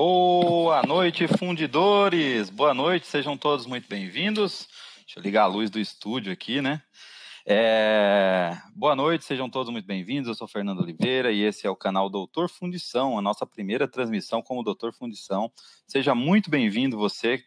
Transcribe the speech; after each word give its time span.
Boa 0.00 0.80
noite, 0.86 1.26
fundidores! 1.26 2.50
Boa 2.50 2.72
noite, 2.72 3.08
sejam 3.08 3.36
todos 3.36 3.66
muito 3.66 3.88
bem-vindos. 3.88 4.68
Deixa 5.04 5.18
eu 5.18 5.22
ligar 5.24 5.42
a 5.42 5.46
luz 5.46 5.70
do 5.70 5.80
estúdio 5.80 6.32
aqui, 6.32 6.62
né? 6.62 6.80
É... 7.44 8.56
Boa 8.76 8.94
noite, 8.94 9.24
sejam 9.24 9.50
todos 9.50 9.72
muito 9.72 9.86
bem-vindos. 9.86 10.28
Eu 10.28 10.36
sou 10.36 10.46
Fernando 10.46 10.82
Oliveira 10.82 11.32
e 11.32 11.42
esse 11.42 11.66
é 11.66 11.70
o 11.70 11.74
canal 11.74 12.08
Doutor 12.08 12.48
Fundição, 12.48 13.18
a 13.18 13.20
nossa 13.20 13.44
primeira 13.44 13.88
transmissão 13.88 14.40
como 14.40 14.62
Doutor 14.62 14.92
Fundição. 14.94 15.50
Seja 15.84 16.14
muito 16.14 16.48
bem-vindo 16.48 16.96
você 16.96 17.42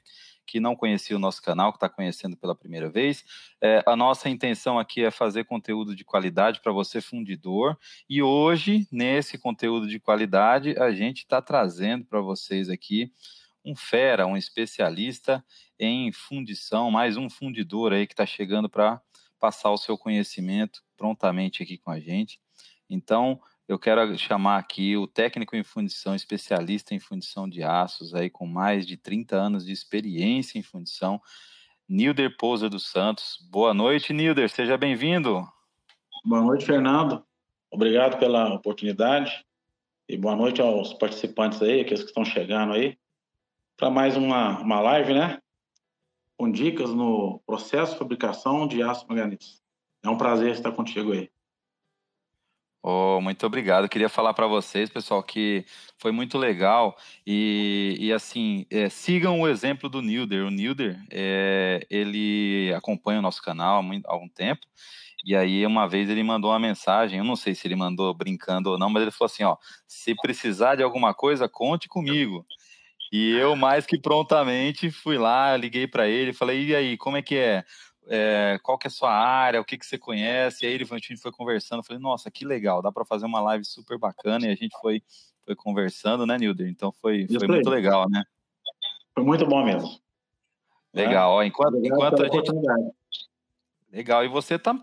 que 0.51 0.59
não 0.59 0.75
conhecia 0.75 1.15
o 1.15 1.19
nosso 1.19 1.41
canal, 1.41 1.71
que 1.71 1.77
está 1.77 1.87
conhecendo 1.87 2.35
pela 2.35 2.53
primeira 2.53 2.89
vez. 2.89 3.23
É, 3.61 3.81
a 3.85 3.95
nossa 3.95 4.27
intenção 4.27 4.77
aqui 4.77 5.01
é 5.01 5.09
fazer 5.09 5.45
conteúdo 5.45 5.95
de 5.95 6.03
qualidade 6.03 6.59
para 6.59 6.73
você, 6.73 6.99
fundidor. 6.99 7.79
E 8.09 8.21
hoje, 8.21 8.85
nesse 8.91 9.37
conteúdo 9.37 9.87
de 9.87 9.97
qualidade, 9.97 10.77
a 10.77 10.91
gente 10.91 11.19
está 11.19 11.41
trazendo 11.41 12.03
para 12.03 12.19
vocês 12.19 12.69
aqui 12.69 13.13
um 13.63 13.73
fera, 13.73 14.27
um 14.27 14.35
especialista 14.35 15.41
em 15.79 16.11
fundição, 16.11 16.91
mais 16.91 17.15
um 17.15 17.29
fundidor 17.29 17.93
aí 17.93 18.05
que 18.05 18.11
está 18.11 18.25
chegando 18.25 18.67
para 18.67 19.01
passar 19.39 19.71
o 19.71 19.77
seu 19.77 19.97
conhecimento 19.97 20.83
prontamente 20.97 21.63
aqui 21.63 21.77
com 21.77 21.91
a 21.91 21.99
gente. 21.99 22.41
Então, 22.89 23.39
eu 23.71 23.79
quero 23.79 24.17
chamar 24.17 24.57
aqui 24.57 24.97
o 24.97 25.07
técnico 25.07 25.55
em 25.55 25.63
fundição, 25.63 26.13
especialista 26.13 26.93
em 26.93 26.99
fundição 26.99 27.47
de 27.47 27.63
aços, 27.63 28.13
aí 28.13 28.29
com 28.29 28.45
mais 28.45 28.85
de 28.85 28.97
30 28.97 29.37
anos 29.37 29.65
de 29.65 29.71
experiência 29.71 30.59
em 30.59 30.61
fundição, 30.61 31.21
Nilder 31.87 32.35
Pousa 32.37 32.69
dos 32.69 32.91
Santos. 32.91 33.37
Boa 33.49 33.73
noite, 33.73 34.11
Nilder, 34.11 34.49
seja 34.49 34.77
bem-vindo. 34.77 35.47
Boa 36.25 36.41
noite, 36.41 36.65
Fernando. 36.65 37.23
Obrigado 37.71 38.19
pela 38.19 38.53
oportunidade 38.53 39.41
e 40.09 40.17
boa 40.17 40.35
noite 40.35 40.61
aos 40.61 40.93
participantes 40.93 41.61
aí, 41.61 41.79
aqueles 41.79 42.03
que 42.03 42.09
estão 42.09 42.25
chegando 42.25 42.73
aí, 42.73 42.97
para 43.77 43.89
mais 43.89 44.17
uma, 44.17 44.59
uma 44.59 44.81
live, 44.81 45.13
né? 45.13 45.39
Com 46.37 46.51
dicas 46.51 46.89
no 46.89 47.39
processo 47.45 47.93
de 47.93 47.99
fabricação 47.99 48.67
de 48.67 48.83
aço 48.83 49.07
manganês. 49.07 49.61
É 50.03 50.09
um 50.09 50.17
prazer 50.17 50.51
estar 50.51 50.73
contigo 50.73 51.13
aí. 51.13 51.31
Oh, 52.83 53.21
muito 53.21 53.45
obrigado. 53.45 53.87
Queria 53.87 54.09
falar 54.09 54.33
para 54.33 54.47
vocês, 54.47 54.89
pessoal, 54.89 55.21
que 55.21 55.63
foi 55.99 56.11
muito 56.11 56.37
legal 56.37 56.97
e, 57.25 57.95
e 57.99 58.11
assim 58.11 58.65
é, 58.71 58.89
sigam 58.89 59.39
o 59.39 59.47
exemplo 59.47 59.87
do 59.87 60.01
Nilder. 60.01 60.45
O 60.45 60.49
Nilder 60.49 60.99
é, 61.11 61.85
ele 61.89 62.73
acompanha 62.75 63.19
o 63.19 63.21
nosso 63.21 63.41
canal 63.41 63.79
há, 63.79 63.83
muito, 63.83 64.07
há 64.07 64.13
algum 64.13 64.27
tempo 64.27 64.65
e 65.23 65.35
aí 65.35 65.65
uma 65.65 65.87
vez 65.87 66.09
ele 66.09 66.23
mandou 66.23 66.51
uma 66.51 66.59
mensagem. 66.59 67.19
Eu 67.19 67.25
não 67.25 67.35
sei 67.35 67.53
se 67.53 67.67
ele 67.67 67.75
mandou 67.75 68.13
brincando 68.13 68.71
ou 68.71 68.77
não, 68.77 68.89
mas 68.89 69.03
ele 69.03 69.11
falou 69.11 69.31
assim: 69.31 69.43
ó, 69.43 69.55
se 69.87 70.15
precisar 70.15 70.75
de 70.75 70.83
alguma 70.83 71.13
coisa, 71.13 71.47
conte 71.47 71.87
comigo. 71.87 72.45
E 73.11 73.31
eu 73.37 73.55
mais 73.55 73.85
que 73.85 73.99
prontamente 73.99 74.89
fui 74.89 75.17
lá, 75.17 75.55
liguei 75.57 75.87
para 75.87 76.07
ele, 76.07 76.33
falei: 76.33 76.67
e 76.67 76.75
aí, 76.75 76.97
como 76.97 77.17
é 77.17 77.21
que 77.21 77.35
é? 77.35 77.63
É, 78.13 78.59
qual 78.61 78.77
que 78.77 78.87
é 78.87 78.89
a 78.89 78.91
sua 78.91 79.13
área, 79.13 79.61
o 79.61 79.63
que, 79.63 79.77
que 79.77 79.85
você 79.85 79.97
conhece, 79.97 80.65
e 80.65 80.67
aí 80.67 80.75
a 80.75 80.97
gente 80.97 81.15
foi 81.15 81.31
conversando, 81.31 81.81
falei, 81.81 82.01
nossa, 82.01 82.29
que 82.29 82.43
legal, 82.43 82.81
dá 82.81 82.91
para 82.91 83.05
fazer 83.05 83.25
uma 83.25 83.39
live 83.39 83.63
super 83.63 83.97
bacana, 83.97 84.45
e 84.47 84.51
a 84.51 84.55
gente 84.55 84.77
foi, 84.81 85.01
foi 85.45 85.55
conversando, 85.55 86.25
né, 86.25 86.37
Nilder? 86.37 86.67
Então 86.67 86.91
foi, 86.91 87.25
foi 87.25 87.47
muito 87.47 87.69
legal, 87.69 88.09
né? 88.09 88.25
Foi 89.15 89.23
muito 89.23 89.45
bom 89.45 89.63
mesmo. 89.63 89.97
Legal, 90.93 91.31
ó, 91.31 91.41
enquanto, 91.41 91.77
enquanto 91.77 92.21
a 92.21 92.27
gente... 92.27 92.51
Legal, 93.89 94.25
e 94.25 94.27
você 94.27 94.55
está 94.55 94.77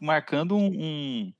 marcando 0.00 0.56
um... 0.56 0.66
um 0.66 1.32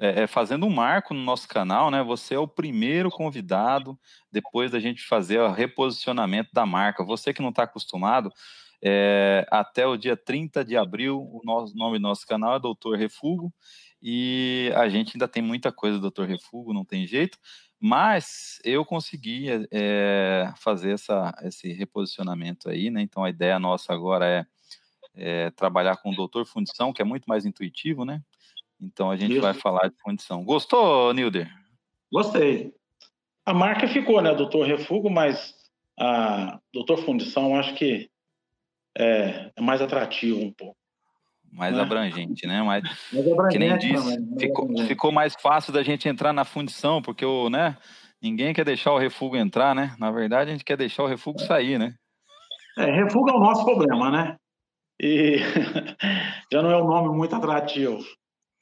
é, 0.00 0.22
é, 0.22 0.26
fazendo 0.28 0.64
um 0.64 0.70
marco 0.70 1.12
no 1.12 1.20
nosso 1.20 1.48
canal, 1.48 1.90
né? 1.90 2.04
Você 2.04 2.36
é 2.36 2.38
o 2.38 2.46
primeiro 2.46 3.10
convidado 3.10 3.98
depois 4.30 4.70
da 4.70 4.78
gente 4.78 5.02
fazer 5.02 5.40
o 5.40 5.50
reposicionamento 5.50 6.50
da 6.52 6.64
marca. 6.64 7.02
Você 7.02 7.34
que 7.34 7.42
não 7.42 7.48
está 7.48 7.64
acostumado, 7.64 8.32
é, 8.82 9.46
até 9.50 9.86
o 9.86 9.96
dia 9.96 10.16
30 10.16 10.64
de 10.64 10.76
abril, 10.76 11.20
o 11.20 11.40
nosso, 11.44 11.76
nome 11.76 11.98
do 11.98 12.02
nosso 12.02 12.26
canal 12.26 12.56
é 12.56 12.60
Doutor 12.60 12.96
Refugo, 12.96 13.52
e 14.00 14.72
a 14.76 14.88
gente 14.88 15.16
ainda 15.16 15.26
tem 15.26 15.42
muita 15.42 15.72
coisa 15.72 15.98
Doutor 15.98 16.26
Refugo, 16.26 16.72
não 16.72 16.84
tem 16.84 17.06
jeito, 17.06 17.38
mas 17.80 18.58
eu 18.64 18.84
consegui 18.84 19.46
é, 19.72 20.52
fazer 20.56 20.92
essa, 20.92 21.34
esse 21.42 21.72
reposicionamento 21.72 22.68
aí, 22.68 22.90
né? 22.90 23.02
Então 23.02 23.24
a 23.24 23.30
ideia 23.30 23.58
nossa 23.58 23.92
agora 23.92 24.26
é, 24.26 24.46
é 25.14 25.50
trabalhar 25.50 25.96
com 25.96 26.10
o 26.10 26.16
Doutor 26.16 26.44
Fundição, 26.44 26.92
que 26.92 27.02
é 27.02 27.04
muito 27.04 27.26
mais 27.26 27.44
intuitivo, 27.44 28.04
né? 28.04 28.20
Então 28.80 29.10
a 29.10 29.16
gente 29.16 29.32
Isso. 29.32 29.42
vai 29.42 29.54
falar 29.54 29.88
de 29.88 29.96
fundição. 30.00 30.44
Gostou, 30.44 31.12
Nilder? 31.12 31.48
Gostei. 32.12 32.72
A 33.44 33.52
marca 33.52 33.88
ficou, 33.88 34.20
né, 34.20 34.34
Doutor 34.34 34.66
Refugo, 34.66 35.10
mas 35.10 35.54
a 35.98 36.60
Doutor 36.72 36.98
Fundição, 36.98 37.56
acho 37.56 37.74
que 37.74 38.10
é, 38.98 39.50
é 39.56 39.60
mais 39.60 39.80
atrativo 39.80 40.40
um 40.40 40.52
pouco. 40.52 40.76
Mais 41.50 41.74
né? 41.74 41.80
abrangente, 41.80 42.46
né? 42.46 42.62
Mais, 42.62 42.82
mais 43.12 43.32
abrangente, 43.32 43.52
que 43.52 43.58
nem 43.58 43.78
disse, 43.78 44.38
ficou, 44.38 44.86
ficou 44.86 45.12
mais 45.12 45.34
fácil 45.40 45.72
da 45.72 45.82
gente 45.82 46.08
entrar 46.08 46.32
na 46.32 46.44
fundição, 46.44 47.00
porque 47.00 47.24
o, 47.24 47.48
né, 47.48 47.76
ninguém 48.20 48.52
quer 48.52 48.64
deixar 48.64 48.92
o 48.92 48.98
refúgio 48.98 49.40
entrar, 49.40 49.74
né? 49.74 49.94
Na 49.98 50.10
verdade, 50.10 50.50
a 50.50 50.52
gente 50.52 50.64
quer 50.64 50.76
deixar 50.76 51.04
o 51.04 51.06
refúgio 51.06 51.46
sair, 51.46 51.78
né? 51.78 51.94
É, 52.76 52.84
refúgio 52.84 53.34
é 53.34 53.36
o 53.36 53.40
nosso 53.40 53.64
problema, 53.64 54.10
né? 54.10 54.36
E 55.00 55.36
já 56.52 56.60
não 56.60 56.70
é 56.70 56.82
um 56.82 56.86
nome 56.86 57.16
muito 57.16 57.34
atrativo. 57.34 58.00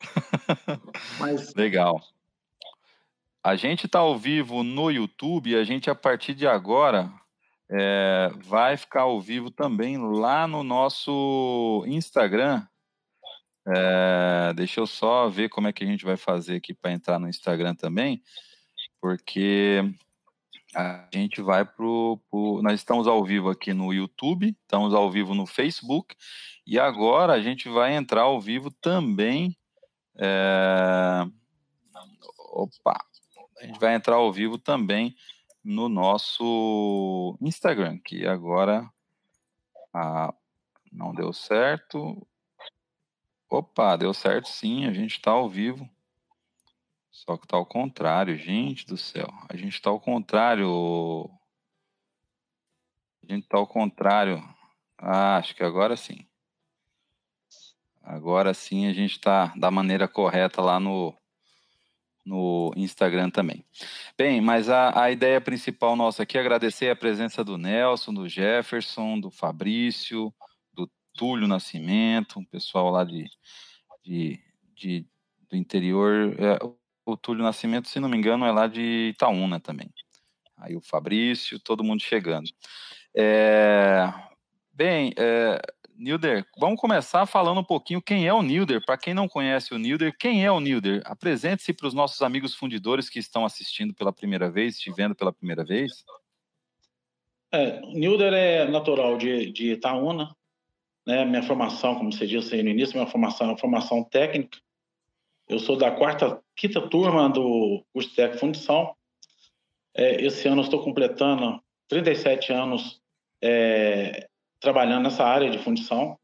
Mas... 1.18 1.54
Legal. 1.54 2.00
A 3.42 3.54
gente 3.54 3.86
está 3.86 4.00
ao 4.00 4.18
vivo 4.18 4.62
no 4.62 4.90
YouTube 4.90 5.50
e 5.50 5.56
a 5.56 5.64
gente, 5.64 5.88
a 5.88 5.94
partir 5.94 6.34
de 6.34 6.46
agora, 6.48 7.12
é, 7.70 8.30
vai 8.44 8.76
ficar 8.76 9.02
ao 9.02 9.20
vivo 9.20 9.50
também 9.50 9.98
lá 9.98 10.46
no 10.46 10.62
nosso 10.62 11.84
Instagram. 11.86 12.64
É, 13.68 14.52
deixa 14.54 14.80
eu 14.80 14.86
só 14.86 15.28
ver 15.28 15.48
como 15.48 15.66
é 15.66 15.72
que 15.72 15.82
a 15.82 15.86
gente 15.86 16.04
vai 16.04 16.16
fazer 16.16 16.56
aqui 16.56 16.72
para 16.72 16.92
entrar 16.92 17.18
no 17.18 17.28
Instagram 17.28 17.74
também, 17.74 18.22
porque 19.00 19.82
a 20.74 21.08
gente 21.12 21.40
vai 21.40 21.64
pro, 21.64 22.20
pro, 22.30 22.60
Nós 22.62 22.74
estamos 22.74 23.08
ao 23.08 23.24
vivo 23.24 23.50
aqui 23.50 23.72
no 23.72 23.92
YouTube, 23.92 24.56
estamos 24.62 24.94
ao 24.94 25.10
vivo 25.10 25.34
no 25.34 25.46
Facebook, 25.46 26.14
e 26.64 26.78
agora 26.78 27.32
a 27.32 27.40
gente 27.40 27.68
vai 27.68 27.94
entrar 27.94 28.22
ao 28.22 28.40
vivo 28.40 28.70
também. 28.70 29.56
É, 30.16 31.26
opa! 32.50 33.04
A 33.58 33.66
gente 33.66 33.80
vai 33.80 33.94
entrar 33.94 34.16
ao 34.16 34.32
vivo 34.32 34.58
também 34.58 35.16
no 35.66 35.88
nosso 35.88 37.36
Instagram, 37.40 37.98
que 37.98 38.24
agora 38.24 38.88
ah, 39.92 40.32
não 40.92 41.12
deu 41.12 41.32
certo. 41.32 42.24
Opa, 43.50 43.96
deu 43.96 44.14
certo 44.14 44.48
sim, 44.48 44.86
a 44.86 44.92
gente 44.92 45.16
está 45.16 45.32
ao 45.32 45.48
vivo. 45.48 45.90
Só 47.10 47.36
que 47.36 47.46
está 47.46 47.56
ao 47.56 47.66
contrário, 47.66 48.38
gente 48.38 48.86
do 48.86 48.96
céu. 48.96 49.26
A 49.48 49.56
gente 49.56 49.72
está 49.72 49.90
ao 49.90 49.98
contrário. 49.98 51.28
A 53.24 53.32
gente 53.32 53.42
está 53.42 53.58
ao 53.58 53.66
contrário. 53.66 54.40
Ah, 54.96 55.36
acho 55.36 55.52
que 55.56 55.64
agora 55.64 55.96
sim. 55.96 56.24
Agora 58.04 58.54
sim 58.54 58.86
a 58.86 58.92
gente 58.92 59.12
está 59.12 59.52
da 59.56 59.68
maneira 59.68 60.06
correta 60.06 60.62
lá 60.62 60.78
no, 60.78 61.12
no 62.26 62.72
Instagram 62.76 63.30
também. 63.30 63.64
Bem, 64.18 64.40
mas 64.40 64.68
a, 64.68 65.04
a 65.04 65.10
ideia 65.12 65.40
principal 65.40 65.94
nossa 65.94 66.24
aqui 66.24 66.36
é 66.36 66.40
agradecer 66.40 66.90
a 66.90 66.96
presença 66.96 67.44
do 67.44 67.56
Nelson, 67.56 68.12
do 68.12 68.28
Jefferson, 68.28 69.20
do 69.20 69.30
Fabrício, 69.30 70.34
do 70.74 70.90
Túlio 71.14 71.46
Nascimento, 71.46 72.40
um 72.40 72.44
pessoal 72.44 72.90
lá 72.90 73.04
de, 73.04 73.26
de, 74.04 74.40
de 74.74 75.06
do 75.48 75.56
interior. 75.56 76.34
É, 76.38 76.58
o 77.06 77.16
Túlio 77.16 77.44
Nascimento, 77.44 77.88
se 77.88 78.00
não 78.00 78.08
me 78.08 78.16
engano, 78.16 78.44
é 78.44 78.50
lá 78.50 78.66
de 78.66 79.10
Itaúna 79.14 79.60
também. 79.60 79.88
Aí 80.56 80.74
o 80.74 80.80
Fabrício, 80.80 81.60
todo 81.60 81.84
mundo 81.84 82.02
chegando. 82.02 82.50
É, 83.14 84.12
bem, 84.72 85.12
é, 85.16 85.60
Nilder, 85.98 86.46
vamos 86.58 86.80
começar 86.80 87.24
falando 87.26 87.60
um 87.60 87.64
pouquinho 87.64 88.02
quem 88.02 88.26
é 88.26 88.32
o 88.32 88.42
Nilder. 88.42 88.84
Para 88.84 88.98
quem 88.98 89.14
não 89.14 89.26
conhece 89.26 89.72
o 89.72 89.78
Nilder, 89.78 90.14
quem 90.18 90.44
é 90.44 90.52
o 90.52 90.60
Nilder? 90.60 91.02
Apresente-se 91.04 91.72
para 91.72 91.86
os 91.86 91.94
nossos 91.94 92.20
amigos 92.22 92.54
fundidores 92.54 93.08
que 93.08 93.18
estão 93.18 93.44
assistindo 93.44 93.94
pela 93.94 94.12
primeira 94.12 94.50
vez, 94.50 94.78
te 94.78 94.92
vendo 94.92 95.14
pela 95.14 95.32
primeira 95.32 95.64
vez. 95.64 96.04
É, 97.52 97.80
Nilder 97.80 98.32
é 98.32 98.68
natural 98.68 99.16
de, 99.16 99.50
de 99.50 99.72
Itaúna. 99.72 100.36
Né? 101.06 101.24
Minha 101.24 101.42
formação, 101.42 101.94
como 101.94 102.12
você 102.12 102.26
disse 102.26 102.54
aí 102.54 102.62
no 102.62 102.70
início, 102.70 102.96
minha 102.96 103.10
formação 103.10 103.46
é 103.46 103.50
uma 103.50 103.58
formação 103.58 104.04
técnica. 104.04 104.58
Eu 105.48 105.58
sou 105.58 105.76
da 105.76 105.90
quarta, 105.90 106.42
quinta 106.54 106.80
turma 106.88 107.28
do 107.30 107.84
curso 107.92 108.10
fundição. 108.38 108.94
É, 109.94 110.22
esse 110.22 110.46
ano 110.46 110.62
estou 110.62 110.82
completando 110.82 111.62
37 111.88 112.52
anos 112.52 113.00
é, 113.40 114.28
trabalhando 114.60 115.04
nessa 115.04 115.24
área 115.24 115.50
de 115.50 115.58
fundição. 115.58 116.18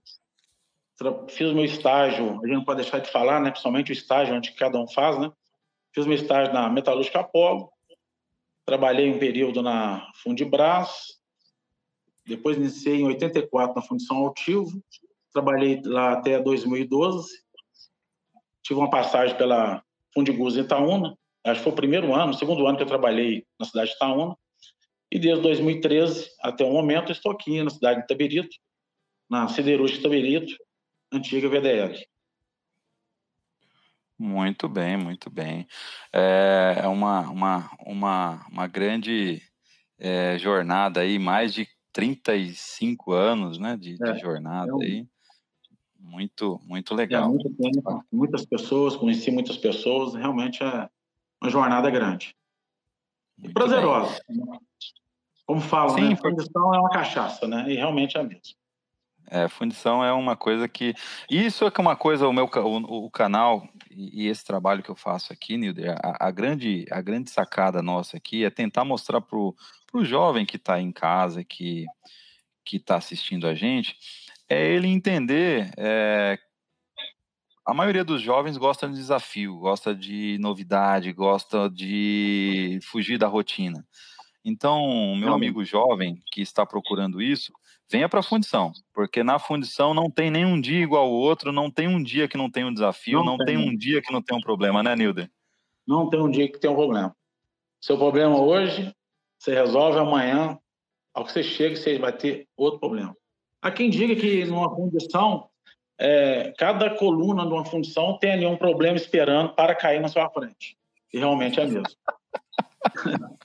Fiz 1.29 1.53
meu 1.53 1.65
estágio, 1.65 2.31
a 2.31 2.47
gente 2.47 2.57
não 2.57 2.65
pode 2.65 2.83
deixar 2.83 3.01
de 3.01 3.11
falar, 3.11 3.41
né? 3.41 3.51
Principalmente 3.51 3.91
o 3.91 3.93
estágio 3.93 4.35
onde 4.35 4.53
cada 4.53 4.79
um 4.79 4.87
faz, 4.87 5.19
né? 5.19 5.33
Fiz 5.93 6.07
meu 6.07 6.15
estágio 6.15 6.53
na 6.53 6.69
Metalúrgica 6.69 7.21
Apolo. 7.21 7.71
trabalhei 8.65 9.11
um 9.13 9.19
período 9.19 9.63
na 9.63 10.09
Fundibras, 10.23 11.21
depois 12.25 12.57
iniciei 12.57 13.01
em 13.01 13.07
84 13.07 13.75
na 13.75 13.83
Fundição 13.83 14.19
Altivo, 14.19 14.81
trabalhei 15.33 15.83
lá 15.85 16.13
até 16.13 16.39
2012, 16.41 17.43
tive 18.63 18.79
uma 18.79 18.89
passagem 18.89 19.37
pela 19.37 19.83
Fundiguz 20.15 20.57
Itaúna, 20.57 21.19
acho 21.45 21.61
que 21.61 21.65
foi 21.65 21.73
o 21.73 21.77
primeiro 21.77 22.15
ano, 22.15 22.33
segundo 22.33 22.67
ano 22.67 22.77
que 22.77 22.85
eu 22.85 22.89
trabalhei 22.89 23.45
na 23.59 23.67
cidade 23.67 23.91
de 23.91 23.97
Itaúna, 23.97 24.37
e 25.13 25.19
desde 25.19 25.43
2013 25.43 26.31
até 26.41 26.65
o 26.65 26.73
momento 26.73 27.13
estou 27.13 27.33
aqui 27.33 27.63
na 27.63 27.69
cidade 27.69 27.99
de 27.99 28.05
Itabirito, 28.05 28.57
na 29.29 29.47
Siderúrgica 29.47 30.01
Itabirito, 30.01 30.57
antiga 31.13 31.51
VDL. 31.51 32.03
Muito 34.19 34.71
bem, 34.71 34.97
muito 34.97 35.29
bem. 35.29 35.67
É, 36.11 36.81
é 36.85 36.89
uma, 36.89 37.29
uma, 37.29 37.71
uma, 37.85 38.47
uma 38.51 38.67
grande 38.67 39.43
é, 39.99 40.39
jornada 40.39 41.01
aí, 41.01 41.19
mais 41.19 41.53
de 41.53 41.69
35 41.93 43.13
anos 43.13 43.59
né, 43.59 43.77
de, 43.77 44.03
é, 44.03 44.13
de 44.13 44.19
jornada 44.19 44.71
é 44.71 44.75
um... 44.75 44.81
aí. 44.81 45.07
Muito, 46.01 46.59
muito 46.65 46.95
é 46.95 46.97
legal. 46.97 47.29
muito 47.29 47.51
tempo, 47.55 48.03
muitas 48.11 48.47
pessoas, 48.47 48.97
conheci 48.97 49.31
muitas 49.31 49.59
pessoas, 49.59 50.15
realmente 50.15 50.63
é 50.63 50.89
uma 51.41 51.51
jornada 51.51 51.91
grande. 51.91 52.35
E 53.43 53.51
prazerosa. 53.51 54.19
Bem. 54.27 54.59
Como 55.53 55.61
falam, 55.61 55.95
Sim, 55.97 56.09
né? 56.09 56.17
Fundição 56.17 56.75
é 56.75 56.79
uma 56.79 56.89
cachaça, 56.89 57.47
né? 57.47 57.67
E 57.69 57.75
realmente 57.75 58.17
é 58.17 58.23
mesmo. 58.23 58.57
É, 59.31 59.47
fundição 59.49 60.03
é 60.03 60.11
uma 60.11 60.35
coisa 60.35 60.67
que. 60.67 60.95
Isso 61.31 61.67
é 61.67 61.71
que 61.71 61.79
é 61.79 61.83
uma 61.83 61.95
coisa, 61.95 62.27
o 62.27 62.33
meu 62.33 62.47
o, 62.47 63.05
o 63.05 63.11
canal 63.11 63.69
e, 63.91 64.25
e, 64.25 64.29
esse 64.29 64.43
trabalho 64.47 64.83
que 64.83 64.91
eu 64.91 64.97
faço 64.97 65.31
aqui, 65.31 65.59
Nilder, 65.59 65.95
a, 66.03 66.27
a, 66.27 66.31
grande, 66.31 66.87
a 66.91 67.03
grande 67.03 67.29
sacada 67.29 67.83
nossa 67.83 68.17
aqui 68.17 68.47
é 68.47 68.51
tentar 68.51 68.83
mostrar 68.83 69.21
para 69.21 69.37
o 69.37 69.55
jovem 70.01 70.47
que 70.47 70.57
está 70.57 70.81
em 70.81 70.91
casa, 70.91 71.45
que 71.45 71.85
está 72.73 72.97
assistindo 72.97 73.47
a 73.47 73.55
gente, 73.55 73.95
é 74.49 74.67
ele 74.67 74.89
entender. 74.89 75.71
É, 75.77 76.39
a 77.67 77.75
maioria 77.75 78.05
dos 78.05 78.23
jovens 78.23 78.57
gosta 78.57 78.89
de 78.89 78.95
desafio, 78.95 79.59
gosta 79.59 79.95
de 79.95 80.39
novidade, 80.41 81.13
gosta 81.13 81.69
de 81.69 82.79
fugir 82.85 83.19
da 83.19 83.29
rotina. 83.29 83.87
Então, 84.45 85.15
meu 85.17 85.33
amigo 85.33 85.65
jovem 85.65 86.21
que 86.33 86.41
está 86.41 86.67
procurando 86.67 87.23
isso, 87.23 87.53
venha 87.89 88.09
para 88.09 88.21
a 88.21 88.25
fundição, 88.25 88.73
porque 88.93 89.23
na 89.23 89.39
fundição 89.39 89.95
não 89.95 90.11
tem 90.11 90.31
nenhum 90.31 90.61
dia 90.61 90.83
igual 90.83 91.05
ao 91.05 91.13
outro, 91.13 91.53
não 91.53 91.71
tem 91.71 91.87
um 91.87 92.03
dia 92.03 92.27
que 92.27 92.37
não 92.37 92.51
tem 92.51 92.65
um 92.65 92.73
desafio, 92.73 93.19
não, 93.19 93.37
não 93.37 93.39
tem. 93.39 93.57
tem. 93.57 93.69
um 93.69 93.77
dia 93.77 94.03
que 94.03 94.13
não 94.13 94.21
tem 94.21 94.37
um 94.37 94.41
problema, 94.41 94.83
né, 94.83 94.97
Nilder? 94.97 95.31
Não 95.87 96.11
tem 96.11 96.21
um 96.21 96.31
dia 96.31 96.51
que 96.51 96.59
tem 96.59 96.71
um 96.71 96.75
problema. 96.75 97.15
Seu 97.81 97.97
problema 97.97 98.41
hoje, 98.41 98.93
você 99.39 99.55
resolve 99.55 99.99
amanhã, 99.99 100.59
ao 101.15 101.25
que 101.25 101.33
você 101.33 101.43
chega, 101.43 101.77
você 101.77 101.99
vai 101.99 102.13
ter 102.13 102.49
outro 102.57 102.81
problema. 102.81 103.17
Há 103.61 103.71
quem 103.71 103.91
diga 103.91 104.17
que 104.17 104.45
numa 104.45 104.75
fundição, 104.75 105.49
é, 105.99 106.53
cada 106.59 106.91
coluna 106.91 107.47
de 107.47 107.53
uma 107.53 107.65
fundição 107.65 108.19
tem 108.19 108.33
ali 108.33 108.47
um 108.47 108.57
problema 108.57 108.97
esperando 108.97 109.55
para 109.55 109.75
cair 109.75 110.01
na 110.01 110.09
sua 110.09 110.29
frente. 110.31 110.77
E 111.13 111.19
realmente 111.19 111.61
é 111.61 111.67
mesmo. 111.67 111.85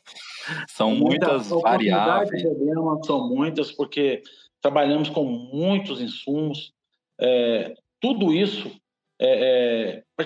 São 0.67 0.95
muitas 0.95 1.49
variáveis. 1.49 2.43
São 3.05 3.27
muitas, 3.27 3.71
porque 3.71 4.21
trabalhamos 4.61 5.09
com 5.09 5.23
muitos 5.25 6.01
insumos. 6.01 6.73
É, 7.19 7.73
tudo 7.99 8.33
isso 8.33 8.69
é, 9.19 10.03
é, 10.19 10.25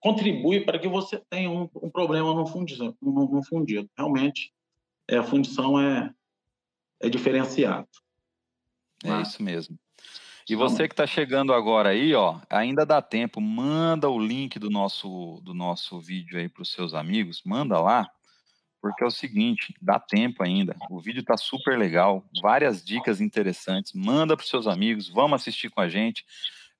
contribui 0.00 0.60
para 0.60 0.78
que 0.78 0.88
você 0.88 1.20
tenha 1.30 1.50
um, 1.50 1.68
um 1.82 1.90
problema 1.90 2.34
no 2.34 2.46
fundido, 2.46 2.96
no, 3.00 3.28
no 3.28 3.42
fundido. 3.42 3.88
Realmente, 3.96 4.52
é, 5.08 5.16
a 5.16 5.22
fundição 5.22 5.80
é, 5.80 6.12
é 7.00 7.08
diferenciado. 7.08 7.88
É 9.04 9.22
isso 9.22 9.42
mesmo. 9.42 9.78
E 10.48 10.56
você 10.56 10.88
que 10.88 10.94
está 10.94 11.06
chegando 11.06 11.52
agora 11.52 11.90
aí, 11.90 12.14
ó, 12.14 12.40
ainda 12.48 12.86
dá 12.86 13.02
tempo, 13.02 13.38
manda 13.38 14.08
o 14.08 14.18
link 14.18 14.58
do 14.58 14.70
nosso 14.70 15.42
do 15.44 15.52
nosso 15.52 16.00
vídeo 16.00 16.38
aí 16.38 16.48
para 16.48 16.62
os 16.62 16.72
seus 16.72 16.94
amigos, 16.94 17.42
manda 17.44 17.78
lá, 17.78 18.10
porque 18.80 19.02
é 19.02 19.06
o 19.06 19.10
seguinte, 19.10 19.74
dá 19.80 19.98
tempo 19.98 20.42
ainda. 20.42 20.76
O 20.90 21.00
vídeo 21.00 21.20
está 21.20 21.36
super 21.36 21.78
legal, 21.78 22.24
várias 22.42 22.84
dicas 22.84 23.20
interessantes. 23.20 23.92
Manda 23.92 24.36
para 24.36 24.46
seus 24.46 24.66
amigos, 24.66 25.08
vamos 25.08 25.40
assistir 25.40 25.70
com 25.70 25.80
a 25.80 25.88
gente. 25.88 26.24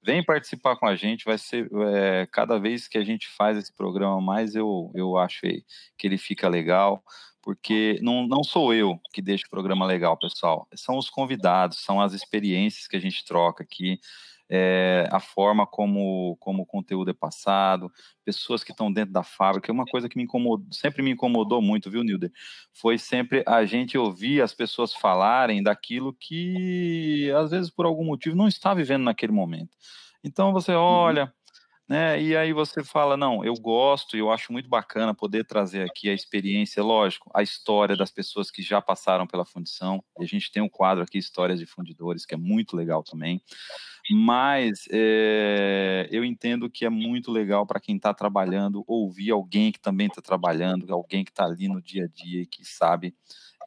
Vem 0.03 0.23
participar 0.23 0.77
com 0.77 0.87
a 0.87 0.95
gente, 0.95 1.25
vai 1.25 1.37
ser 1.37 1.69
é, 1.93 2.27
cada 2.31 2.59
vez 2.59 2.87
que 2.87 2.97
a 2.97 3.05
gente 3.05 3.29
faz 3.29 3.59
esse 3.59 3.75
programa 3.75 4.21
mais 4.21 4.55
eu, 4.55 4.93
eu 4.95 5.19
acho 5.19 5.41
que 5.41 6.07
ele 6.07 6.17
fica 6.17 6.49
legal, 6.49 7.03
porque 7.43 7.99
não, 8.01 8.27
não 8.27 8.45
sou 8.45 8.73
eu 8.73 8.99
que 9.13 9.21
deixo 9.21 9.47
o 9.47 9.51
programa 9.51 9.85
legal, 9.85 10.17
pessoal. 10.17 10.69
São 10.75 10.97
os 10.97 11.11
convidados, 11.11 11.83
são 11.83 12.01
as 12.01 12.13
experiências 12.13 12.87
que 12.87 12.97
a 12.97 13.01
gente 13.01 13.25
troca 13.25 13.65
aqui 13.65 13.99
é, 14.51 15.07
a 15.13 15.21
forma 15.21 15.67
como, 15.67 16.37
como 16.41 16.63
o 16.63 16.67
conteúdo 16.67 17.11
é 17.11 17.15
passado, 17.15 17.93
pessoas 18.25 18.65
que 18.65 18.73
estão 18.73 18.93
dentro 18.93 19.13
da 19.13 19.23
fábrica. 19.23 19.71
Uma 19.73 19.85
coisa 19.85 20.09
que 20.09 20.17
me 20.17 20.25
incomodou, 20.25 20.67
sempre 20.73 21.03
me 21.03 21.11
incomodou 21.11 21.61
muito, 21.61 21.91
viu, 21.91 22.03
Nilder? 22.03 22.33
Foi 22.73 22.99
sempre 22.99 23.45
a 23.47 23.65
gente 23.65 23.99
ouvir 23.99 24.41
as 24.41 24.55
pessoas 24.55 24.95
falarem 24.95 25.63
daquilo 25.63 26.15
que, 26.15 27.31
às 27.37 27.51
vezes, 27.51 27.71
por 27.71 27.85
algum 27.85 28.05
motivo, 28.05 28.37
não 28.37 28.49
está 28.49 28.73
vivendo 28.73 29.05
naquele 29.05 29.33
momento. 29.33 29.77
Então 30.25 30.53
você 30.53 30.73
uhum. 30.73 30.81
olha, 30.81 31.33
né? 31.89 32.21
E 32.21 32.37
aí 32.37 32.53
você 32.53 32.85
fala, 32.85 33.17
não, 33.17 33.43
eu 33.43 33.55
gosto 33.55 34.15
e 34.15 34.21
eu 34.21 34.31
acho 34.31 34.53
muito 34.53 34.69
bacana 34.69 35.15
poder 35.15 35.45
trazer 35.47 35.89
aqui 35.89 36.11
a 36.11 36.13
experiência, 36.13 36.83
lógico, 36.83 37.31
a 37.35 37.43
história 37.43 37.97
das 37.97 38.11
pessoas 38.11 38.51
que 38.51 38.63
já 38.63 38.83
passaram 38.83 39.27
pela 39.27 39.45
fundição. 39.45 40.05
E 40.21 40.25
a 40.25 40.27
gente 40.27 40.53
tem 40.53 40.63
um 40.63 40.69
quadro 40.69 41.03
aqui, 41.03 41.17
Histórias 41.17 41.59
de 41.59 41.65
Fundidores, 41.65 42.27
que 42.27 42.35
é 42.35 42.39
muito 42.39 42.77
legal 42.77 43.03
também. 43.03 43.41
Mas 44.11 44.89
é, 44.91 46.09
eu 46.11 46.25
entendo 46.25 46.71
que 46.71 46.85
é 46.85 46.89
muito 46.89 47.31
legal 47.31 47.67
para 47.67 47.81
quem 47.81 47.97
está 47.97 48.15
trabalhando 48.15 48.85
ouvir 48.87 49.31
alguém 49.31 49.71
que 49.71 49.81
também 49.81 50.07
está 50.07 50.23
trabalhando, 50.23 50.93
alguém 50.93 51.25
que 51.25 51.31
está 51.31 51.45
ali 51.45 51.69
no 51.69 51.81
dia 51.81 52.05
a 52.05 52.09
dia 52.09 52.43
e 52.43 52.47
que 52.47 52.65
sabe 52.65 53.15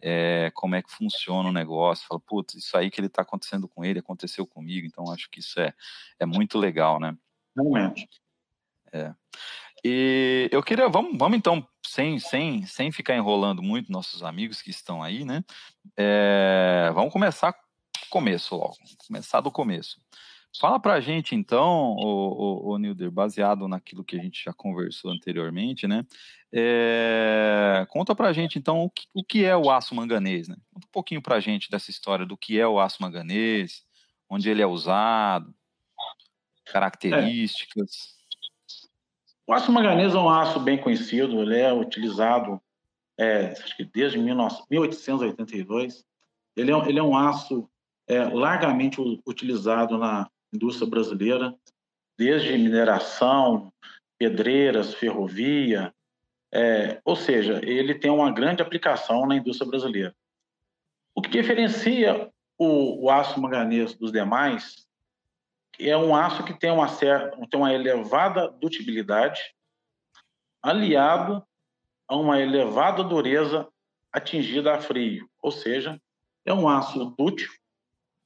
é, 0.02 0.52
como 0.56 0.76
é 0.76 0.82
que 0.82 0.92
funciona 0.92 1.50
o 1.50 1.54
negócio. 1.54 2.08
Fala, 2.08 2.20
putz, 2.20 2.56
isso 2.56 2.76
aí 2.76 2.90
que 2.90 3.00
ele 3.00 3.08
está 3.08 3.22
acontecendo 3.22 3.68
com 3.68 3.86
ele 3.86 4.00
aconteceu 4.00 4.46
comigo. 4.48 4.88
Então 4.88 5.12
acho 5.12 5.30
que 5.30 5.40
isso 5.40 5.60
é, 5.60 5.74
é 6.20 6.26
muito 6.26 6.58
legal, 6.58 7.00
né? 7.00 7.16
Realmente. 7.56 8.08
É. 8.92 9.14
E 9.84 10.50
eu 10.52 10.62
queria, 10.62 10.88
vamos, 10.90 11.18
vamos 11.18 11.38
então, 11.38 11.68
sem, 11.86 12.20
sem, 12.20 12.66
sem 12.66 12.92
ficar 12.92 13.16
enrolando 13.16 13.62
muito 13.62 13.92
nossos 13.92 14.24
amigos 14.24 14.62
que 14.62 14.70
estão 14.70 15.02
aí, 15.02 15.24
né? 15.24 15.44
É, 15.98 16.92
vamos 16.94 17.12
começar 17.12 17.56
começo 18.12 18.56
logo, 18.56 18.76
começar 19.08 19.40
do 19.40 19.50
começo. 19.50 20.00
Fala 20.60 20.80
pra 20.80 21.00
gente 21.00 21.34
então, 21.34 21.96
o, 21.96 22.68
o, 22.68 22.74
o 22.74 22.78
Nilder, 22.78 23.10
baseado 23.10 23.68
naquilo 23.68 24.04
que 24.04 24.18
a 24.18 24.22
gente 24.22 24.44
já 24.44 24.54
conversou 24.54 25.12
anteriormente, 25.12 25.88
né? 25.88 26.06
É, 26.54 27.86
conta 27.90 28.14
pra 28.14 28.34
gente 28.34 28.60
então 28.60 28.84
o 28.84 28.90
que, 28.90 29.08
o 29.14 29.24
que 29.24 29.46
é 29.46 29.56
o 29.56 29.72
aço 29.72 29.96
manganês, 29.96 30.48
né? 30.48 30.56
Conta 30.74 30.88
um 30.88 30.92
pouquinho 30.92 31.22
pra 31.22 31.40
gente 31.40 31.70
dessa 31.70 31.90
história 31.90 32.26
do 32.26 32.38
que 32.38 32.60
é 32.60 32.68
o 32.68 32.80
aço 32.80 33.02
manganês, 33.02 33.84
onde 34.30 34.50
ele 34.50 34.62
é 34.62 34.68
usado, 34.68 35.54
características. 36.66 37.90
É. 37.90 38.92
O 39.48 39.54
aço 39.54 39.72
manganês 39.72 40.14
é 40.14 40.18
um 40.18 40.30
aço 40.30 40.60
bem 40.60 40.78
conhecido, 40.78 41.42
ele 41.42 41.60
é 41.60 41.74
utilizado 41.74 42.62
é, 43.22 43.52
acho 43.52 43.78
que 43.78 43.86
desde 43.86 44.18
1882. 44.18 46.04
Ele 46.56 46.72
é, 46.72 46.90
ele 46.90 46.98
é 47.00 47.04
um 47.04 47.16
aço 47.16 47.70
é, 48.08 48.24
largamente 48.24 49.00
utilizado 49.28 49.98
na 49.98 50.28
indústria 50.54 50.90
brasileira, 50.90 51.56
desde 52.18 52.58
mineração, 52.58 53.72
pedreiras, 54.18 54.94
ferrovia, 54.94 55.94
é, 56.52 57.02
ou 57.06 57.16
seja, 57.16 57.62
ele 57.64 57.96
tem 57.96 58.12
uma 58.12 58.32
grande 58.32 58.62
aplicação 58.62 59.26
na 59.26 59.36
indústria 59.36 59.70
brasileira. 59.70 60.16
O 61.16 61.22
que 61.22 61.30
diferencia 61.30 62.30
o, 62.58 63.06
o 63.06 63.10
aço 63.10 63.42
manganês 63.42 63.96
dos 63.96 64.12
demais 64.12 64.88
é 65.80 65.98
um 65.98 66.16
aço 66.16 66.44
que 66.44 66.54
tem 66.54 66.70
uma, 66.70 66.88
certa, 66.88 67.36
tem 67.50 67.60
uma 67.60 67.74
elevada 67.74 68.50
dutibilidade, 68.50 69.56
aliado 70.62 71.44
a 72.08 72.16
uma 72.16 72.40
elevada 72.40 73.04
dureza 73.04 73.68
atingida 74.12 74.76
a 74.76 74.82
frio, 74.82 75.28
ou 75.42 75.52
seja, 75.52 76.00
é 76.46 76.54
um 76.54 76.68
aço 76.68 77.16
dútil 77.18 77.50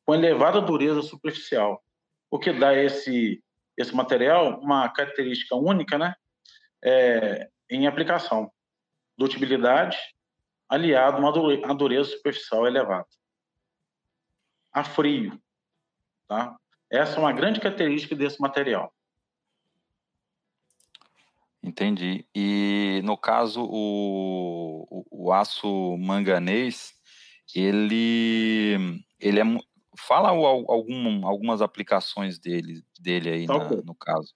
com 0.05 0.13
elevada 0.13 0.59
dureza 0.59 1.01
superficial, 1.01 1.83
o 2.29 2.39
que 2.39 2.51
dá 2.51 2.73
esse 2.73 3.41
esse 3.77 3.93
material 3.93 4.59
uma 4.61 4.87
característica 4.87 5.53
única, 5.53 5.97
né, 5.97 6.15
é, 6.81 7.49
em 7.69 7.87
aplicação, 7.87 8.49
dutibilidade 9.17 9.97
aliado 10.69 11.17
a 11.17 11.19
uma 11.19 11.75
dureza 11.75 12.11
superficial 12.11 12.65
elevada. 12.65 13.07
A 14.71 14.83
frio, 14.83 15.39
tá? 16.27 16.55
Essa 16.89 17.17
é 17.17 17.19
uma 17.19 17.33
grande 17.33 17.59
característica 17.59 18.15
desse 18.15 18.39
material. 18.39 18.93
Entendi. 21.61 22.25
E 22.33 23.01
no 23.03 23.17
caso, 23.17 23.63
o, 23.63 24.87
o, 24.89 25.25
o 25.25 25.33
aço 25.33 25.97
manganês, 25.97 26.93
ele, 27.55 29.03
ele 29.19 29.39
é. 29.39 29.43
Fala 29.97 30.29
algum, 30.29 31.25
algumas 31.25 31.61
aplicações 31.61 32.39
dele, 32.39 32.83
dele 32.99 33.29
aí 33.29 33.45
tá, 33.45 33.57
na, 33.57 33.69
no 33.83 33.95
caso. 33.95 34.33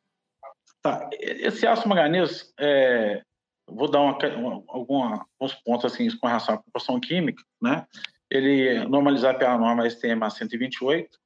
Tá. 0.82 1.10
Esse 1.14 1.68
aço 1.68 1.88
manganês, 1.88 2.54
é, 2.60 3.22
vou 3.68 3.90
dar 3.90 4.02
uma, 4.02 4.18
uma, 4.18 4.64
alguma, 4.68 5.26
alguns 5.40 5.56
pontos 5.56 5.92
assim, 5.92 6.10
com 6.18 6.28
relação 6.28 6.56
à 6.56 6.58
proporção 6.58 7.00
química, 7.00 7.44
né? 7.62 7.86
Ele 8.30 8.86
normalizado 8.88 9.40
pela 9.40 9.58
norma 9.58 9.90
STM 9.90 10.30
128, 10.30 11.18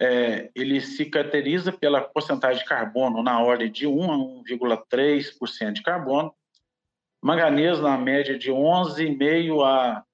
é, 0.00 0.50
ele 0.54 0.80
se 0.80 1.04
caracteriza 1.04 1.72
pela 1.72 2.00
porcentagem 2.00 2.62
de 2.62 2.68
carbono 2.68 3.22
na 3.22 3.40
ordem 3.40 3.70
de 3.70 3.86
1 3.86 4.12
a 4.12 4.16
1,3% 4.16 5.72
de 5.72 5.82
carbono, 5.82 6.34
manganês 7.22 7.80
na 7.80 7.96
média 7.96 8.38
de 8.38 8.50
11,5 8.50 9.64
a 9.64 10.04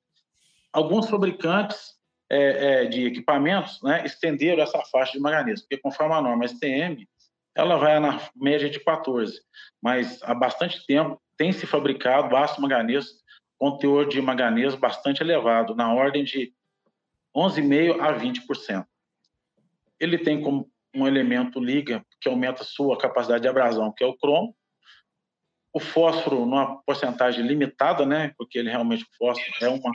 alguns 0.72 1.08
fabricantes 1.08 1.99
é, 2.30 2.84
é, 2.84 2.84
de 2.84 3.06
equipamentos 3.06 3.82
né, 3.82 4.04
estenderam 4.06 4.62
essa 4.62 4.80
faixa 4.92 5.12
de 5.12 5.20
manganês, 5.20 5.60
porque 5.60 5.78
conforme 5.78 6.14
a 6.14 6.22
norma 6.22 6.46
STM, 6.46 7.08
ela 7.54 7.76
vai 7.76 7.98
na 7.98 8.20
média 8.36 8.70
de 8.70 8.78
14, 8.78 9.40
mas 9.82 10.22
há 10.22 10.32
bastante 10.32 10.86
tempo 10.86 11.20
tem 11.36 11.52
se 11.52 11.66
fabricado 11.66 12.36
aço 12.36 12.60
manganês 12.60 13.20
com 13.58 13.76
teor 13.76 14.08
de 14.08 14.22
manganês 14.22 14.74
bastante 14.74 15.22
elevado, 15.22 15.74
na 15.74 15.92
ordem 15.92 16.22
de 16.24 16.52
11,5% 17.36 18.00
a 18.00 18.18
20%. 18.18 18.86
Ele 19.98 20.16
tem 20.16 20.40
como 20.40 20.70
um 20.94 21.06
elemento 21.06 21.60
liga 21.60 22.04
que 22.20 22.28
aumenta 22.28 22.62
a 22.62 22.66
sua 22.66 22.96
capacidade 22.96 23.42
de 23.42 23.48
abrasão, 23.48 23.92
que 23.92 24.02
é 24.02 24.06
o 24.06 24.16
cromo. 24.16 24.54
O 25.72 25.78
fósforo 25.78 26.40
numa 26.40 26.82
porcentagem 26.82 27.46
limitada, 27.46 28.04
né? 28.04 28.32
Porque 28.36 28.58
ele 28.58 28.70
realmente 28.70 29.04
o 29.04 29.16
fósforo 29.16 29.52
é 29.62 29.68
uma 29.68 29.92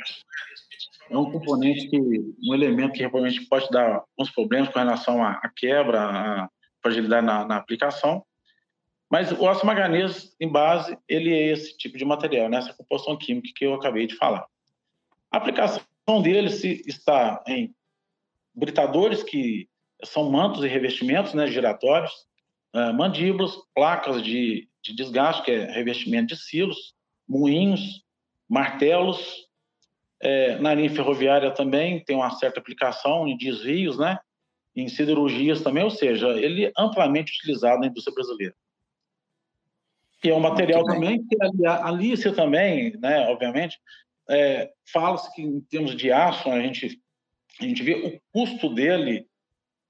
é 1.09 1.17
um 1.17 1.31
componente 1.31 1.87
que 1.87 1.99
um 1.99 2.53
elemento 2.53 2.93
que 2.93 2.99
realmente 2.99 3.45
pode 3.45 3.69
dar 3.69 4.03
alguns 4.17 4.33
problemas 4.33 4.69
com 4.69 4.79
relação 4.79 5.23
à 5.23 5.51
quebra, 5.55 6.01
à 6.01 6.49
fragilidade 6.81 7.25
na, 7.25 7.45
na 7.45 7.57
aplicação. 7.57 8.25
Mas 9.09 9.31
o 9.31 9.47
aço 9.47 9.65
manganês, 9.65 10.35
em 10.39 10.51
base, 10.51 10.97
ele 11.07 11.31
é 11.31 11.51
esse 11.51 11.77
tipo 11.77 11.97
de 11.97 12.03
material, 12.03 12.49
nessa 12.49 12.73
composição 12.73 13.15
química 13.15 13.51
que 13.55 13.65
eu 13.65 13.75
acabei 13.75 14.07
de 14.07 14.15
falar. 14.15 14.45
A 15.31 15.37
aplicação 15.37 15.83
dele 16.23 16.49
se 16.49 16.83
está 16.87 17.43
em 17.47 17.73
britadores, 18.53 19.21
que 19.21 19.69
são 20.03 20.31
mantos 20.31 20.63
e 20.63 20.67
revestimentos 20.67 21.33
né, 21.33 21.47
giratórios, 21.47 22.11
uh, 22.75 22.93
mandíbulas, 22.93 23.55
placas 23.73 24.21
de, 24.21 24.67
de 24.83 24.93
desgaste, 24.93 25.43
que 25.43 25.51
é 25.51 25.71
revestimento 25.71 26.35
de 26.35 26.37
silos, 26.37 26.93
moinhos, 27.27 28.03
martelos. 28.47 29.45
É, 30.21 30.57
na 30.59 30.73
linha 30.73 30.89
ferroviária 30.89 31.51
também 31.51 32.03
tem 32.03 32.15
uma 32.15 32.31
certa 32.31 32.59
aplicação 32.59 33.27
em 33.27 33.37
desvios, 33.37 33.97
né? 33.97 34.17
em 34.75 34.87
siderurgias 34.87 35.61
também, 35.61 35.83
ou 35.83 35.89
seja, 35.89 36.27
ele 36.31 36.65
é 36.65 36.71
amplamente 36.77 37.31
utilizado 37.37 37.79
na 37.79 37.87
indústria 37.87 38.13
brasileira. 38.13 38.53
E 40.23 40.29
é 40.29 40.33
um 40.33 40.39
material 40.39 40.83
também 40.83 41.25
que 41.25 41.37
ali, 41.41 41.65
ali 41.65 42.33
também, 42.33 42.97
né, 42.97 43.27
obviamente, 43.29 43.79
é, 44.29 44.71
fala-se 44.91 45.33
que 45.33 45.41
em 45.41 45.61
termos 45.61 45.95
de 45.95 46.11
aço, 46.11 46.49
a 46.49 46.59
gente, 46.59 46.99
a 47.61 47.63
gente 47.63 47.83
vê 47.83 47.93
o 47.93 48.19
custo 48.33 48.73
dele 48.73 49.27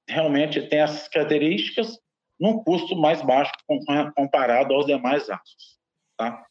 realmente 0.08 0.62
tem 0.62 0.80
essas 0.80 1.08
características 1.08 1.98
num 2.40 2.64
custo 2.64 2.96
mais 2.96 3.22
baixo 3.22 3.52
comparado 4.16 4.74
aos 4.74 4.86
demais 4.86 5.30
aços. 5.30 5.78
Tá? 6.18 6.46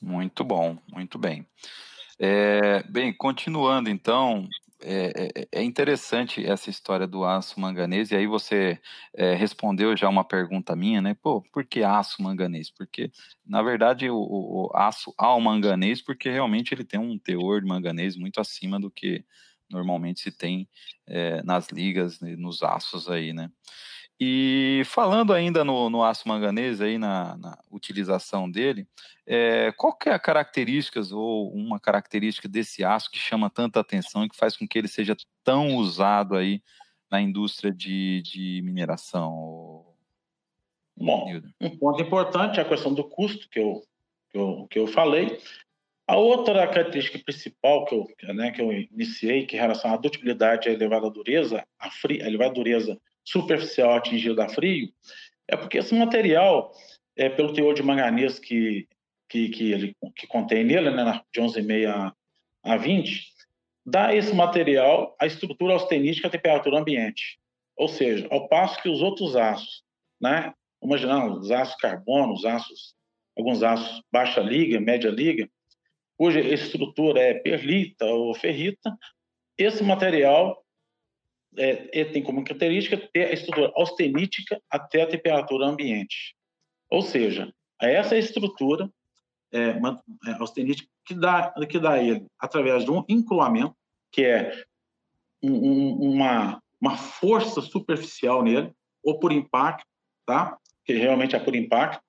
Muito 0.00 0.44
bom, 0.44 0.78
muito 0.92 1.18
bem. 1.18 1.46
É, 2.18 2.82
bem, 2.84 3.12
continuando 3.12 3.90
então, 3.90 4.48
é, 4.82 5.30
é, 5.34 5.48
é, 5.60 5.62
interessante 5.62 6.44
essa 6.44 6.68
história 6.68 7.06
do 7.06 7.24
aço 7.24 7.58
manganês, 7.58 8.10
e 8.10 8.16
aí 8.16 8.26
você 8.26 8.78
é, 9.14 9.34
respondeu 9.34 9.96
já 9.96 10.08
uma 10.08 10.24
pergunta 10.24 10.76
minha, 10.76 11.00
né? 11.00 11.14
Pô, 11.14 11.42
por 11.52 11.64
que 11.64 11.82
aço 11.82 12.22
manganês? 12.22 12.70
Porque, 12.70 13.10
na 13.44 13.62
verdade, 13.62 14.08
o, 14.10 14.16
o 14.16 14.70
aço 14.74 15.14
ao 15.16 15.40
manganês, 15.40 16.02
porque 16.02 16.30
realmente 16.30 16.74
ele 16.74 16.84
tem 16.84 17.00
um 17.00 17.18
teor 17.18 17.60
de 17.62 17.66
manganês 17.66 18.16
muito 18.16 18.40
acima 18.40 18.78
do 18.78 18.90
que 18.90 19.24
normalmente 19.68 20.20
se 20.20 20.30
tem 20.30 20.68
é, 21.06 21.42
nas 21.42 21.68
ligas, 21.68 22.20
nos 22.20 22.62
aços 22.62 23.08
aí, 23.08 23.32
né? 23.32 23.50
E 24.18 24.82
falando 24.86 25.34
ainda 25.34 25.62
no, 25.62 25.90
no 25.90 26.02
aço 26.02 26.26
manganês, 26.26 26.80
aí 26.80 26.96
na, 26.96 27.36
na 27.36 27.58
utilização 27.70 28.50
dele, 28.50 28.88
é, 29.26 29.70
qual 29.72 29.92
que 29.92 30.08
é 30.08 30.12
a 30.12 30.18
características 30.18 31.12
ou 31.12 31.52
uma 31.52 31.78
característica 31.78 32.48
desse 32.48 32.82
aço 32.82 33.10
que 33.10 33.18
chama 33.18 33.50
tanta 33.50 33.78
atenção 33.78 34.24
e 34.24 34.28
que 34.28 34.36
faz 34.36 34.56
com 34.56 34.66
que 34.66 34.78
ele 34.78 34.88
seja 34.88 35.14
tão 35.44 35.76
usado 35.76 36.34
aí 36.34 36.62
na 37.10 37.20
indústria 37.20 37.70
de, 37.70 38.22
de 38.22 38.62
mineração? 38.62 39.84
Bom, 40.96 41.40
um 41.60 41.76
ponto 41.76 42.00
importante 42.02 42.58
é 42.58 42.62
a 42.62 42.68
questão 42.68 42.94
do 42.94 43.04
custo 43.04 43.50
que 43.50 43.60
eu, 43.60 43.82
que 44.30 44.38
eu, 44.38 44.66
que 44.70 44.78
eu 44.78 44.86
falei. 44.86 45.38
A 46.08 46.16
outra 46.16 46.66
característica 46.66 47.18
principal 47.18 47.84
que 47.84 47.94
eu, 47.94 48.34
né, 48.34 48.50
que 48.50 48.62
eu 48.62 48.72
iniciei, 48.72 49.44
que 49.44 49.56
é 49.56 49.58
em 49.58 49.62
relação 49.62 49.92
à 49.92 49.96
ductilidade 49.98 50.68
e 50.68 50.70
à 50.70 50.72
elevada 50.72 51.10
dureza, 51.10 51.66
a, 51.78 51.90
fri, 51.90 52.22
a 52.22 52.26
elevada 52.26 52.54
dureza 52.54 52.98
superficial 53.26 53.94
atingida 53.94 54.44
a 54.44 54.48
frio, 54.48 54.88
é 55.48 55.56
porque 55.56 55.78
esse 55.78 55.94
material, 55.94 56.72
é, 57.16 57.28
pelo 57.28 57.52
teor 57.52 57.74
de 57.74 57.82
manganês 57.82 58.38
que, 58.38 58.88
que, 59.28 59.48
que 59.48 59.72
ele 59.72 59.96
que 60.14 60.26
contém 60.26 60.64
nele, 60.64 60.90
né, 60.90 61.20
de 61.32 61.40
11,5 61.40 61.88
a, 61.88 62.14
a 62.62 62.76
20, 62.76 63.26
dá 63.84 64.14
esse 64.14 64.34
material 64.34 65.14
a 65.20 65.26
estrutura 65.26 65.74
austenítica 65.74 66.28
à 66.28 66.30
temperatura 66.30 66.78
ambiente. 66.78 67.38
Ou 67.76 67.88
seja, 67.88 68.26
ao 68.30 68.48
passo 68.48 68.80
que 68.82 68.88
os 68.88 69.02
outros 69.02 69.36
aços, 69.36 69.82
né, 70.20 70.54
imaginando 70.82 71.38
os 71.38 71.50
aços 71.50 71.76
carbono, 71.76 72.32
os 72.32 72.44
aços, 72.44 72.94
alguns 73.36 73.62
aços 73.62 74.02
baixa 74.10 74.40
liga, 74.40 74.80
média 74.80 75.10
liga, 75.10 75.48
cuja 76.16 76.40
estrutura 76.40 77.20
é 77.20 77.34
perlita 77.34 78.06
ou 78.06 78.34
ferrita, 78.34 78.96
esse 79.58 79.82
material 79.82 80.64
é, 81.56 82.04
tem 82.04 82.22
como 82.22 82.44
característica 82.44 82.96
ter 83.12 83.28
a 83.28 83.32
estrutura 83.32 83.72
austenítica 83.74 84.60
até 84.70 85.02
a 85.02 85.06
temperatura 85.06 85.66
ambiente. 85.66 86.34
Ou 86.90 87.02
seja, 87.02 87.52
essa 87.80 88.16
estrutura 88.16 88.90
é, 89.52 89.70
é, 89.70 90.32
austenítica 90.38 90.88
que 91.04 91.14
dá, 91.14 91.52
que 91.68 91.78
dá 91.78 92.02
ele 92.02 92.26
através 92.38 92.84
de 92.84 92.90
um 92.90 93.04
encruamento, 93.08 93.74
que 94.10 94.24
é 94.24 94.64
um, 95.42 96.10
uma, 96.12 96.60
uma 96.80 96.96
força 96.96 97.60
superficial 97.60 98.42
nele, 98.42 98.72
ou 99.04 99.18
por 99.18 99.32
impacto, 99.32 99.86
tá? 100.26 100.58
que 100.84 100.94
realmente 100.94 101.36
é 101.36 101.38
por 101.38 101.54
impacto, 101.54 102.02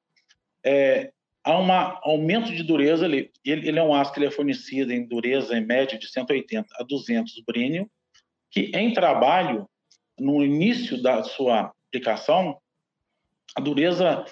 é, 0.66 1.12
há 1.44 1.58
um 1.58 1.72
aumento 1.72 2.52
de 2.54 2.64
dureza 2.64 3.06
ali. 3.06 3.32
Ele, 3.46 3.70
ele, 3.70 3.80
é 3.80 3.84
um 3.84 3.94
aço 3.94 4.12
que 4.12 4.20
ele 4.20 4.28
é 4.28 4.32
fornecido 4.32 4.92
em 4.92 5.08
dureza 5.08 5.58
em 5.58 5.66
média 5.66 5.98
de 5.98 6.08
180 6.08 6.68
a 6.80 6.84
200 6.84 7.34
brínio, 7.46 7.90
que 8.52 8.72
em 8.74 8.94
trabalho, 8.94 9.68
no 10.18 10.44
início 10.44 11.02
da 11.02 11.24
sua 11.24 11.74
aplicação, 11.88 12.60
a 13.56 13.62
dureza 13.62 14.26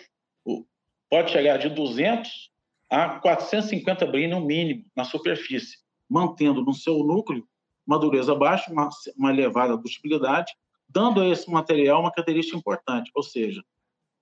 pode 1.10 1.31
chegar 1.31 1.57
de 1.57 1.69
200 1.69 2.51
a 2.89 3.19
450 3.19 4.05
brínio 4.05 4.39
mínimo 4.41 4.86
na 4.95 5.03
superfície, 5.03 5.77
mantendo 6.10 6.63
no 6.63 6.74
seu 6.74 7.00
núcleo 7.00 7.48
uma 7.86 8.00
dureza 8.00 8.34
baixa, 8.34 8.72
uma, 8.72 8.89
uma 9.17 9.31
elevada 9.31 9.77
ductilidade, 9.77 10.53
dando 10.88 11.22
a 11.22 11.27
esse 11.27 11.50
material 11.50 12.01
uma 12.01 12.12
característica 12.12 12.57
importante, 12.57 13.12
ou 13.13 13.24
seja, 13.24 13.63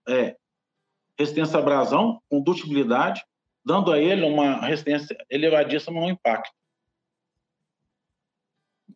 é, 0.07 0.35
resistência 1.17 1.57
à 1.57 1.61
abrasão, 1.61 2.21
com 2.29 2.41
ductilidade, 2.41 3.23
dando 3.65 3.91
a 3.91 3.99
ele 3.99 4.25
uma 4.25 4.59
resistência 4.65 5.15
elevadíssima 5.29 5.99
no 5.99 6.09
impacto. 6.09 6.51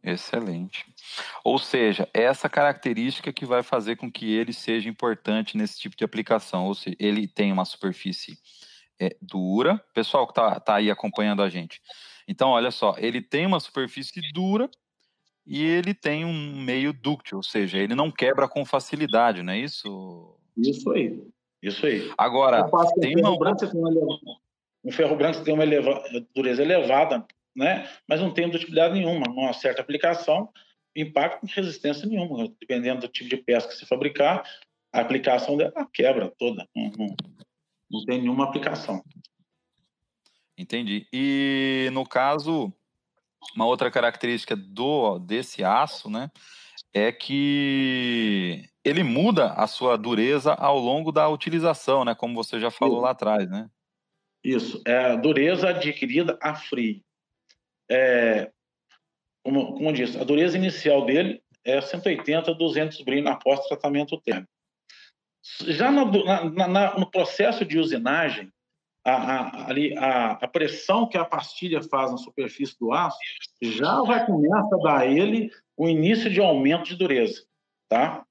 Excelente. 0.04 0.86
Ou 1.44 1.58
seja, 1.58 2.08
essa 2.14 2.48
característica 2.48 3.34
que 3.34 3.46
vai 3.46 3.64
fazer 3.64 3.96
com 3.96 4.12
que 4.12 4.34
ele 4.34 4.54
seja 4.54 4.90
importante 4.90 5.58
nesse 5.58 5.80
tipo 5.80 5.96
de 5.96 6.04
aplicação. 6.04 6.66
Ou 6.66 6.76
seja, 6.76 6.96
ele 7.00 7.28
tem 7.28 7.52
uma 7.52 7.66
superfície 7.66 8.38
é, 9.00 9.16
dura. 9.22 9.84
Pessoal 9.94 10.26
que 10.26 10.32
está 10.32 10.60
tá 10.60 10.76
aí 10.76 10.90
acompanhando 10.90 11.42
a 11.42 11.50
gente. 11.50 11.82
Então, 12.28 12.50
olha 12.50 12.72
só, 12.72 12.96
ele 12.98 13.22
tem 13.22 13.46
uma 13.46 13.60
superfície 13.60 14.22
dura 14.34 14.70
e 15.46 15.64
ele 15.64 15.94
tem 15.94 16.26
um 16.26 16.62
meio 16.62 16.92
dúctil, 16.92 17.38
ou 17.38 17.44
seja, 17.44 17.78
ele 17.78 17.96
não 17.96 18.12
quebra 18.12 18.50
com 18.50 18.66
facilidade, 18.66 19.42
não 19.42 19.54
é 19.54 19.60
isso? 19.60 20.38
Isso 20.58 20.92
aí. 20.92 21.24
Isso 21.64 21.86
aí. 21.86 22.12
Agora, 22.18 22.70
tem 23.00 23.16
um 23.16 23.20
ferro 23.20 23.38
branco, 23.38 23.68
tem 23.68 23.80
uma, 23.80 23.90
um 24.84 24.92
ferro 24.92 25.16
branco 25.16 25.44
tem 25.44 25.54
uma 25.54 25.64
eleva, 25.64 26.04
dureza 26.36 26.62
elevada, 26.62 27.26
né? 27.58 27.90
mas 28.08 28.22
não 28.22 28.32
tem 28.32 28.50
dutilidade 28.50 28.94
nenhuma. 28.94 29.26
Numa 29.28 29.52
certa 29.52 29.82
aplicação, 29.82 30.50
impacto 30.96 31.42
com 31.42 31.48
resistência 31.48 32.08
nenhuma. 32.08 32.48
Dependendo 32.60 33.02
do 33.02 33.08
tipo 33.08 33.30
de 33.30 33.38
peça 33.38 33.68
que 33.68 33.74
se 33.74 33.86
fabricar, 33.86 34.44
a 34.94 35.02
aplicação 35.02 35.58
dela 35.58 35.88
quebra 35.92 36.32
toda. 36.38 36.68
Não, 36.76 36.92
não, 36.98 37.16
não 37.90 38.06
tem 38.06 38.22
nenhuma 38.22 38.46
aplicação. 38.46 39.04
Entendi. 40.56 41.08
E 41.12 41.90
no 41.94 42.06
caso, 42.08 42.72
uma 43.56 43.66
outra 43.66 43.90
característica 43.90 44.56
do 44.56 45.20
desse 45.20 45.64
aço, 45.64 46.10
né, 46.10 46.30
é 46.94 47.12
que 47.12 48.64
ele 48.84 49.04
muda 49.04 49.54
a 49.54 49.68
sua 49.68 49.98
dureza 49.98 50.54
ao 50.54 50.80
longo 50.80 51.12
da 51.12 51.28
utilização, 51.28 52.06
né, 52.06 52.16
como 52.16 52.36
você 52.36 52.60
já 52.60 52.72
falou 52.72 52.96
Isso. 52.96 53.04
lá 53.04 53.12
atrás, 53.12 53.50
né? 53.50 53.70
Isso, 54.44 54.82
é 54.86 55.12
a 55.12 55.16
dureza 55.16 55.70
adquirida 55.70 56.40
a 56.42 56.56
frio. 56.56 57.02
É, 57.90 58.52
como, 59.44 59.74
como 59.74 59.94
disse, 59.94 60.18
a 60.18 60.24
dureza 60.24 60.58
inicial 60.58 61.06
dele 61.06 61.42
é 61.64 61.80
180, 61.80 62.54
200 62.54 63.02
brin 63.02 63.28
após 63.28 63.66
tratamento 63.68 64.20
térmico. 64.22 64.52
Já 65.62 65.92
no, 65.92 66.12
na, 66.26 66.68
na, 66.68 67.00
no 67.00 67.10
processo 67.10 67.64
de 67.64 67.80
usinagem, 67.80 68.52
a, 69.06 69.12
a, 69.12 69.70
ali, 69.70 69.98
a, 69.98 70.32
a, 70.32 70.48
pressão 70.48 71.08
que 71.08 71.18
a 71.18 71.24
pastilha 71.24 71.82
faz 71.82 72.12
na 72.12 72.18
superfície 72.18 72.78
do 72.78 72.92
aço 72.92 73.18
já 73.62 74.02
vai 74.02 74.26
começar 74.26 74.60
a 74.60 74.84
dar 74.84 74.98
a 75.00 75.06
ele 75.06 75.50
o 75.78 75.88
início 75.88 76.30
de 76.30 76.42
aumento 76.42 76.90
de 76.90 76.98
dureza, 76.98 77.46
tá? 77.88 78.26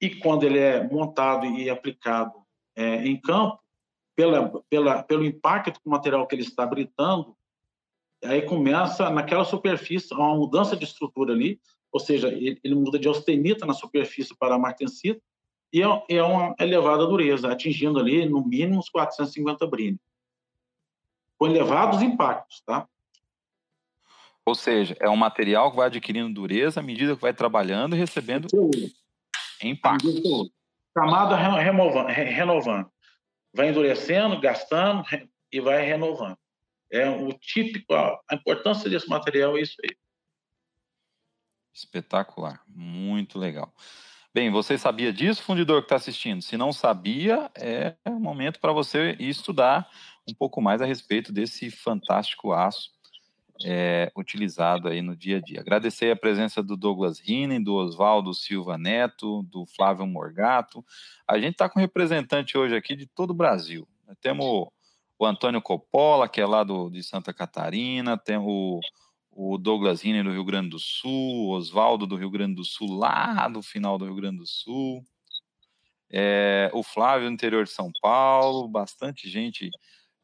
E 0.00 0.08
quando 0.16 0.44
ele 0.44 0.58
é 0.58 0.82
montado 0.88 1.44
e 1.44 1.68
aplicado 1.68 2.32
é, 2.74 3.06
em 3.06 3.20
campo, 3.20 3.60
pela, 4.16 4.62
pela, 4.70 5.02
pelo 5.02 5.24
impacto 5.24 5.80
com 5.80 5.90
o 5.90 5.92
material 5.92 6.26
que 6.26 6.34
ele 6.34 6.42
está 6.42 6.64
britando, 6.64 7.36
aí 8.24 8.42
começa 8.42 9.10
naquela 9.10 9.44
superfície 9.44 10.14
uma 10.14 10.34
mudança 10.34 10.76
de 10.76 10.84
estrutura 10.84 11.32
ali, 11.32 11.60
ou 11.90 12.00
seja, 12.00 12.28
ele, 12.28 12.58
ele 12.62 12.74
muda 12.74 12.98
de 12.98 13.08
austenita 13.08 13.66
na 13.66 13.74
superfície 13.74 14.36
para 14.36 14.58
martensita, 14.58 15.20
e 15.72 15.82
é, 15.82 16.04
é 16.08 16.22
uma 16.22 16.54
elevada 16.60 17.06
dureza, 17.06 17.50
atingindo 17.50 17.98
ali 17.98 18.26
no 18.26 18.44
mínimo 18.44 18.78
uns 18.78 18.90
450 18.90 19.66
brini. 19.66 19.98
Com 21.38 21.46
elevados 21.46 22.02
impactos, 22.02 22.62
tá? 22.64 22.86
Ou 24.44 24.54
seja, 24.54 24.96
é 25.00 25.08
um 25.08 25.16
material 25.16 25.70
que 25.70 25.76
vai 25.76 25.86
adquirindo 25.86 26.32
dureza 26.32 26.80
à 26.80 26.82
medida 26.82 27.14
que 27.14 27.22
vai 27.22 27.32
trabalhando 27.32 27.94
e 27.94 27.98
recebendo 27.98 28.48
impacto. 29.62 30.08
Camada 30.94 31.36
renovando. 31.36 32.90
Vai 33.54 33.70
endurecendo, 33.70 34.40
gastando 34.40 35.04
e 35.50 35.60
vai 35.60 35.84
renovando. 35.84 36.36
É 36.92 37.08
o 37.08 37.32
típico, 37.32 37.94
a 37.94 38.34
importância 38.34 38.90
desse 38.90 39.08
material 39.08 39.56
é 39.56 39.62
isso 39.62 39.76
aí. 39.82 39.96
Espetacular, 41.72 42.62
muito 42.68 43.38
legal. 43.38 43.72
Bem, 44.34 44.50
você 44.50 44.76
sabia 44.76 45.12
disso, 45.12 45.42
fundidor 45.42 45.80
que 45.80 45.86
está 45.86 45.96
assistindo? 45.96 46.42
Se 46.42 46.56
não 46.56 46.72
sabia, 46.72 47.50
é 47.56 47.94
o 48.06 48.20
momento 48.20 48.60
para 48.60 48.72
você 48.72 49.16
estudar 49.18 49.88
um 50.28 50.34
pouco 50.34 50.60
mais 50.60 50.82
a 50.82 50.86
respeito 50.86 51.32
desse 51.32 51.70
fantástico 51.70 52.52
aço 52.52 52.90
é, 53.64 54.10
utilizado 54.16 54.88
aí 54.88 55.02
no 55.02 55.16
dia 55.16 55.38
a 55.38 55.40
dia. 55.40 55.60
Agradecer 55.60 56.10
a 56.10 56.16
presença 56.16 56.62
do 56.62 56.76
Douglas 56.76 57.20
Rinen, 57.20 57.62
do 57.62 57.74
Oswaldo 57.74 58.34
Silva 58.34 58.76
Neto, 58.76 59.42
do 59.44 59.66
Flávio 59.66 60.06
Morgato. 60.06 60.84
A 61.26 61.38
gente 61.38 61.52
está 61.52 61.68
com 61.68 61.80
representante 61.80 62.56
hoje 62.56 62.76
aqui 62.76 62.96
de 62.96 63.06
todo 63.06 63.30
o 63.30 63.34
Brasil. 63.34 63.86
Temos 64.20 64.68
o 65.24 65.26
Antônio 65.26 65.62
Coppola, 65.62 66.28
que 66.28 66.40
é 66.40 66.46
lá 66.46 66.64
do, 66.64 66.90
de 66.90 67.02
Santa 67.02 67.32
Catarina, 67.32 68.16
temos 68.16 68.46
o 68.46 68.80
o 69.34 69.56
Douglas 69.56 70.02
Riner 70.02 70.24
do 70.24 70.30
Rio 70.30 70.44
Grande 70.44 70.68
do 70.68 70.78
Sul, 70.78 71.50
Oswaldo 71.50 72.06
do 72.06 72.16
Rio 72.16 72.30
Grande 72.30 72.54
do 72.54 72.64
Sul, 72.64 72.92
lá 72.92 73.48
do 73.48 73.62
final 73.62 73.96
do 73.96 74.04
Rio 74.04 74.14
Grande 74.14 74.38
do 74.38 74.46
Sul, 74.46 75.02
é, 76.10 76.70
o 76.74 76.82
Flávio 76.82 77.28
do 77.28 77.32
interior 77.32 77.64
de 77.64 77.70
São 77.70 77.90
Paulo, 78.02 78.68
bastante 78.68 79.30
gente 79.30 79.70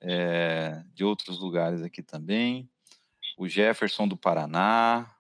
é, 0.03 0.83
de 0.93 1.05
outros 1.05 1.41
lugares 1.41 1.83
aqui 1.83 2.03
também, 2.03 2.69
o 3.39 3.49
Jefferson 3.49 4.07
do 4.07 4.17
Paraná, 4.17 5.11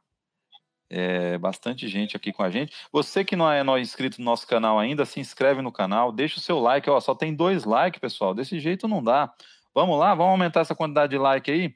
é, 0.90 1.38
bastante 1.38 1.88
gente 1.88 2.16
aqui 2.16 2.32
com 2.32 2.42
a 2.42 2.50
gente. 2.50 2.74
Você 2.92 3.24
que 3.24 3.36
não 3.36 3.50
é, 3.50 3.62
não 3.62 3.76
é 3.76 3.80
inscrito 3.80 4.18
no 4.18 4.24
nosso 4.24 4.46
canal 4.46 4.78
ainda, 4.78 5.06
se 5.06 5.20
inscreve 5.20 5.62
no 5.62 5.72
canal, 5.72 6.12
deixa 6.12 6.38
o 6.38 6.42
seu 6.42 6.58
like, 6.58 6.88
ó, 6.90 7.00
só 7.00 7.14
tem 7.14 7.34
dois 7.34 7.64
likes, 7.64 8.00
pessoal, 8.00 8.34
desse 8.34 8.60
jeito 8.60 8.86
não 8.86 9.02
dá. 9.02 9.32
Vamos 9.74 9.98
lá, 9.98 10.14
vamos 10.14 10.32
aumentar 10.32 10.60
essa 10.60 10.74
quantidade 10.74 11.10
de 11.10 11.18
like 11.18 11.50
aí? 11.50 11.74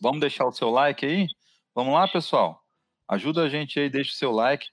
Vamos 0.00 0.20
deixar 0.20 0.46
o 0.46 0.52
seu 0.52 0.70
like 0.70 1.04
aí? 1.04 1.26
Vamos 1.74 1.94
lá, 1.94 2.06
pessoal? 2.06 2.62
Ajuda 3.08 3.42
a 3.42 3.48
gente 3.48 3.78
aí, 3.78 3.90
deixa 3.90 4.12
o 4.12 4.14
seu 4.14 4.30
like, 4.30 4.66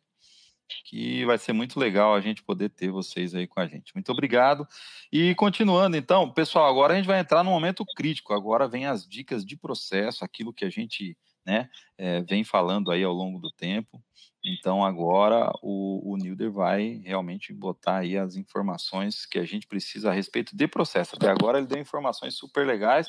que 0.86 1.26
vai 1.26 1.38
ser 1.38 1.54
muito 1.54 1.80
legal 1.80 2.14
a 2.14 2.22
gente 2.22 2.44
poder 2.44 2.70
ter 2.70 2.92
vocês 2.92 3.36
aí 3.36 3.48
com 3.48 3.60
a 3.60 3.68
gente. 3.68 3.94
Muito 3.96 4.12
obrigado. 4.12 4.68
E 5.12 5.36
continuando, 5.36 5.98
então, 5.98 6.32
pessoal, 6.32 6.70
agora 6.70 6.94
a 6.94 6.96
gente 6.96 7.08
vai 7.08 7.20
entrar 7.20 7.44
no 7.44 7.50
momento 7.50 7.86
crítico. 7.96 8.34
Agora 8.34 8.68
vem 8.68 8.86
as 8.86 9.08
dicas 9.08 9.46
de 9.46 9.58
processo, 9.58 10.24
aquilo 10.24 10.54
que 10.54 10.66
a 10.66 10.70
gente 10.70 11.18
né, 11.46 11.70
é, 11.98 12.22
vem 12.22 12.44
falando 12.44 12.92
aí 12.92 13.04
ao 13.04 13.14
longo 13.14 13.40
do 13.40 13.52
tempo. 13.52 14.02
Então, 14.44 14.84
agora 14.84 15.52
o, 15.62 16.14
o 16.14 16.18
Nilder 16.18 16.52
vai 16.52 17.02
realmente 17.06 17.54
botar 17.54 17.98
aí 17.98 18.18
as 18.18 18.36
informações 18.36 19.26
que 19.26 19.38
a 19.38 19.46
gente 19.46 19.68
precisa 19.68 20.10
a 20.10 20.14
respeito 20.14 20.56
de 20.56 20.68
processo. 20.68 21.16
Até 21.16 21.30
agora 21.30 21.60
ele 21.60 21.68
deu 21.68 21.80
informações 21.80 22.36
super 22.36 22.66
legais 22.66 23.08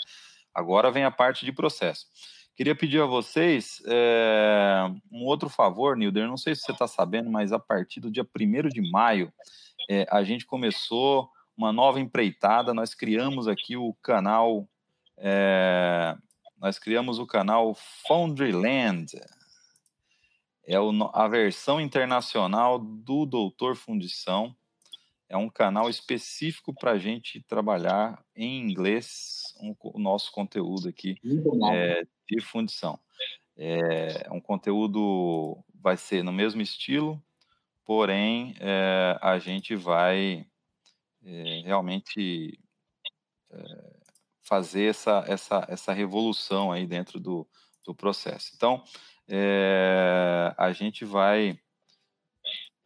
Agora 0.55 0.91
vem 0.91 1.05
a 1.05 1.11
parte 1.11 1.45
de 1.45 1.53
processo. 1.53 2.07
Queria 2.55 2.75
pedir 2.75 3.01
a 3.01 3.07
vocês 3.07 3.83
é, 3.87 4.83
um 5.11 5.25
outro 5.25 5.49
favor, 5.49 5.97
Nilder. 5.97 6.29
Não 6.29 6.37
sei 6.37 6.55
se 6.55 6.63
você 6.63 6.73
está 6.73 6.87
sabendo, 6.87 7.31
mas 7.31 7.53
a 7.53 7.59
partir 7.59 8.01
do 8.01 8.11
dia 8.11 8.25
1 8.25 8.69
de 8.69 8.91
maio, 8.91 9.33
é, 9.91 10.07
a 10.11 10.23
gente 10.23 10.45
começou 10.45 11.31
uma 11.57 11.73
nova 11.73 11.99
empreitada. 11.99 12.75
Nós 12.75 12.95
criamos 12.95 13.49
aqui 13.49 13.77
o 13.77 13.95
canal. 14.03 14.69
É, 15.17 16.15
nós 16.63 16.79
criamos 16.79 17.19
o 17.19 17.27
canal 17.27 17.75
Foundryland. 18.07 19.21
É 20.65 20.77
a 21.13 21.27
versão 21.27 21.81
internacional 21.81 22.79
do 22.79 23.27
Doutor 23.27 23.75
Fundição 23.75 24.55
é 25.29 25.37
um 25.37 25.49
canal 25.49 25.91
específico 25.91 26.73
para 26.73 26.93
a 26.93 26.99
gente 26.99 27.43
trabalhar 27.49 28.25
em 28.37 28.61
inglês 28.61 29.55
um, 29.61 29.75
o 29.83 29.99
nosso 29.99 30.31
conteúdo 30.31 30.89
aqui 30.89 31.17
é, 31.73 32.07
de 32.29 32.41
fundição. 32.41 33.01
É, 33.57 34.29
um 34.31 34.41
conteúdo 34.41 35.59
vai 35.75 35.97
ser 35.97 36.23
no 36.23 36.33
mesmo 36.33 36.63
estilo, 36.63 37.21
porém 37.85 38.55
é, 38.61 39.19
a 39.21 39.37
gente 39.41 39.75
vai 39.75 40.47
é, 41.25 41.63
realmente 41.65 42.57
é, 43.51 43.92
fazer 44.53 44.91
essa, 44.91 45.25
essa, 45.27 45.67
essa 45.67 45.93
revolução 45.95 46.71
aí 46.71 46.87
dentro 46.87 47.19
do, 47.19 47.49
do 47.87 47.95
processo. 47.95 48.53
Então, 48.55 48.85
é, 49.27 50.55
a 50.59 50.71
gente 50.73 51.07
vai 51.07 51.59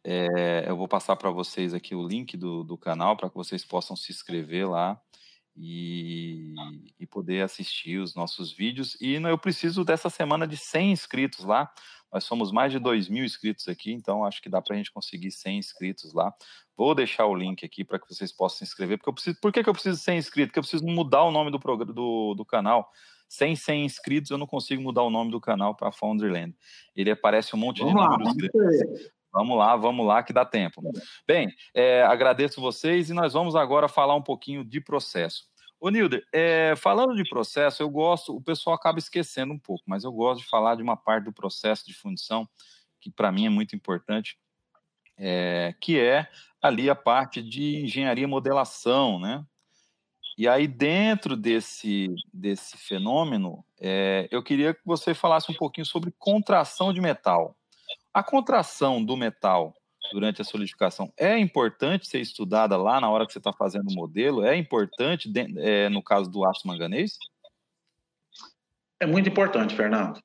é, 0.01 0.63
eu 0.65 0.77
vou 0.77 0.87
passar 0.87 1.17
para 1.17 1.29
vocês 1.29 1.73
aqui 1.73 1.93
o 1.93 2.07
link 2.07 2.37
do, 2.37 2.63
do 2.63 2.77
canal 2.77 3.17
para 3.17 3.29
que 3.29 3.35
vocês 3.35 3.65
possam 3.65 3.97
se 3.97 4.13
inscrever 4.13 4.69
lá 4.69 4.97
e, 5.57 6.55
e, 6.97 7.05
poder 7.05 7.43
assistir 7.43 7.97
os 7.97 8.15
nossos 8.15 8.53
vídeos. 8.53 8.95
E 9.01 9.15
eu 9.15 9.37
preciso 9.37 9.83
dessa 9.83 10.09
semana 10.09 10.47
de 10.47 10.55
100 10.55 10.93
inscritos 10.93 11.43
lá. 11.43 11.69
Nós 12.13 12.23
somos 12.23 12.49
mais 12.49 12.71
de 12.71 12.79
2 12.79 13.09
mil 13.09 13.25
inscritos 13.25 13.67
aqui, 13.67 13.91
então 13.91 14.23
acho 14.23 14.41
que 14.41 14.47
dá 14.47 14.61
para 14.61 14.73
a 14.73 14.77
gente 14.77 14.93
conseguir 14.93 15.31
100 15.31 15.57
inscritos 15.57 16.13
lá. 16.13 16.33
Vou 16.77 16.93
deixar 16.93 17.25
o 17.25 17.33
link 17.33 17.65
aqui 17.65 17.83
para 17.83 17.97
que 17.97 18.07
vocês 18.07 18.31
possam 18.31 18.59
se 18.59 18.63
inscrever. 18.65 18.97
Porque 18.99 19.09
eu 19.09 19.13
preciso, 19.13 19.41
por 19.41 19.51
que, 19.51 19.63
que 19.63 19.69
eu 19.69 19.73
preciso 19.73 19.97
de 19.97 20.03
100 20.03 20.17
inscritos? 20.19 20.49
Porque 20.49 20.59
eu 20.59 20.63
preciso 20.63 20.85
mudar 20.85 21.23
o 21.23 21.31
nome 21.31 21.49
do, 21.49 21.57
do, 21.57 22.35
do 22.35 22.45
canal. 22.45 22.91
Sem 23.27 23.55
100 23.55 23.85
inscritos, 23.85 24.31
eu 24.31 24.37
não 24.37 24.45
consigo 24.45 24.81
mudar 24.81 25.01
o 25.01 25.09
nome 25.09 25.31
do 25.31 25.41
canal 25.41 25.75
para 25.75 25.91
Foundryland. 25.91 26.55
Ele 26.95 27.09
aparece 27.09 27.55
um 27.55 27.59
monte 27.59 27.79
vamos 27.79 27.93
de 27.93 27.99
lá, 27.99 28.17
números. 28.17 29.11
Vamos 29.33 29.57
lá, 29.57 29.75
vamos 29.75 30.05
lá, 30.05 30.23
que 30.23 30.31
dá 30.31 30.45
tempo. 30.45 30.81
Bem, 31.27 31.53
é, 31.73 32.03
agradeço 32.03 32.61
vocês 32.61 33.09
e 33.09 33.13
nós 33.13 33.33
vamos 33.33 33.55
agora 33.55 33.87
falar 33.87 34.15
um 34.15 34.21
pouquinho 34.21 34.63
de 34.63 34.79
processo. 34.79 35.45
Ô, 35.79 35.89
Nilder, 35.89 36.23
é, 36.33 36.75
falando 36.75 37.15
de 37.15 37.27
processo, 37.27 37.83
eu 37.83 37.89
gosto, 37.89 38.35
o 38.35 38.41
pessoal 38.41 38.75
acaba 38.75 38.97
esquecendo 38.97 39.53
um 39.53 39.59
pouco, 39.59 39.83
mas 39.85 40.03
eu 40.03 40.11
gosto 40.11 40.41
de 40.41 40.47
falar 40.47 40.75
de 40.75 40.81
uma 40.81 40.97
parte 40.97 41.25
do 41.25 41.33
processo 41.33 41.85
de 41.85 41.93
fundição 41.93 42.47
que 42.99 43.11
para 43.11 43.31
mim 43.31 43.45
é 43.45 43.49
muito 43.49 43.75
importante, 43.75 44.37
é, 45.17 45.73
que 45.79 45.99
é 45.99 46.27
ali 46.61 46.89
a 46.89 46.95
parte 46.95 47.41
de 47.41 47.83
engenharia 47.83 48.23
e 48.23 48.27
modelação, 48.27 49.19
né? 49.19 49.43
E 50.37 50.47
aí, 50.47 50.67
dentro 50.67 51.35
desse, 51.35 52.13
desse 52.31 52.77
fenômeno, 52.77 53.65
é, 53.79 54.27
eu 54.29 54.43
queria 54.43 54.71
que 54.71 54.81
você 54.85 55.15
falasse 55.15 55.51
um 55.51 55.55
pouquinho 55.55 55.85
sobre 55.85 56.13
contração 56.19 56.93
de 56.93 57.01
metal. 57.01 57.55
A 58.13 58.21
contração 58.21 59.03
do 59.03 59.17
metal 59.17 59.73
durante 60.11 60.41
a 60.41 60.45
solidificação 60.45 61.11
é 61.17 61.37
importante 61.37 62.07
ser 62.07 62.19
estudada 62.19 62.77
lá 62.77 63.01
na 63.01 63.09
hora 63.09 63.25
que 63.25 63.33
você 63.33 63.39
está 63.39 63.51
fazendo 63.51 63.89
o 63.89 63.95
modelo? 63.95 64.45
É 64.45 64.55
importante 64.55 65.31
é, 65.57 65.89
no 65.89 66.03
caso 66.03 66.29
do 66.29 66.45
aço 66.45 66.67
manganês? 66.67 67.17
É 68.99 69.05
muito 69.05 69.27
importante, 69.29 69.75
Fernando. 69.75 70.21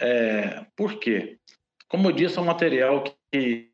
É, 0.00 0.66
por 0.76 0.98
quê? 0.98 1.38
Como 1.88 2.08
eu 2.08 2.12
disse, 2.12 2.38
é 2.38 2.40
um 2.40 2.46
material 2.46 3.04
que 3.30 3.70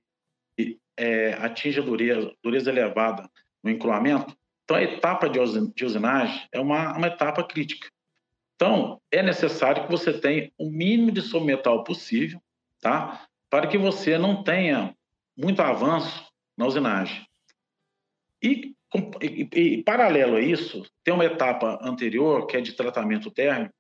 é, 0.97 1.35
atinge 1.35 1.81
a 1.81 1.83
dureza, 1.83 2.33
dureza 2.43 2.71
elevada 2.71 3.29
no 3.63 3.71
encruamento. 3.71 4.37
Então, 4.65 4.73
Então, 4.73 4.77
a 4.77 4.83
etapa 4.83 5.29
de 5.29 5.85
usinagem 5.85 6.49
é 6.51 6.61
uma, 6.61 6.97
uma 6.97 7.07
etapa 7.07 7.45
crítica. 7.45 7.91
Então, 8.55 9.01
é 9.11 9.23
necessário 9.23 9.85
que 9.85 9.91
você 9.91 10.13
tenha 10.13 10.51
o 10.57 10.71
mínimo 10.71 11.11
de 11.11 11.21
submetal 11.21 11.85
possível, 11.85 12.41
tá? 12.81 13.27
Para 13.51 13.67
que 13.67 13.77
você 13.77 14.17
não 14.17 14.43
tenha 14.43 14.97
muito 15.37 15.61
avanço 15.61 16.27
na 16.57 16.67
usinagem. 16.67 17.27
E, 18.43 18.75
e, 19.21 19.49
e, 19.53 19.83
paralelo 19.83 20.37
a 20.37 20.41
isso, 20.41 20.85
tem 21.05 21.13
uma 21.13 21.25
etapa 21.25 21.79
anterior, 21.83 22.47
que 22.47 22.57
é 22.57 22.61
de 22.61 22.73
tratamento 22.73 23.31
térmico, 23.31 23.75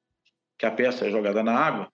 que 0.59 0.66
a 0.66 0.70
peça 0.70 1.07
é 1.07 1.11
jogada 1.11 1.42
na 1.42 1.57
água. 1.57 1.92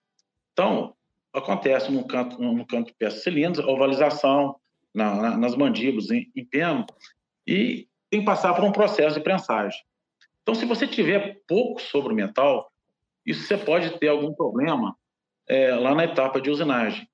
Então, 0.51 0.95
acontece 1.31 1.91
no 1.91 2.05
canto, 2.05 2.41
no 2.41 2.65
canto 2.65 2.87
de 2.87 2.93
peça 2.95 3.19
cilindros, 3.19 3.65
ovalização, 3.65 4.59
na, 4.93 5.15
na, 5.15 5.37
nas 5.37 5.55
mandíbulas, 5.55 6.09
em, 6.11 6.29
em 6.35 6.45
peno, 6.45 6.85
e 7.47 7.87
tem 8.09 8.21
que 8.21 8.25
passar 8.25 8.53
por 8.53 8.63
um 8.63 8.71
processo 8.71 9.17
de 9.17 9.23
prensagem. 9.23 9.79
Então, 10.41 10.55
se 10.55 10.65
você 10.65 10.87
tiver 10.87 11.41
pouco 11.47 11.81
sobre 11.81 12.11
o 12.11 12.15
metal, 12.15 12.71
isso 13.25 13.43
você 13.43 13.57
pode 13.57 13.97
ter 13.99 14.07
algum 14.07 14.33
problema 14.33 14.95
é, 15.47 15.73
lá 15.75 15.93
na 15.93 16.05
etapa 16.05 16.41
de 16.41 16.49
usinagem, 16.49 17.07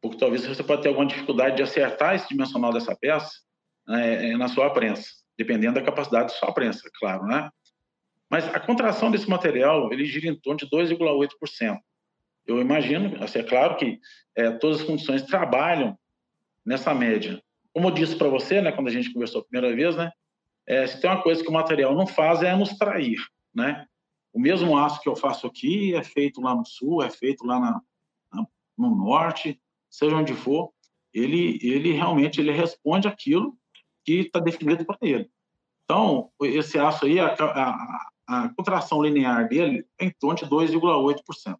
porque 0.00 0.18
talvez 0.18 0.46
você 0.46 0.62
pode 0.62 0.82
ter 0.82 0.88
alguma 0.88 1.06
dificuldade 1.06 1.56
de 1.56 1.62
acertar 1.62 2.14
esse 2.14 2.28
dimensional 2.28 2.72
dessa 2.72 2.94
peça 2.96 3.30
é, 3.88 4.36
na 4.36 4.48
sua 4.48 4.70
prensa, 4.70 5.08
dependendo 5.36 5.74
da 5.74 5.82
capacidade 5.82 6.28
de 6.28 6.38
sua 6.38 6.52
prensa, 6.52 6.88
claro, 6.98 7.24
né? 7.24 7.50
Mas 8.30 8.46
a 8.54 8.58
contração 8.58 9.10
desse 9.10 9.28
material, 9.28 9.92
ele 9.92 10.04
gira 10.04 10.26
em 10.26 10.34
torno 10.34 10.58
de 10.58 10.68
2,8%. 10.68 11.78
Eu 12.46 12.60
imagino, 12.60 13.22
assim, 13.22 13.38
é 13.38 13.42
claro 13.42 13.76
que 13.76 13.98
é, 14.36 14.50
todas 14.52 14.80
as 14.80 14.86
condições 14.86 15.22
trabalham 15.22 15.96
nessa 16.66 16.92
média. 16.92 17.40
Como 17.72 17.88
eu 17.88 17.92
disse 17.92 18.16
para 18.16 18.28
você, 18.28 18.60
né, 18.60 18.72
quando 18.72 18.88
a 18.88 18.90
gente 18.90 19.12
conversou 19.12 19.40
a 19.40 19.44
primeira 19.44 19.74
vez, 19.74 19.94
né, 19.96 20.10
é, 20.66 20.86
se 20.86 21.00
tem 21.00 21.08
uma 21.08 21.22
coisa 21.22 21.42
que 21.42 21.48
o 21.48 21.52
material 21.52 21.94
não 21.94 22.06
faz 22.06 22.42
é 22.42 22.54
nos 22.56 22.76
trair, 22.76 23.18
né? 23.54 23.86
O 24.32 24.40
mesmo 24.40 24.76
aço 24.76 25.00
que 25.00 25.08
eu 25.08 25.14
faço 25.14 25.46
aqui 25.46 25.94
é 25.94 26.02
feito 26.02 26.40
lá 26.40 26.54
no 26.54 26.66
sul, 26.66 27.02
é 27.02 27.08
feito 27.08 27.46
lá 27.46 27.60
na, 27.60 27.80
na, 28.32 28.46
no 28.76 28.94
norte, 28.94 29.60
seja 29.88 30.16
onde 30.16 30.34
for, 30.34 30.72
ele, 31.14 31.58
ele 31.62 31.92
realmente 31.92 32.40
ele 32.40 32.50
responde 32.50 33.06
aquilo 33.06 33.56
que 34.04 34.20
está 34.20 34.40
definido 34.40 34.84
para 34.84 34.98
ele. 35.00 35.30
Então, 35.84 36.30
esse 36.42 36.78
aço 36.78 37.06
aí, 37.06 37.18
a, 37.20 37.32
a, 37.32 38.08
a 38.26 38.48
contração 38.54 39.00
linear 39.00 39.48
dele 39.48 39.86
é 39.98 40.06
em 40.06 40.10
torno 40.10 40.36
de 40.36 40.46
2,8%. 40.46 41.56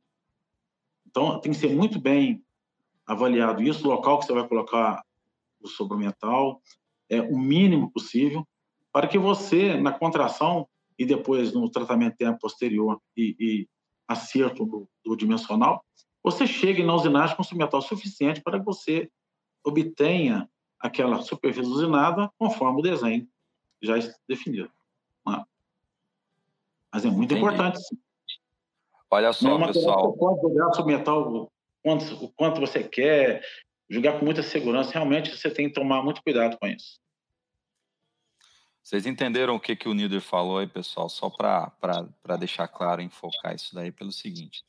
Então, 1.07 1.41
tem 1.41 1.53
que 1.53 1.59
ser 1.59 1.71
muito 1.71 1.99
bem 1.99 2.45
avaliado 3.07 3.63
isso, 3.63 3.87
o 3.87 3.91
local 3.91 4.19
que 4.19 4.27
você 4.27 4.33
vai 4.33 4.47
colocar 4.47 5.03
o 5.61 5.69
sobremetal, 5.69 6.61
é 7.09 7.21
o 7.21 7.39
mínimo 7.39 7.91
possível, 7.91 8.47
para 8.93 9.07
que 9.07 9.19
você, 9.19 9.77
na 9.81 9.93
contração 9.93 10.69
e 10.99 11.05
depois 11.05 11.53
no 11.53 11.71
tratamento 11.71 12.17
tempo 12.17 12.39
posterior 12.39 13.01
e, 13.17 13.37
e 13.39 13.69
acerto 14.09 14.65
do, 14.65 14.89
do, 15.05 15.17
dimensional, 15.17 15.85
você 16.23 16.47
chegue 16.47 16.83
na 16.83 16.95
usinagem 16.95 17.37
com 17.37 17.43
submetal 17.43 17.81
suficiente 17.83 18.43
para 18.43 18.59
que 18.59 18.65
você 18.65 19.11
obtenha 19.65 20.49
aquela 20.81 21.23
superfície 21.23 21.71
usinada 21.71 22.31
conforme 22.39 22.81
o 22.81 22.83
desenho 22.83 23.29
já 23.83 23.95
definido. 24.29 24.71
Mas 26.93 27.05
é 27.05 27.09
muito 27.09 27.35
Entendi. 27.35 27.41
importante. 27.41 27.79
Sim. 27.79 27.99
Olha 29.11 29.33
só, 29.33 29.67
pessoal. 29.67 30.13
Você 30.13 30.19
pode 30.19 30.41
jogar 30.41 30.73
submetal 30.73 31.53
quanto, 31.87 32.25
o 32.25 32.29
quanto 32.33 32.61
você 32.61 32.83
quer, 32.83 33.47
jogar 33.89 34.19
com 34.19 34.25
muita 34.25 34.43
segurança. 34.43 34.91
Realmente 34.91 35.31
você 35.31 35.49
tem 35.49 35.69
que 35.69 35.75
tomar 35.75 36.03
muito 36.03 36.21
cuidado 36.21 36.59
com 36.59 36.67
isso. 36.67 36.99
Vocês 38.83 39.07
entenderam 39.07 39.55
o 39.55 39.61
que, 39.61 39.77
que 39.77 39.89
o 39.89 39.95
Nider 39.95 40.21
falou 40.21 40.59
aí, 40.59 40.67
pessoal? 40.67 41.09
Só 41.09 41.31
para 41.31 42.37
deixar 42.39 42.67
claro, 42.67 43.01
enfocar 43.03 43.55
isso 43.55 43.73
daí 43.73 43.93
pelo 43.93 44.11
seguinte. 44.11 44.65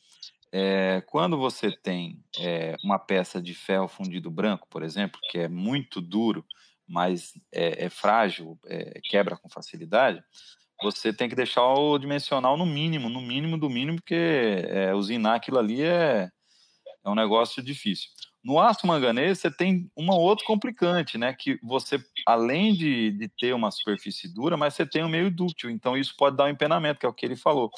É, 0.51 1.01
quando 1.07 1.37
você 1.37 1.71
tem 1.71 2.23
é, 2.39 2.75
uma 2.83 2.99
peça 2.99 3.41
de 3.41 3.53
ferro 3.55 3.87
fundido 3.87 4.29
branco, 4.29 4.67
por 4.69 4.83
exemplo, 4.83 5.19
que 5.31 5.39
é 5.39 5.47
muito 5.47 5.99
duro, 5.99 6.45
mas 6.87 7.33
é, 7.51 7.85
é 7.85 7.89
frágil, 7.89 8.59
é, 8.67 8.99
quebra 9.03 9.35
com 9.35 9.49
facilidade, 9.49 10.23
você 10.81 11.11
tem 11.11 11.27
que 11.27 11.35
deixar 11.35 11.63
o 11.63 11.97
dimensional 11.97 12.55
no 12.55 12.65
mínimo, 12.65 13.09
no 13.09 13.21
mínimo 13.21 13.57
do 13.57 13.69
mínimo, 13.69 13.97
porque 13.97 14.15
é, 14.69 14.93
usinar 14.93 15.35
aquilo 15.35 15.57
ali 15.57 15.81
é, 15.81 16.29
é 17.07 17.09
um 17.09 17.15
negócio 17.15 17.63
difícil. 17.63 18.09
No 18.43 18.59
aço 18.59 18.85
manganês, 18.85 19.39
você 19.39 19.49
tem 19.49 19.89
uma 19.95 20.15
outra 20.15 20.45
complicante, 20.45 21.17
né? 21.17 21.33
Que 21.33 21.59
você, 21.63 21.99
além 22.25 22.73
de, 22.73 23.11
de 23.11 23.27
ter 23.27 23.53
uma 23.53 23.71
superfície 23.71 24.33
dura, 24.33 24.55
mas 24.55 24.73
você 24.73 24.85
tem 24.85 25.03
um 25.03 25.09
meio 25.09 25.31
dúctil, 25.31 25.69
então 25.69 25.97
isso 25.97 26.13
pode 26.17 26.37
dar 26.37 26.45
um 26.45 26.49
empenamento, 26.49 26.99
que 26.99 27.05
é 27.05 27.09
o 27.09 27.13
que 27.13 27.25
ele 27.25 27.35
falou. 27.35 27.69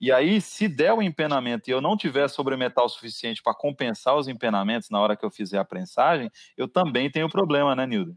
E 0.00 0.10
aí, 0.10 0.40
se 0.40 0.68
der 0.68 0.92
o 0.92 0.98
um 0.98 1.02
empenamento 1.02 1.68
e 1.68 1.72
eu 1.72 1.80
não 1.80 1.96
tiver 1.96 2.28
sobremetal 2.28 2.88
suficiente 2.88 3.42
para 3.42 3.54
compensar 3.54 4.16
os 4.16 4.28
empenamentos 4.28 4.90
na 4.90 5.00
hora 5.00 5.16
que 5.16 5.24
eu 5.24 5.30
fizer 5.30 5.58
a 5.58 5.64
prensagem, 5.64 6.30
eu 6.56 6.68
também 6.68 7.10
tenho 7.10 7.28
problema, 7.28 7.74
né, 7.74 7.86
Nildo? 7.86 8.16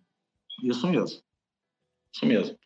Isso 0.63 0.87
mesmo. 0.87 1.21
Isso 2.13 2.25
mesmo. 2.25 2.57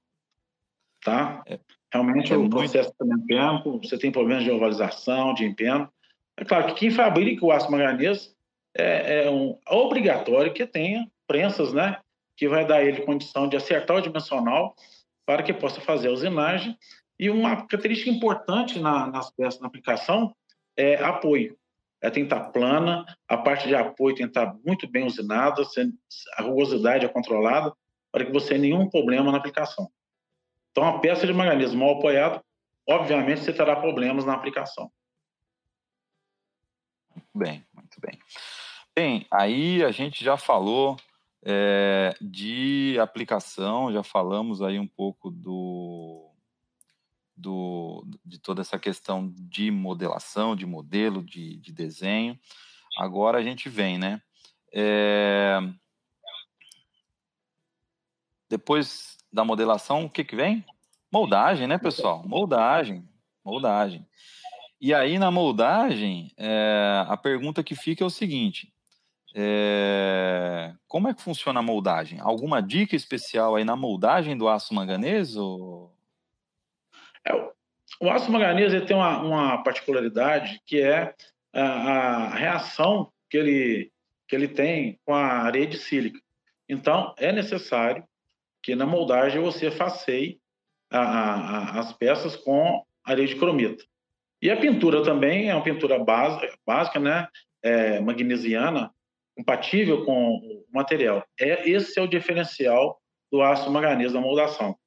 Tá? 1.03 1.43
É, 1.45 1.59
Realmente 1.95 2.33
é 2.33 2.35
o 2.35 2.41
muito... 2.41 2.57
processo 2.57 2.93
de 2.99 3.13
empeno, 3.13 3.79
você 3.81 3.97
tem 3.97 4.11
problemas 4.11 4.43
de 4.43 4.51
ovalização, 4.51 5.33
de 5.33 5.45
empeno. 5.45 5.89
É 6.37 6.43
claro 6.43 6.67
que 6.67 6.73
quem 6.75 6.91
fabrica 6.91 7.45
o 7.45 7.51
aço 7.51 7.71
manganês 7.71 8.35
é, 8.75 9.23
é 9.25 9.29
um, 9.29 9.57
obrigatório 9.69 10.53
que 10.53 10.65
tenha 10.65 11.09
prensas, 11.25 11.71
né? 11.73 11.99
Que 12.35 12.47
vai 12.47 12.65
dar 12.65 12.83
ele 12.83 13.05
condição 13.05 13.47
de 13.47 13.55
acertar 13.55 13.97
o 13.97 14.01
dimensional 14.01 14.75
para 15.25 15.41
que 15.43 15.53
possa 15.53 15.79
fazer 15.79 16.09
a 16.09 16.11
usinagem. 16.11 16.77
E 17.17 17.29
uma 17.29 17.55
característica 17.55 18.09
importante 18.09 18.79
na, 18.79 19.07
nas 19.07 19.31
peças 19.31 19.61
na 19.61 19.67
aplicação 19.67 20.35
é 20.77 20.95
apoio. 21.03 21.57
É 22.01 22.09
tentar 22.09 22.51
plana, 22.51 23.05
a 23.27 23.37
parte 23.37 23.67
de 23.67 23.75
apoio 23.75 24.15
estar 24.15 24.53
muito 24.65 24.87
bem 24.87 25.05
usinada, 25.05 25.63
a 26.37 26.41
rugosidade 26.43 27.05
é 27.05 27.09
controlada, 27.09 27.73
para 28.11 28.25
que 28.25 28.31
você 28.31 28.49
tenha 28.49 28.61
nenhum 28.61 28.89
problema 28.89 29.31
na 29.31 29.37
aplicação. 29.37 29.89
Então, 30.71 30.85
a 30.85 30.99
peça 30.99 31.25
de 31.25 31.33
manganês 31.33 31.73
mal 31.73 31.97
apoiada, 31.97 32.43
obviamente, 32.87 33.39
você 33.39 33.53
terá 33.53 33.77
problemas 33.77 34.25
na 34.25 34.33
aplicação. 34.33 34.91
Bem, 37.35 37.65
muito 37.73 37.99
bem. 37.99 38.17
Bem, 38.95 39.27
aí 39.29 39.83
a 39.83 39.91
gente 39.91 40.23
já 40.23 40.37
falou 40.37 40.95
é, 41.43 42.15
de 42.21 42.97
aplicação, 42.97 43.91
já 43.91 44.01
falamos 44.01 44.61
aí 44.61 44.79
um 44.79 44.87
pouco 44.87 45.29
do, 45.29 46.31
do, 47.35 48.07
de 48.23 48.39
toda 48.39 48.61
essa 48.61 48.79
questão 48.79 49.33
de 49.35 49.69
modelação, 49.69 50.55
de 50.55 50.65
modelo, 50.65 51.21
de, 51.21 51.57
de 51.57 51.73
desenho. 51.73 52.39
Agora 52.97 53.39
a 53.39 53.43
gente 53.43 53.67
vem, 53.67 53.97
né? 53.97 54.21
É, 54.73 55.59
depois 58.49 59.17
da 59.29 59.43
modelação, 59.43 60.05
o 60.05 60.09
que, 60.09 60.23
que 60.23 60.37
vem? 60.37 60.63
Moldagem, 61.11 61.67
né, 61.67 61.77
pessoal? 61.77 62.23
Moldagem, 62.25 63.05
moldagem. 63.43 64.07
E 64.85 64.93
aí, 64.93 65.17
na 65.17 65.31
moldagem, 65.31 66.31
é, 66.37 67.03
a 67.07 67.17
pergunta 67.17 67.63
que 67.63 67.73
fica 67.73 68.03
é 68.03 68.05
o 68.05 68.09
seguinte: 68.11 68.71
é... 69.33 70.75
Como 70.87 71.07
é 71.07 71.13
que 71.15 71.23
funciona 71.23 71.59
a 71.59 71.63
moldagem? 71.63 72.19
Alguma 72.19 72.61
dica 72.61 72.95
especial 72.95 73.55
aí 73.55 73.63
na 73.63 73.75
moldagem 73.75 74.37
do 74.37 74.47
aço 74.47 74.75
manganês? 74.75 75.35
É, 77.25 77.33
o 77.99 78.11
aço 78.11 78.31
manganês 78.31 78.75
ele 78.75 78.85
tem 78.85 78.95
uma, 78.95 79.23
uma 79.23 79.63
particularidade 79.63 80.61
que 80.67 80.79
é 80.79 81.15
a, 81.51 81.63
a, 81.63 82.29
reação 82.35 83.11
que 83.27 83.37
ele, 83.37 83.91
que 84.27 84.35
ele 84.35 84.47
tem 84.47 84.99
com 85.03 85.15
a 85.15 85.45
areia 85.45 85.65
de 85.65 85.79
sílica. 85.79 86.21
Então, 86.69 87.15
é 87.17 87.31
necessário 87.31 88.03
que 88.61 88.75
na 88.75 88.85
moldagem 88.85 89.41
você 89.41 89.71
faceie 89.71 90.39
a, 90.91 91.79
as 91.79 91.91
peças 91.91 92.35
com 92.35 92.85
areia 93.03 93.27
de 93.27 93.35
cromita. 93.35 93.83
E 94.45 94.51
a 94.51 94.55
pintura 94.55 95.03
também 95.03 95.49
é 95.49 95.55
uma 95.55 95.63
pintura 95.63 95.97
básica, 95.97 96.99
né? 96.99 97.27
É, 97.63 97.99
magnesiana, 97.99 98.91
compatível 99.35 100.05
com 100.05 100.35
o 100.35 100.65
material. 100.71 101.25
É, 101.39 101.67
esse 101.67 101.99
é 101.99 102.03
o 102.03 102.07
diferencial 102.07 103.01
do 103.31 103.41
aço 103.41 103.71
manganês 103.71 104.13
na 104.13 104.21
moldação. 104.21 104.77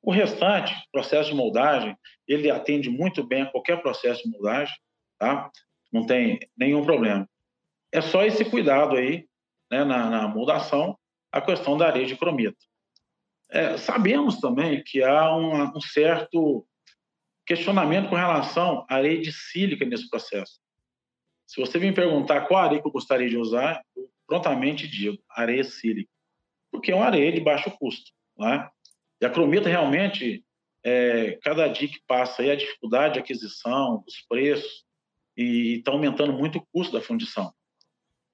O 0.00 0.12
restante, 0.12 0.72
processo 0.92 1.30
de 1.30 1.34
moldagem, 1.34 1.96
ele 2.28 2.48
atende 2.48 2.88
muito 2.88 3.26
bem 3.26 3.42
a 3.42 3.46
qualquer 3.46 3.82
processo 3.82 4.22
de 4.22 4.30
moldagem, 4.30 4.72
tá? 5.18 5.50
Não 5.92 6.06
tem 6.06 6.38
nenhum 6.56 6.84
problema. 6.84 7.28
É 7.90 8.00
só 8.00 8.24
esse 8.24 8.44
cuidado 8.44 8.94
aí, 8.94 9.26
né, 9.68 9.82
na, 9.82 10.08
na 10.10 10.28
moldação, 10.28 10.96
a 11.32 11.40
questão 11.40 11.76
da 11.76 11.88
areia 11.88 12.06
de 12.06 12.16
cromita. 12.16 12.56
É, 13.50 13.76
sabemos 13.78 14.38
também 14.38 14.80
que 14.86 15.02
há 15.02 15.34
uma, 15.34 15.76
um 15.76 15.80
certo 15.80 16.64
questionamento 17.46 18.08
com 18.08 18.16
relação 18.16 18.86
à 18.88 18.96
areia 18.96 19.20
de 19.20 19.32
sílica 19.32 19.84
nesse 19.84 20.08
processo. 20.08 20.60
Se 21.46 21.60
você 21.60 21.78
me 21.78 21.92
perguntar 21.92 22.42
qual 22.42 22.64
areia 22.64 22.80
que 22.80 22.86
eu 22.86 22.92
gostaria 22.92 23.28
de 23.28 23.36
usar, 23.36 23.82
eu 23.96 24.08
prontamente 24.26 24.88
digo 24.88 25.18
areia 25.30 25.64
sílica, 25.64 26.10
porque 26.70 26.90
é 26.90 26.94
uma 26.94 27.06
areia 27.06 27.32
de 27.32 27.40
baixo 27.40 27.70
custo. 27.78 28.10
Não 28.36 28.48
é? 28.48 28.70
E 29.20 29.26
a 29.26 29.30
cromita 29.30 29.68
realmente 29.68 30.44
é, 30.84 31.38
cada 31.42 31.68
dia 31.68 31.88
que 31.88 32.00
passa 32.06 32.42
aí 32.42 32.50
a 32.50 32.56
dificuldade 32.56 33.14
de 33.14 33.20
aquisição, 33.20 34.02
os 34.06 34.20
preços, 34.28 34.84
e 35.36 35.78
está 35.78 35.92
aumentando 35.92 36.32
muito 36.32 36.58
o 36.58 36.66
custo 36.72 36.92
da 36.92 37.00
fundição. 37.00 37.52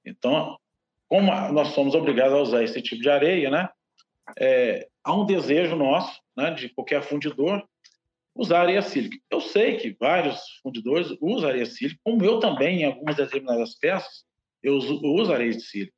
Então, 0.05 0.59
como 1.07 1.31
nós 1.53 1.69
somos 1.69 1.95
obrigados 1.95 2.35
a 2.35 2.43
usar 2.43 2.65
esse 2.65 2.81
tipo 2.81 3.03
de 3.03 3.11
areia, 3.11 3.51
né, 3.51 3.69
é, 4.39 4.89
há 5.03 5.15
um 5.15 5.27
desejo 5.27 5.77
nosso, 5.77 6.21
né, 6.37 6.51
de 6.51 6.69
qualquer 6.69 7.03
fundidor, 7.03 7.67
usar 8.39 8.61
areia 8.61 8.81
sílica. 8.81 9.19
Eu 9.29 9.41
sei 9.41 9.77
que 9.77 9.97
vários 9.99 10.41
fundidores 10.63 11.09
usam 11.21 11.49
areia 11.49 11.67
sílica, 11.67 12.01
como 12.05 12.25
eu 12.25 12.39
também, 12.39 12.83
em 12.83 12.85
algumas 12.85 13.17
determinadas 13.17 13.75
peças, 13.75 14.25
eu 14.63 14.75
uso, 14.77 15.01
eu 15.05 15.13
uso 15.15 15.33
areia 15.33 15.51
de 15.51 15.61
sílica. 15.61 15.93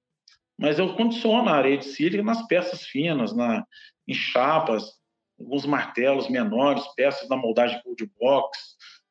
Mas 0.58 0.78
eu 0.78 0.94
condiciono 0.96 1.50
a 1.50 1.54
areia 1.54 1.76
de 1.76 1.84
sílica 1.84 2.22
nas 2.22 2.46
peças 2.46 2.82
finas, 2.82 3.36
na, 3.36 3.64
em 4.08 4.14
chapas, 4.14 4.98
alguns 5.38 5.66
martelos 5.66 6.30
menores, 6.30 6.82
peças 6.96 7.28
na 7.28 7.36
moldagem 7.36 7.80
cold 7.82 8.10
box, 8.18 8.58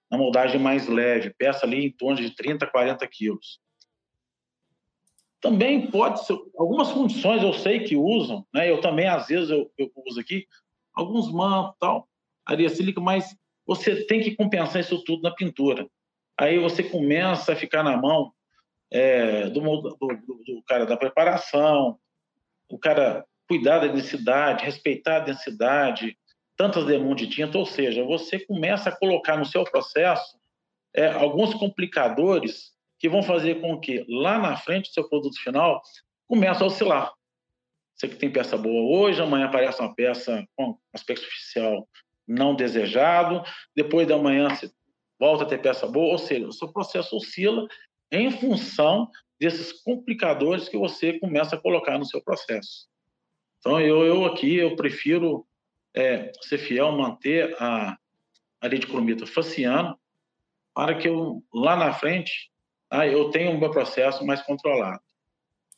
na 0.10 0.18
moldagem 0.18 0.60
mais 0.60 0.88
leve, 0.88 1.32
peça 1.38 1.68
ali 1.68 1.86
em 1.86 1.92
torno 1.92 2.18
de 2.18 2.32
30, 2.32 2.66
40 2.66 3.08
quilos. 3.08 3.60
Também 5.40 5.90
pode 5.90 6.26
ser, 6.26 6.34
algumas 6.58 6.90
fundições 6.92 7.44
eu 7.44 7.54
sei 7.54 7.82
que 7.82 7.96
usam, 7.96 8.46
né? 8.54 8.70
eu 8.70 8.82
também 8.82 9.08
às 9.08 9.28
vezes 9.28 9.52
eu, 9.52 9.72
eu 9.78 9.92
uso 10.08 10.20
aqui, 10.20 10.48
alguns 10.94 11.32
mantos 11.32 11.76
tal, 11.80 12.09
areia 12.54 12.70
sílica, 12.70 13.00
mas 13.00 13.36
você 13.66 14.06
tem 14.06 14.22
que 14.22 14.36
compensar 14.36 14.82
isso 14.82 15.04
tudo 15.04 15.22
na 15.22 15.32
pintura. 15.32 15.88
Aí 16.38 16.58
você 16.58 16.84
começa 16.84 17.54
a 17.54 17.56
ficar 17.56 17.84
na 17.84 17.98
mão 17.98 18.32
é, 18.92 19.50
do, 19.50 19.60
do, 19.60 19.98
do, 19.98 20.64
cara 20.68 20.86
da 20.86 20.98
preparação, 20.98 21.98
o 22.70 22.80
cara 22.80 23.26
cuidar 23.48 23.80
da 23.80 23.88
densidade, 23.88 24.66
respeitar 24.66 25.18
a 25.18 25.20
densidade, 25.20 26.18
tantas 26.56 26.86
demandas 26.86 27.28
de 27.28 27.28
tinta, 27.28 27.58
ou 27.58 27.66
seja, 27.66 28.04
você 28.04 28.40
começa 28.40 28.90
a 28.90 28.96
colocar 28.96 29.38
no 29.38 29.46
seu 29.46 29.64
processo 29.64 30.38
é, 30.96 31.08
alguns 31.08 31.54
complicadores 31.54 32.74
que 32.98 33.08
vão 33.08 33.24
fazer 33.24 33.62
com 33.62 33.80
que 33.80 34.06
lá 34.10 34.38
na 34.38 34.58
frente 34.58 34.90
o 34.90 34.94
seu 34.94 35.08
produto 35.08 35.40
final 35.42 35.82
comece 36.28 36.62
a 36.62 36.66
oscilar. 36.66 37.14
Você 37.96 38.08
que 38.08 38.16
tem 38.16 38.32
peça 38.32 38.58
boa 38.58 38.98
hoje, 38.98 39.22
amanhã 39.22 39.46
aparece 39.46 39.82
uma 39.82 39.94
peça 39.94 40.46
com 40.56 40.78
aspecto 40.94 41.22
superficial 41.22 41.88
não 42.30 42.56
desejado, 42.56 43.44
depois 43.76 44.08
da 44.08 44.18
manhã 44.18 44.50
você 44.50 44.72
volta 45.20 45.44
a 45.44 45.48
ter 45.48 45.58
peça 45.58 45.88
boa, 45.88 46.12
ou 46.12 46.18
seja, 46.18 46.48
o 46.48 46.54
seu 46.54 46.72
processo 46.72 47.18
oscila 47.18 47.68
em 48.12 48.30
função 48.32 49.10
desses 49.40 49.74
complicadores 49.84 50.70
que 50.70 50.78
você 50.78 51.20
começa 51.20 51.56
a 51.56 51.60
colocar 51.60 51.98
no 51.98 52.06
seu 52.06 52.22
processo. 52.22 52.88
Então, 53.60 53.82
eu, 53.82 54.06
eu 54.06 54.26
aqui, 54.26 54.56
eu 54.56 54.76
prefiro 54.76 55.46
é, 55.94 56.32
ser 56.42 56.60
fiel, 56.60 56.92
manter 56.92 57.56
a, 57.60 57.98
a 58.62 58.68
lei 58.68 58.80
de 58.80 58.88
cromita 58.88 59.26
faciano, 59.26 59.98
para 60.74 60.96
que 60.96 61.10
eu, 61.10 61.44
lá 61.54 61.76
na 61.76 61.92
frente, 61.94 62.52
ah, 62.90 63.08
eu 63.08 63.30
tenha 63.32 63.50
um 63.52 63.60
meu 63.60 63.72
processo 63.72 64.26
mais 64.26 64.42
controlado. 64.44 65.02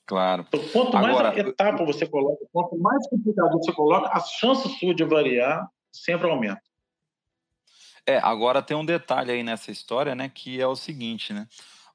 Claro. 0.05 0.45
Então, 0.47 0.67
quanto 0.71 0.93
mais 0.93 1.17
Agora... 1.17 1.39
etapa 1.39 1.85
você 1.85 2.05
coloca, 2.05 2.45
quanto 2.51 2.77
mais 2.77 3.07
complicado 3.09 3.51
você 3.53 3.71
coloca, 3.71 4.09
as 4.09 4.29
chances 4.31 4.77
suas 4.77 4.95
de 4.95 5.05
variar 5.05 5.67
sempre 5.91 6.29
aumentam. 6.29 6.61
É, 8.05 8.17
agora 8.17 8.61
tem 8.61 8.75
um 8.75 8.85
detalhe 8.85 9.31
aí 9.31 9.43
nessa 9.43 9.71
história, 9.71 10.15
né, 10.15 10.29
que 10.29 10.59
é 10.59 10.67
o 10.67 10.75
seguinte, 10.75 11.33
né? 11.33 11.47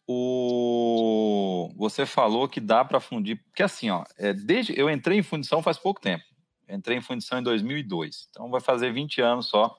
O... 0.06 1.72
Você 1.76 2.06
falou 2.06 2.48
que 2.48 2.60
dá 2.60 2.84
para 2.84 3.00
fundir, 3.00 3.42
porque 3.44 3.62
assim, 3.62 3.90
ó, 3.90 4.04
é, 4.16 4.32
desde 4.32 4.78
eu 4.78 4.88
entrei 4.88 5.18
em 5.18 5.22
fundição 5.22 5.62
faz 5.62 5.78
pouco 5.78 6.00
tempo. 6.00 6.24
Entrei 6.68 6.96
em 6.96 7.00
fundição 7.00 7.38
em 7.38 7.42
2002, 7.42 8.28
então 8.30 8.50
vai 8.50 8.60
fazer 8.60 8.92
20 8.92 9.20
anos 9.20 9.48
só 9.48 9.76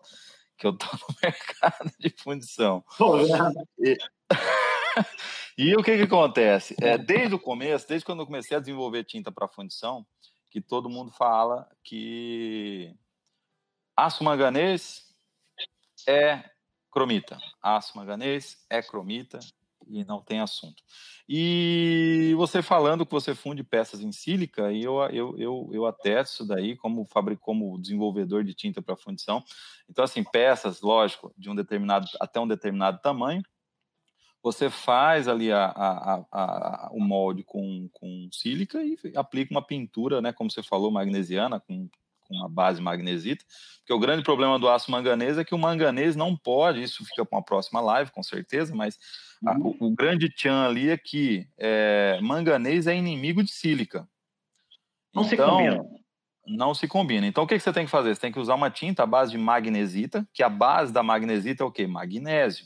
que 0.57 0.65
eu 0.65 0.71
estou 0.71 0.89
no 1.07 1.15
mercado 1.23 1.91
de 1.99 2.09
fundição. 2.09 2.83
E... 3.79 3.97
e 5.57 5.75
o 5.75 5.83
que 5.83 5.95
que 5.95 6.03
acontece? 6.03 6.75
É, 6.81 6.97
desde 6.97 7.35
o 7.35 7.39
começo, 7.39 7.87
desde 7.87 8.05
quando 8.05 8.21
eu 8.21 8.25
comecei 8.25 8.57
a 8.57 8.59
desenvolver 8.59 9.05
tinta 9.05 9.31
para 9.31 9.47
fundição, 9.47 10.05
que 10.49 10.59
todo 10.59 10.89
mundo 10.89 11.11
fala 11.11 11.69
que 11.83 12.93
aço 13.97 14.23
manganês 14.23 15.03
é 16.07 16.43
cromita, 16.91 17.37
aço 17.61 17.97
manganês 17.97 18.63
é 18.69 18.81
cromita 18.81 19.39
e 19.87 20.03
não 20.05 20.21
tem 20.21 20.39
assunto. 20.39 20.83
E 21.27 22.33
você 22.37 22.61
falando 22.61 23.05
que 23.05 23.11
você 23.11 23.33
funde 23.33 23.63
peças 23.63 24.01
em 24.01 24.11
sílica, 24.11 24.71
e 24.71 24.83
eu, 24.83 25.01
eu, 25.09 25.37
eu, 25.37 25.69
eu 25.73 25.85
atesto 25.85 26.35
isso 26.35 26.47
daí 26.47 26.75
como, 26.75 27.05
fabric, 27.05 27.41
como 27.41 27.77
desenvolvedor 27.79 28.43
de 28.43 28.53
tinta 28.53 28.81
para 28.81 28.95
fundição. 28.95 29.43
Então, 29.89 30.05
assim, 30.05 30.23
peças, 30.23 30.81
lógico, 30.81 31.33
de 31.37 31.49
um 31.49 31.55
determinado, 31.55 32.07
até 32.19 32.39
um 32.39 32.47
determinado 32.47 32.99
tamanho, 33.01 33.41
você 34.41 34.69
faz 34.69 35.27
ali 35.27 35.51
a, 35.51 35.65
a, 35.65 36.25
a, 36.31 36.89
o 36.91 36.99
molde 36.99 37.43
com, 37.43 37.89
com 37.91 38.29
sílica 38.31 38.81
e 38.81 38.97
aplica 39.15 39.53
uma 39.53 39.65
pintura, 39.65 40.21
né, 40.21 40.31
como 40.31 40.49
você 40.49 40.63
falou, 40.63 40.91
magnesiana, 40.91 41.59
com, 41.59 41.89
com 42.27 42.35
uma 42.35 42.49
base 42.49 42.81
magnesita, 42.81 43.43
porque 43.79 43.93
o 43.93 43.99
grande 43.99 44.23
problema 44.23 44.59
do 44.59 44.67
aço 44.67 44.91
manganês 44.91 45.37
é 45.37 45.45
que 45.45 45.55
o 45.55 45.57
manganês 45.57 46.15
não 46.15 46.35
pode, 46.35 46.83
isso 46.83 47.05
fica 47.05 47.25
para 47.25 47.37
uma 47.37 47.43
próxima 47.43 47.79
live, 47.79 48.11
com 48.11 48.21
certeza, 48.21 48.75
mas 48.75 48.97
Uhum. 49.41 49.75
O, 49.79 49.87
o, 49.87 49.95
grande 49.95 50.29
tchan 50.29 50.65
ali 50.65 50.89
é 50.89 50.97
que 50.97 51.47
é, 51.57 52.19
manganês 52.21 52.87
é 52.87 52.95
inimigo 52.95 53.43
de 53.43 53.51
sílica. 53.51 54.07
Não 55.13 55.23
então, 55.23 55.29
se 55.29 55.37
combina. 55.37 55.85
Não 56.47 56.73
se 56.73 56.87
combina. 56.87 57.27
Então, 57.27 57.43
o 57.43 57.47
que, 57.47 57.55
que 57.55 57.63
você 57.63 57.73
tem 57.73 57.85
que 57.85 57.91
fazer? 57.91 58.15
Você 58.15 58.21
tem 58.21 58.31
que 58.31 58.39
usar 58.39 58.55
uma 58.55 58.69
tinta 58.69 59.03
à 59.03 59.05
base 59.05 59.31
de 59.31 59.37
magnesita, 59.37 60.27
que 60.33 60.41
a 60.41 60.49
base 60.49 60.93
da 60.93 61.03
magnesita 61.03 61.63
é 61.63 61.65
o 61.65 61.71
quê? 61.71 61.85
Magnésio. 61.85 62.65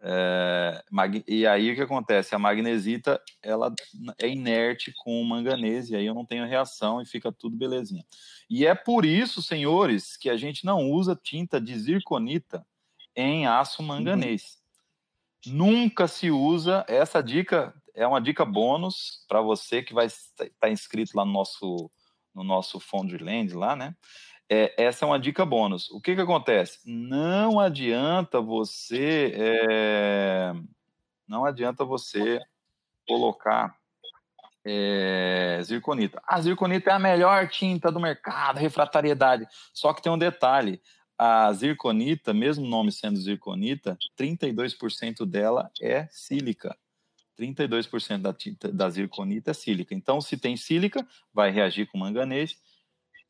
É. 0.00 0.84
E 1.26 1.46
aí 1.46 1.72
o 1.72 1.74
que 1.74 1.82
acontece? 1.82 2.34
A 2.34 2.38
magnesita 2.38 3.20
ela 3.42 3.72
é 4.18 4.28
inerte 4.28 4.92
com 5.02 5.20
o 5.20 5.24
manganês, 5.24 5.90
e 5.90 5.96
aí 5.96 6.06
eu 6.06 6.14
não 6.14 6.24
tenho 6.24 6.46
reação 6.46 7.02
e 7.02 7.06
fica 7.06 7.32
tudo 7.32 7.56
belezinha. 7.56 8.04
E 8.48 8.66
é 8.66 8.74
por 8.74 9.04
isso, 9.04 9.42
senhores, 9.42 10.16
que 10.16 10.30
a 10.30 10.36
gente 10.36 10.64
não 10.64 10.90
usa 10.90 11.18
tinta 11.20 11.60
de 11.60 11.76
zirconita 11.78 12.64
em 13.14 13.46
aço 13.46 13.82
uhum. 13.82 13.88
manganês. 13.88 14.58
Nunca 15.46 16.06
se 16.06 16.30
usa. 16.30 16.84
Essa 16.88 17.22
dica 17.22 17.74
é 17.94 18.06
uma 18.06 18.20
dica 18.20 18.44
bônus 18.44 19.24
para 19.28 19.40
você 19.40 19.82
que 19.82 19.94
vai 19.94 20.06
estar 20.06 20.70
inscrito 20.70 21.16
lá 21.16 21.24
no 21.24 21.32
nosso, 21.32 21.90
no 22.34 22.44
nosso 22.44 22.78
Foundryland 22.78 23.54
lá, 23.54 23.74
né? 23.74 23.94
É, 24.50 24.82
essa 24.82 25.04
é 25.04 25.06
uma 25.06 25.20
dica 25.20 25.44
bônus. 25.44 25.90
O 25.90 26.00
que, 26.00 26.14
que 26.14 26.20
acontece? 26.20 26.78
Não 26.86 27.60
adianta 27.60 28.40
você. 28.40 29.32
É, 29.36 30.52
não 31.26 31.44
adianta 31.44 31.84
você 31.84 32.40
colocar 33.06 33.76
é, 34.64 35.60
zirconita. 35.62 36.20
A 36.26 36.40
zirconita 36.40 36.90
é 36.90 36.94
a 36.94 36.98
melhor 36.98 37.48
tinta 37.48 37.92
do 37.92 38.00
mercado, 38.00 38.58
refratariedade. 38.58 39.46
Só 39.72 39.92
que 39.92 40.02
tem 40.02 40.10
um 40.10 40.18
detalhe: 40.18 40.80
a 41.18 41.52
zirconita, 41.52 42.32
mesmo 42.32 42.66
nome 42.66 42.90
sendo 42.90 43.20
zirconita, 43.20 43.98
32% 44.18 45.26
dela 45.26 45.70
é 45.80 46.06
sílica. 46.10 46.76
32% 47.38 48.18
da, 48.18 48.32
tinta, 48.32 48.72
da 48.72 48.90
zirconita 48.90 49.52
é 49.52 49.54
sílica. 49.54 49.94
Então, 49.94 50.20
se 50.20 50.36
tem 50.36 50.56
sílica, 50.56 51.06
vai 51.32 51.50
reagir 51.50 51.86
com 51.86 51.96
manganês 51.96 52.58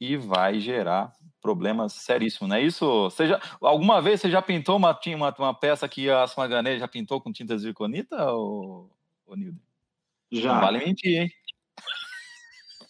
e 0.00 0.16
vai 0.16 0.61
gerar 0.61 1.12
problemas 1.40 1.92
seríssimos, 1.92 2.48
não 2.48 2.56
é 2.56 2.62
isso? 2.62 3.04
Você 3.04 3.26
já, 3.26 3.40
alguma 3.61 4.00
vez 4.02 4.20
você 4.20 4.30
já 4.30 4.42
pintou 4.42 4.76
uma, 4.76 4.98
uma, 5.06 5.34
uma 5.38 5.54
peça 5.54 5.88
que 5.88 6.11
a 6.11 6.26
manganês 6.37 6.80
já 6.80 6.88
pintou 6.88 7.20
com 7.20 7.32
tinta 7.32 7.56
zirconita, 7.56 8.32
ou, 8.32 8.90
ou 9.26 9.37
Nildo? 9.37 9.61
Já. 10.30 10.54
Não 10.54 10.61
vale 10.61 10.78
mentir, 10.78 11.22
hein? 11.22 11.30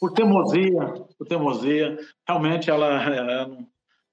Por 0.01 0.13
teimosia, 0.13 0.81
por 1.17 1.27
teimosia, 1.27 1.99
realmente 2.27 2.71
ela, 2.71 3.03
ela 3.03 3.59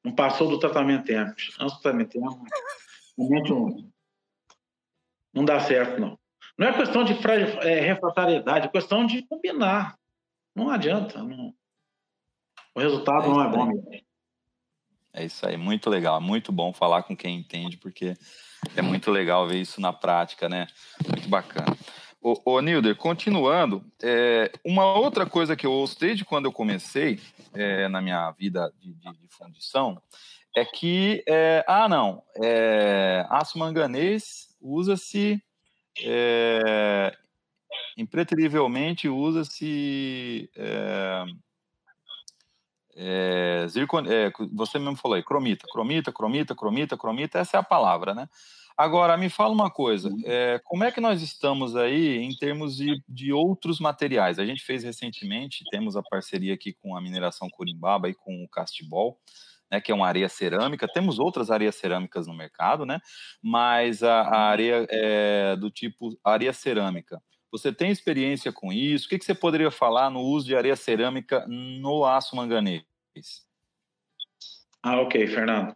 não 0.04 0.14
passou 0.14 0.50
do 0.50 0.60
tratamento 0.60 1.06
térmico. 1.06 1.38
Antes 1.60 1.78
do 1.78 1.82
tratamento 1.82 2.12
térmico, 2.12 2.46
realmente 3.18 3.54
um, 3.54 3.90
não 5.34 5.44
dá 5.44 5.60
certo, 5.60 6.00
não. 6.00 6.18
Não 6.58 6.68
é 6.68 6.74
questão 6.74 7.04
de 7.04 7.14
é, 7.62 7.82
refratariedade, 7.82 8.68
é 8.68 8.70
questão 8.70 9.06
de 9.06 9.22
combinar. 9.28 9.98
Não 10.56 10.70
adianta. 10.70 11.22
Não. 11.22 11.54
O 12.76 12.80
resultado 12.80 13.26
é 13.26 13.30
não 13.30 13.44
é 13.44 13.50
bom 13.50 13.66
mesmo. 13.66 14.06
É 15.14 15.24
isso 15.24 15.48
aí, 15.48 15.56
muito 15.56 15.90
legal, 15.90 16.20
muito 16.20 16.52
bom 16.52 16.74
falar 16.74 17.04
com 17.04 17.16
quem 17.16 17.38
entende, 17.38 17.78
porque 17.78 18.16
é 18.76 18.82
muito 18.82 19.10
legal 19.10 19.48
ver 19.48 19.62
isso 19.62 19.80
na 19.80 19.94
prática, 19.94 20.50
né? 20.50 20.68
Muito 21.08 21.30
bacana. 21.30 21.74
Ô, 22.22 22.42
ô 22.44 22.60
Nilder, 22.60 22.98
continuando, 22.98 23.82
é, 24.04 24.52
uma 24.66 24.94
outra 24.94 25.26
coisa 25.26 25.56
que 25.56 25.66
eu 25.66 25.72
ouço 25.72 25.98
desde 25.98 26.26
quando 26.26 26.46
eu 26.46 26.52
comecei 26.52 27.22
é, 27.54 27.88
na 27.88 28.02
minha 28.02 28.30
vida 28.32 28.74
de, 28.78 28.94
de, 28.94 29.12
de 29.14 29.28
fundição 29.30 30.02
é 30.54 30.66
que, 30.66 31.24
é, 31.28 31.64
ah, 31.68 31.88
não, 31.88 32.24
é, 32.42 33.26
aço 33.30 33.58
manganês 33.58 34.50
usa-se, 34.60 35.42
é, 36.04 37.16
impreterivelmente 37.96 39.08
usa-se 39.08 40.50
é, 40.58 41.26
é, 42.96 43.66
zircon, 43.68 44.04
é, 44.08 44.32
você 44.54 44.80
mesmo 44.80 44.96
falou 44.96 45.16
aí, 45.16 45.24
cromita, 45.24 45.68
cromita, 45.72 46.12
cromita, 46.12 46.56
cromita, 46.56 46.98
cromita, 46.98 47.40
essa 47.40 47.58
é 47.58 47.60
a 47.60 47.64
palavra, 47.64 48.14
né? 48.14 48.30
Agora, 48.78 49.16
me 49.16 49.30
fala 49.30 49.54
uma 49.54 49.72
coisa, 49.72 50.10
é, 50.26 50.60
como 50.66 50.84
é 50.84 50.92
que 50.92 51.00
nós 51.00 51.22
estamos 51.22 51.78
aí 51.78 52.18
em 52.18 52.36
termos 52.36 52.76
de, 52.76 53.02
de 53.08 53.32
outros 53.32 53.80
materiais? 53.80 54.38
A 54.38 54.46
gente 54.46 54.64
fez 54.64 54.84
recentemente, 54.84 55.64
temos 55.72 55.96
a 55.96 56.04
parceria 56.04 56.54
aqui 56.54 56.74
com 56.74 56.96
a 56.96 57.02
mineração 57.02 57.50
Corimbaba 57.50 58.10
e 58.10 58.14
com 58.14 58.44
o 58.44 58.50
Castibol, 58.50 59.18
né, 59.72 59.80
que 59.80 59.92
é 59.94 59.96
uma 59.96 60.08
areia 60.08 60.28
cerâmica. 60.28 60.90
Temos 60.92 61.20
outras 61.20 61.50
areias 61.50 61.76
cerâmicas 61.76 62.28
no 62.28 62.36
mercado, 62.36 62.86
né? 62.86 63.00
Mas 63.42 64.04
a, 64.04 64.22
a 64.22 64.40
areia 64.50 64.86
é 64.90 65.56
do 65.56 65.72
tipo 65.72 66.18
areia 66.24 66.52
cerâmica. 66.52 67.22
Você 67.58 67.72
tem 67.72 67.90
experiência 67.90 68.52
com 68.52 68.72
isso? 68.72 69.06
O 69.06 69.10
que, 69.10 69.18
que 69.18 69.24
você 69.24 69.34
poderia 69.34 69.72
falar 69.72 70.10
no 70.10 70.20
uso 70.20 70.46
de 70.46 70.56
areia 70.56 70.76
cerâmica 70.76 71.46
no 71.48 72.04
aço 72.04 72.36
manganês? 72.36 72.84
Ah, 74.84 75.00
ok, 75.00 75.26
Fernando. 75.28 75.74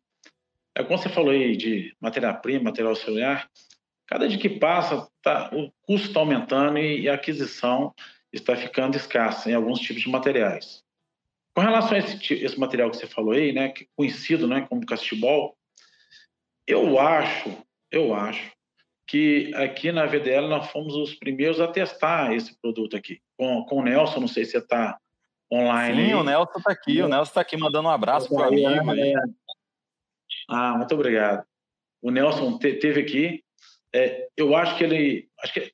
É 0.76 0.84
como 0.84 0.98
você 0.98 1.08
falou 1.08 1.32
aí 1.32 1.56
de 1.56 1.96
matéria-prima, 2.02 2.66
material 2.66 2.96
celular, 2.96 3.50
cada 4.06 4.28
dia 4.28 4.38
que 4.38 4.50
passa, 4.50 5.10
tá, 5.22 5.50
o 5.54 5.72
custo 5.82 6.10
está 6.10 6.20
aumentando 6.20 6.78
e, 6.78 7.08
a 7.08 7.14
aquisição 7.14 7.94
está 8.32 8.56
ficando 8.58 8.98
escassa 8.98 9.50
em 9.50 9.54
alguns 9.54 9.80
tipos 9.80 10.02
de 10.02 10.10
materiais. 10.10 10.84
Com 11.56 11.62
relação 11.62 11.94
a 11.94 12.00
esse, 12.00 12.34
esse 12.34 12.60
material 12.60 12.92
que 12.92 12.98
você 12.98 13.08
falou 13.08 13.32
aí, 13.32 13.54
né, 13.54 13.68
é 13.68 13.86
conhecido, 13.96 14.48
né, 14.48 14.66
como 14.70 14.86
castibol, 14.86 15.58
eu 16.68 17.00
acho, 17.00 17.58
eu 17.90 18.14
acho 18.14 18.52
que 19.10 19.52
aqui 19.56 19.92
na 19.92 20.06
VDL 20.06 20.48
nós 20.48 20.70
fomos 20.70 20.96
os 20.96 21.16
primeiros 21.16 21.60
a 21.60 21.68
testar 21.68 22.32
esse 22.36 22.56
produto 22.62 22.96
aqui. 22.96 23.20
Com, 23.36 23.66
com 23.66 23.78
o 23.78 23.84
Nelson, 23.84 24.20
não 24.20 24.28
sei 24.28 24.46
se 24.46 24.52
você 24.52 24.58
está 24.60 25.00
online. 25.52 25.96
Sim, 25.96 26.08
aí. 26.10 26.14
o 26.14 26.24
Nelson 26.24 26.60
está 26.60 26.72
aqui, 26.72 27.02
o 27.02 27.08
Nelson 27.08 27.32
está 27.32 27.42
aqui 27.42 27.58
mandando 27.58 27.88
um 27.88 27.92
abraço 27.92 28.30
para 28.30 28.38
o 28.38 28.44
amigo. 28.44 28.92
É, 28.94 29.14
Ah, 30.48 30.78
muito 30.78 30.94
obrigado. 30.94 31.44
O 32.04 32.12
Nelson 32.12 32.60
te, 32.60 32.74
teve 32.76 33.02
aqui. 33.02 33.44
É, 33.94 34.28
eu 34.38 34.56
acho 34.56 34.78
que 34.78 34.84
ele. 34.84 35.28
Acho 35.42 35.54
que 35.54 35.74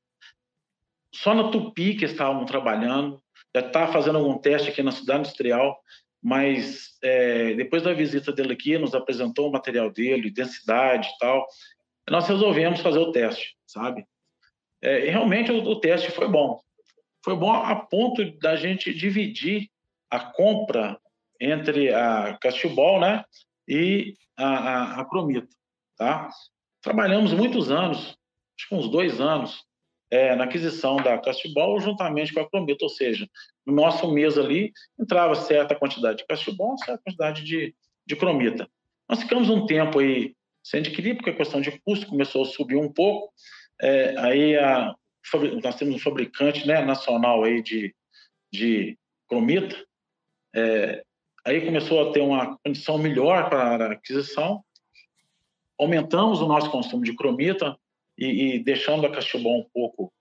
só 1.13 1.34
na 1.34 1.50
Tupi 1.52 1.95
que 1.95 2.06
estavam 2.06 2.45
trabalhando, 2.45 3.21
já 3.54 3.67
está 3.67 3.88
fazendo 3.88 4.17
algum 4.17 4.38
teste 4.38 4.69
aqui 4.69 4.82
na 4.82 4.91
cidade 4.91 5.19
industrial, 5.19 5.78
mas 6.24 6.98
é, 7.04 7.54
depois 7.54 7.84
da 7.84 7.93
visita 7.93 8.32
dele 8.32 8.54
aqui, 8.54 8.78
nos 8.78 8.95
apresentou 8.95 9.50
o 9.50 9.52
material 9.52 9.91
dele, 9.91 10.32
densidade 10.32 11.10
e 11.10 11.17
tal, 11.19 11.45
nós 12.09 12.27
resolvemos 12.27 12.81
fazer 12.81 12.99
o 12.99 13.11
teste, 13.11 13.55
sabe? 13.65 14.05
É, 14.81 15.09
realmente 15.09 15.51
o, 15.51 15.63
o, 15.63 15.79
teste 15.79 16.11
foi 16.11 16.27
bom. 16.27 16.59
Foi 17.23 17.35
bom 17.35 17.51
a 17.51 17.75
ponto 17.75 18.23
da 18.39 18.55
gente 18.55 18.93
dividir 18.93 19.69
a 20.09 20.19
compra 20.19 20.99
entre 21.41 21.93
a 21.93 22.37
Castibol, 22.39 22.99
né, 22.99 23.25
e 23.67 24.13
a, 24.37 24.45
a, 24.45 25.01
a 25.01 25.05
Promita, 25.05 25.47
tá? 25.97 26.29
Trabalhamos 26.81 27.33
muitos 27.33 27.71
anos, 27.71 28.15
acho 28.57 28.69
que 28.69 28.75
uns 28.75 28.87
dois 28.89 29.19
anos, 29.19 29.65
é, 30.11 30.35
na 30.35 30.43
aquisição 30.43 30.97
da 30.97 31.17
Castibol 31.17 31.79
juntamente 31.79 32.31
com 32.31 32.41
a 32.41 32.49
Prometa, 32.49 32.85
ou 32.85 32.89
seja, 32.89 33.27
no 33.65 33.73
nosso 33.73 34.11
mês 34.11 34.37
ali 34.37 34.71
entrava 34.99 35.33
certa 35.33 35.75
quantidade 35.75 36.19
de 36.19 36.27
Castibol, 36.27 36.77
certa 36.77 37.01
quantidade 37.03 37.43
de, 37.43 37.75
de 38.05 38.15
Cromita. 38.15 38.69
Nós 39.09 39.21
ficamos 39.21 39.49
um 39.49 39.65
tempo 39.65 39.99
aí 39.99 40.35
sem 40.65 40.80
adquirir, 40.80 41.15
porque 41.15 41.30
a 41.30 41.36
questão 41.36 41.62
de 41.62 41.80
custo 41.82 42.08
começou 42.08 42.41
a 42.41 42.47
subir 42.47 42.75
um 42.75 42.91
pouco, 42.91 43.32
é, 43.80 44.17
aí 44.17 44.58
a, 44.58 44.95
nós 45.63 45.75
temos 45.75 45.95
um 45.95 45.99
fabricante 45.99 46.67
né, 46.67 46.84
nacional 46.84 47.43
aí 47.43 47.62
de, 47.62 47.93
de 48.51 48.97
cromita, 49.30 49.75
é, 50.56 51.04
aí 51.45 51.63
começou 51.63 52.10
a 52.10 52.12
ter 52.12 52.21
uma 52.21 52.58
condição 52.65 52.97
melhor 52.97 53.47
para 53.47 53.89
a 53.89 53.91
aquisição, 53.91 54.63
aumentamos 55.78 56.41
o 56.41 56.47
nosso 56.47 56.71
consumo 56.71 57.04
de 57.04 57.15
cromita, 57.15 57.78
e, 58.17 58.56
e 58.56 58.60
deixando 58.63 59.06
a 59.06 59.12
Castibol 59.12 59.60
um 59.60 59.69
pouco 59.73 60.12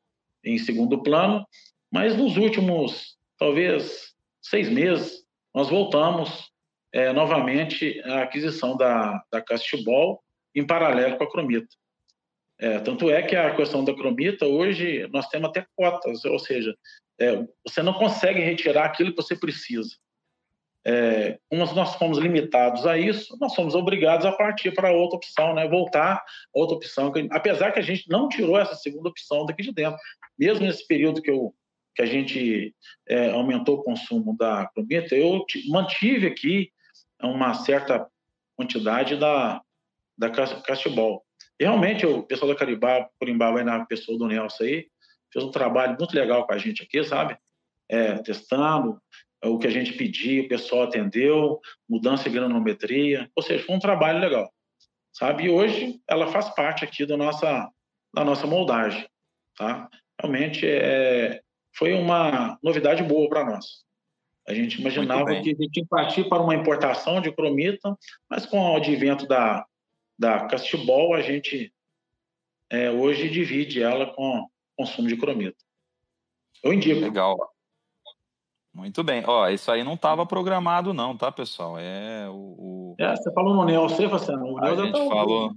em 0.44 0.58
segundo 0.58 1.02
plano, 1.02 1.46
mas 1.90 2.16
nos 2.16 2.36
últimos, 2.36 3.16
talvez, 3.38 4.12
seis 4.42 4.68
meses, 4.68 5.24
nós 5.54 5.70
voltamos 5.70 6.50
é, 6.92 7.12
novamente 7.12 8.00
à 8.04 8.22
aquisição 8.22 8.76
da, 8.76 9.22
da 9.30 9.40
Castibol 9.40 10.23
em 10.54 10.66
paralelo 10.66 11.16
com 11.16 11.24
a 11.24 11.30
Cromita. 11.30 11.74
É, 12.58 12.78
tanto 12.80 13.10
é 13.10 13.22
que 13.22 13.34
a 13.34 13.54
questão 13.54 13.84
da 13.84 13.94
cromita, 13.94 14.46
hoje, 14.46 15.08
nós 15.12 15.28
temos 15.28 15.48
até 15.48 15.66
cotas, 15.76 16.24
ou 16.24 16.38
seja, 16.38 16.74
é, 17.18 17.44
você 17.66 17.82
não 17.82 17.92
consegue 17.92 18.40
retirar 18.40 18.84
aquilo 18.84 19.10
que 19.10 19.20
você 19.22 19.36
precisa. 19.36 19.90
É, 20.86 21.38
como 21.48 21.64
nós 21.74 21.94
fomos 21.96 22.18
limitados 22.18 22.86
a 22.86 22.98
isso, 22.98 23.36
nós 23.40 23.54
somos 23.54 23.74
obrigados 23.74 24.26
a 24.26 24.32
partir 24.32 24.72
para 24.72 24.92
outra 24.92 25.16
opção, 25.16 25.54
né? 25.54 25.66
voltar 25.66 26.16
a 26.16 26.22
outra 26.52 26.76
opção, 26.76 27.10
apesar 27.30 27.72
que 27.72 27.78
a 27.78 27.82
gente 27.82 28.08
não 28.08 28.28
tirou 28.28 28.58
essa 28.58 28.74
segunda 28.74 29.08
opção 29.08 29.46
daqui 29.46 29.62
de 29.62 29.72
dentro. 29.72 29.98
Mesmo 30.38 30.66
nesse 30.66 30.86
período 30.86 31.22
que, 31.22 31.30
eu, 31.30 31.54
que 31.94 32.02
a 32.02 32.06
gente 32.06 32.74
é, 33.08 33.30
aumentou 33.30 33.78
o 33.78 33.82
consumo 33.82 34.36
da 34.36 34.68
cromita, 34.74 35.16
eu 35.16 35.44
mantive 35.68 36.26
aqui 36.26 36.70
uma 37.22 37.54
certa 37.54 38.06
quantidade 38.54 39.16
da, 39.16 39.63
da 40.16 40.30
castibol. 40.30 41.24
E 41.58 41.64
realmente, 41.64 42.04
o 42.06 42.22
pessoal 42.22 42.52
da 42.52 42.58
Caribá, 42.58 43.08
Corimbá, 43.18 43.50
vai 43.50 43.64
na 43.64 43.84
pessoa 43.86 44.18
do 44.18 44.26
Nelson 44.26 44.64
aí, 44.64 44.86
fez 45.32 45.44
um 45.44 45.50
trabalho 45.50 45.96
muito 45.98 46.14
legal 46.14 46.46
com 46.46 46.52
a 46.52 46.58
gente 46.58 46.82
aqui, 46.82 47.02
sabe? 47.04 47.36
É, 47.88 48.14
testando, 48.18 49.00
o 49.44 49.58
que 49.58 49.66
a 49.66 49.70
gente 49.70 49.92
pediu, 49.92 50.44
o 50.44 50.48
pessoal 50.48 50.84
atendeu, 50.84 51.60
mudança 51.88 52.24
de 52.24 52.30
granometria, 52.30 53.30
ou 53.36 53.42
seja, 53.42 53.64
foi 53.64 53.76
um 53.76 53.80
trabalho 53.80 54.18
legal, 54.18 54.50
sabe? 55.12 55.44
E 55.44 55.50
hoje 55.50 56.00
ela 56.08 56.28
faz 56.28 56.48
parte 56.50 56.84
aqui 56.84 57.04
da 57.04 57.16
nossa, 57.16 57.68
da 58.14 58.24
nossa 58.24 58.46
moldagem, 58.46 59.06
tá? 59.56 59.88
Realmente 60.20 60.66
é, 60.66 61.40
foi 61.76 61.92
uma 61.92 62.58
novidade 62.62 63.02
boa 63.02 63.28
para 63.28 63.44
nós. 63.44 63.84
A 64.46 64.54
gente 64.54 64.80
imaginava 64.80 65.26
que 65.26 65.32
a 65.32 65.36
gente 65.36 65.56
tinha 65.56 65.70
que 65.70 65.86
partir 65.86 66.28
para 66.28 66.42
uma 66.42 66.54
importação 66.54 67.20
de 67.20 67.32
cromita, 67.32 67.96
mas 68.28 68.44
com 68.44 68.58
o 68.58 68.76
advento 68.76 69.26
da, 69.26 69.64
da 70.18 70.46
Castibol, 70.46 71.14
a 71.14 71.20
gente 71.20 71.72
é, 72.70 72.90
hoje 72.90 73.28
divide 73.28 73.82
ela 73.82 74.06
com 74.06 74.48
consumo 74.76 75.08
de 75.08 75.16
cromita. 75.16 75.56
Eu 76.62 76.72
indico. 76.72 77.00
Legal. 77.00 77.36
Muito 78.72 79.04
bem. 79.04 79.22
Ó, 79.26 79.48
isso 79.48 79.70
aí 79.70 79.84
não 79.84 79.94
estava 79.94 80.26
programado, 80.26 80.92
não, 80.92 81.16
tá, 81.16 81.30
pessoal? 81.30 81.78
É 81.78 82.28
o. 82.28 82.34
o... 82.34 82.96
É, 82.98 83.14
você 83.14 83.32
falou 83.32 83.54
no 83.54 83.64
Neo, 83.64 83.88
você, 83.88 84.06
você 84.08 84.32
o 84.32 84.58
A 84.58 84.74
gente 84.74 84.92
tá 84.92 85.08
falou. 85.08 85.52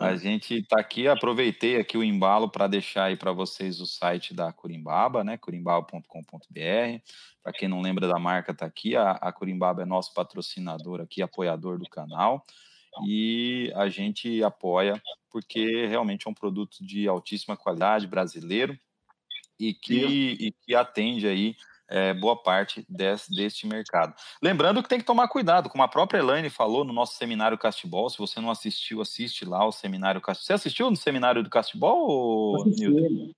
A 0.00 0.14
gente 0.14 0.58
está 0.58 0.78
aqui, 0.78 1.08
aproveitei 1.08 1.76
aqui 1.76 1.98
o 1.98 2.04
embalo 2.04 2.48
para 2.48 2.68
deixar 2.68 3.04
aí 3.04 3.16
para 3.16 3.32
vocês 3.32 3.80
o 3.80 3.86
site 3.86 4.32
da 4.32 4.52
Curimbaba, 4.52 5.24
né? 5.24 5.36
curimbaba.com.br. 5.36 7.02
Para 7.42 7.52
quem 7.52 7.66
não 7.66 7.80
lembra 7.80 8.06
da 8.06 8.16
marca, 8.16 8.54
tá 8.54 8.64
aqui. 8.64 8.94
A, 8.94 9.12
a 9.12 9.32
Curimbaba 9.32 9.82
é 9.82 9.84
nosso 9.84 10.14
patrocinador 10.14 11.00
aqui, 11.00 11.20
apoiador 11.20 11.78
do 11.78 11.88
canal. 11.88 12.44
E 13.06 13.72
a 13.74 13.88
gente 13.88 14.42
apoia 14.42 15.00
porque 15.30 15.86
realmente 15.86 16.26
é 16.26 16.30
um 16.30 16.34
produto 16.34 16.78
de 16.80 17.06
altíssima 17.06 17.56
qualidade 17.56 18.06
brasileiro 18.06 18.78
e 19.58 19.74
que, 19.74 20.36
e 20.40 20.52
que 20.52 20.74
atende 20.74 21.26
aí 21.26 21.54
é, 21.88 22.12
boa 22.12 22.36
parte 22.40 22.84
desse, 22.88 23.34
deste 23.34 23.66
mercado. 23.66 24.14
Lembrando 24.42 24.82
que 24.82 24.88
tem 24.88 24.98
que 24.98 25.06
tomar 25.06 25.28
cuidado, 25.28 25.68
como 25.68 25.82
a 25.82 25.88
própria 25.88 26.18
Elaine 26.18 26.50
falou 26.50 26.84
no 26.84 26.92
nosso 26.92 27.14
seminário 27.14 27.58
Castibol, 27.58 28.10
se 28.10 28.18
você 28.18 28.40
não 28.40 28.50
assistiu, 28.50 29.00
assiste 29.00 29.44
lá 29.44 29.66
o 29.66 29.72
seminário 29.72 30.20
Castibol. 30.20 30.46
Você 30.46 30.52
assistiu 30.52 30.90
no 30.90 30.96
seminário 30.96 31.42
do 31.42 31.50
Castibol, 31.50 32.64
Nilton? 32.66 33.32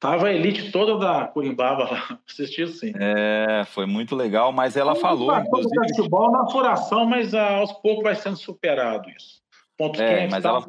Tava 0.00 0.28
a 0.28 0.32
elite 0.32 0.72
toda 0.72 0.98
da 0.98 1.26
Curimbaba 1.26 1.84
lá, 1.84 2.18
assisti 2.26 2.66
sim. 2.66 2.92
É, 2.98 3.64
foi 3.66 3.84
muito 3.84 4.16
legal, 4.16 4.50
mas 4.50 4.76
ela 4.76 4.92
Eu 4.92 4.96
falou, 4.96 5.38
inclusive... 5.38 5.78
O 5.78 5.82
Castibol 5.82 6.32
na 6.32 6.50
furação, 6.50 7.04
mas 7.04 7.34
ah, 7.34 7.56
aos 7.56 7.72
poucos 7.72 8.02
vai 8.02 8.14
sendo 8.14 8.36
superado 8.36 9.10
isso. 9.10 9.42
Pontos 9.76 10.00
é, 10.00 10.26
mas 10.26 10.44
ela... 10.44 10.64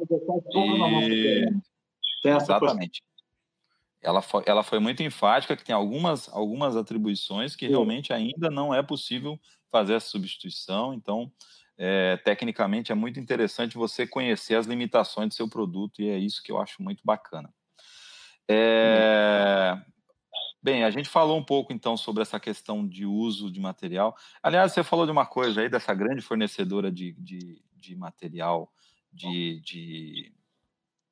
E... 0.54 1.48
Exatamente 2.24 3.02
ela 4.02 4.20
foi, 4.20 4.42
ela 4.46 4.62
foi 4.62 4.80
muito 4.80 5.02
enfática 5.02 5.56
que 5.56 5.64
tem 5.64 5.74
algumas, 5.74 6.28
algumas 6.34 6.76
atribuições 6.76 7.54
que 7.54 7.68
realmente 7.68 8.12
ainda 8.12 8.50
não 8.50 8.74
é 8.74 8.82
possível 8.82 9.38
fazer 9.70 9.94
essa 9.94 10.08
substituição. 10.08 10.92
Então, 10.92 11.30
é, 11.78 12.16
tecnicamente, 12.16 12.90
é 12.90 12.94
muito 12.94 13.20
interessante 13.20 13.78
você 13.78 14.06
conhecer 14.06 14.56
as 14.56 14.66
limitações 14.66 15.28
do 15.28 15.34
seu 15.34 15.48
produto 15.48 16.02
e 16.02 16.08
é 16.08 16.18
isso 16.18 16.42
que 16.42 16.50
eu 16.50 16.60
acho 16.60 16.82
muito 16.82 17.00
bacana. 17.04 17.48
É, 18.48 19.80
bem, 20.62 20.84
a 20.84 20.90
gente 20.90 21.08
falou 21.08 21.38
um 21.38 21.44
pouco 21.44 21.72
então 21.72 21.96
sobre 21.96 22.22
essa 22.22 22.38
questão 22.38 22.86
de 22.86 23.06
uso 23.06 23.50
de 23.50 23.60
material. 23.60 24.16
Aliás, 24.42 24.72
você 24.72 24.82
falou 24.82 25.06
de 25.06 25.12
uma 25.12 25.26
coisa 25.26 25.60
aí 25.60 25.68
dessa 25.68 25.94
grande 25.94 26.22
fornecedora 26.22 26.90
de, 26.90 27.12
de, 27.12 27.62
de 27.76 27.96
material 27.96 28.72
de, 29.12 29.60
de. 29.60 30.32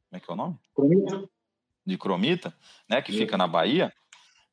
Como 0.09 0.16
é 0.16 0.20
que 0.20 0.31
é 0.31 0.35
o 0.35 0.37
nome? 0.37 0.59
de 1.85 1.99
cromita, 1.99 2.55
né, 2.89 3.03
que 3.03 3.12
fica 3.12 3.37
na 3.37 3.47
Bahia, 3.47 3.93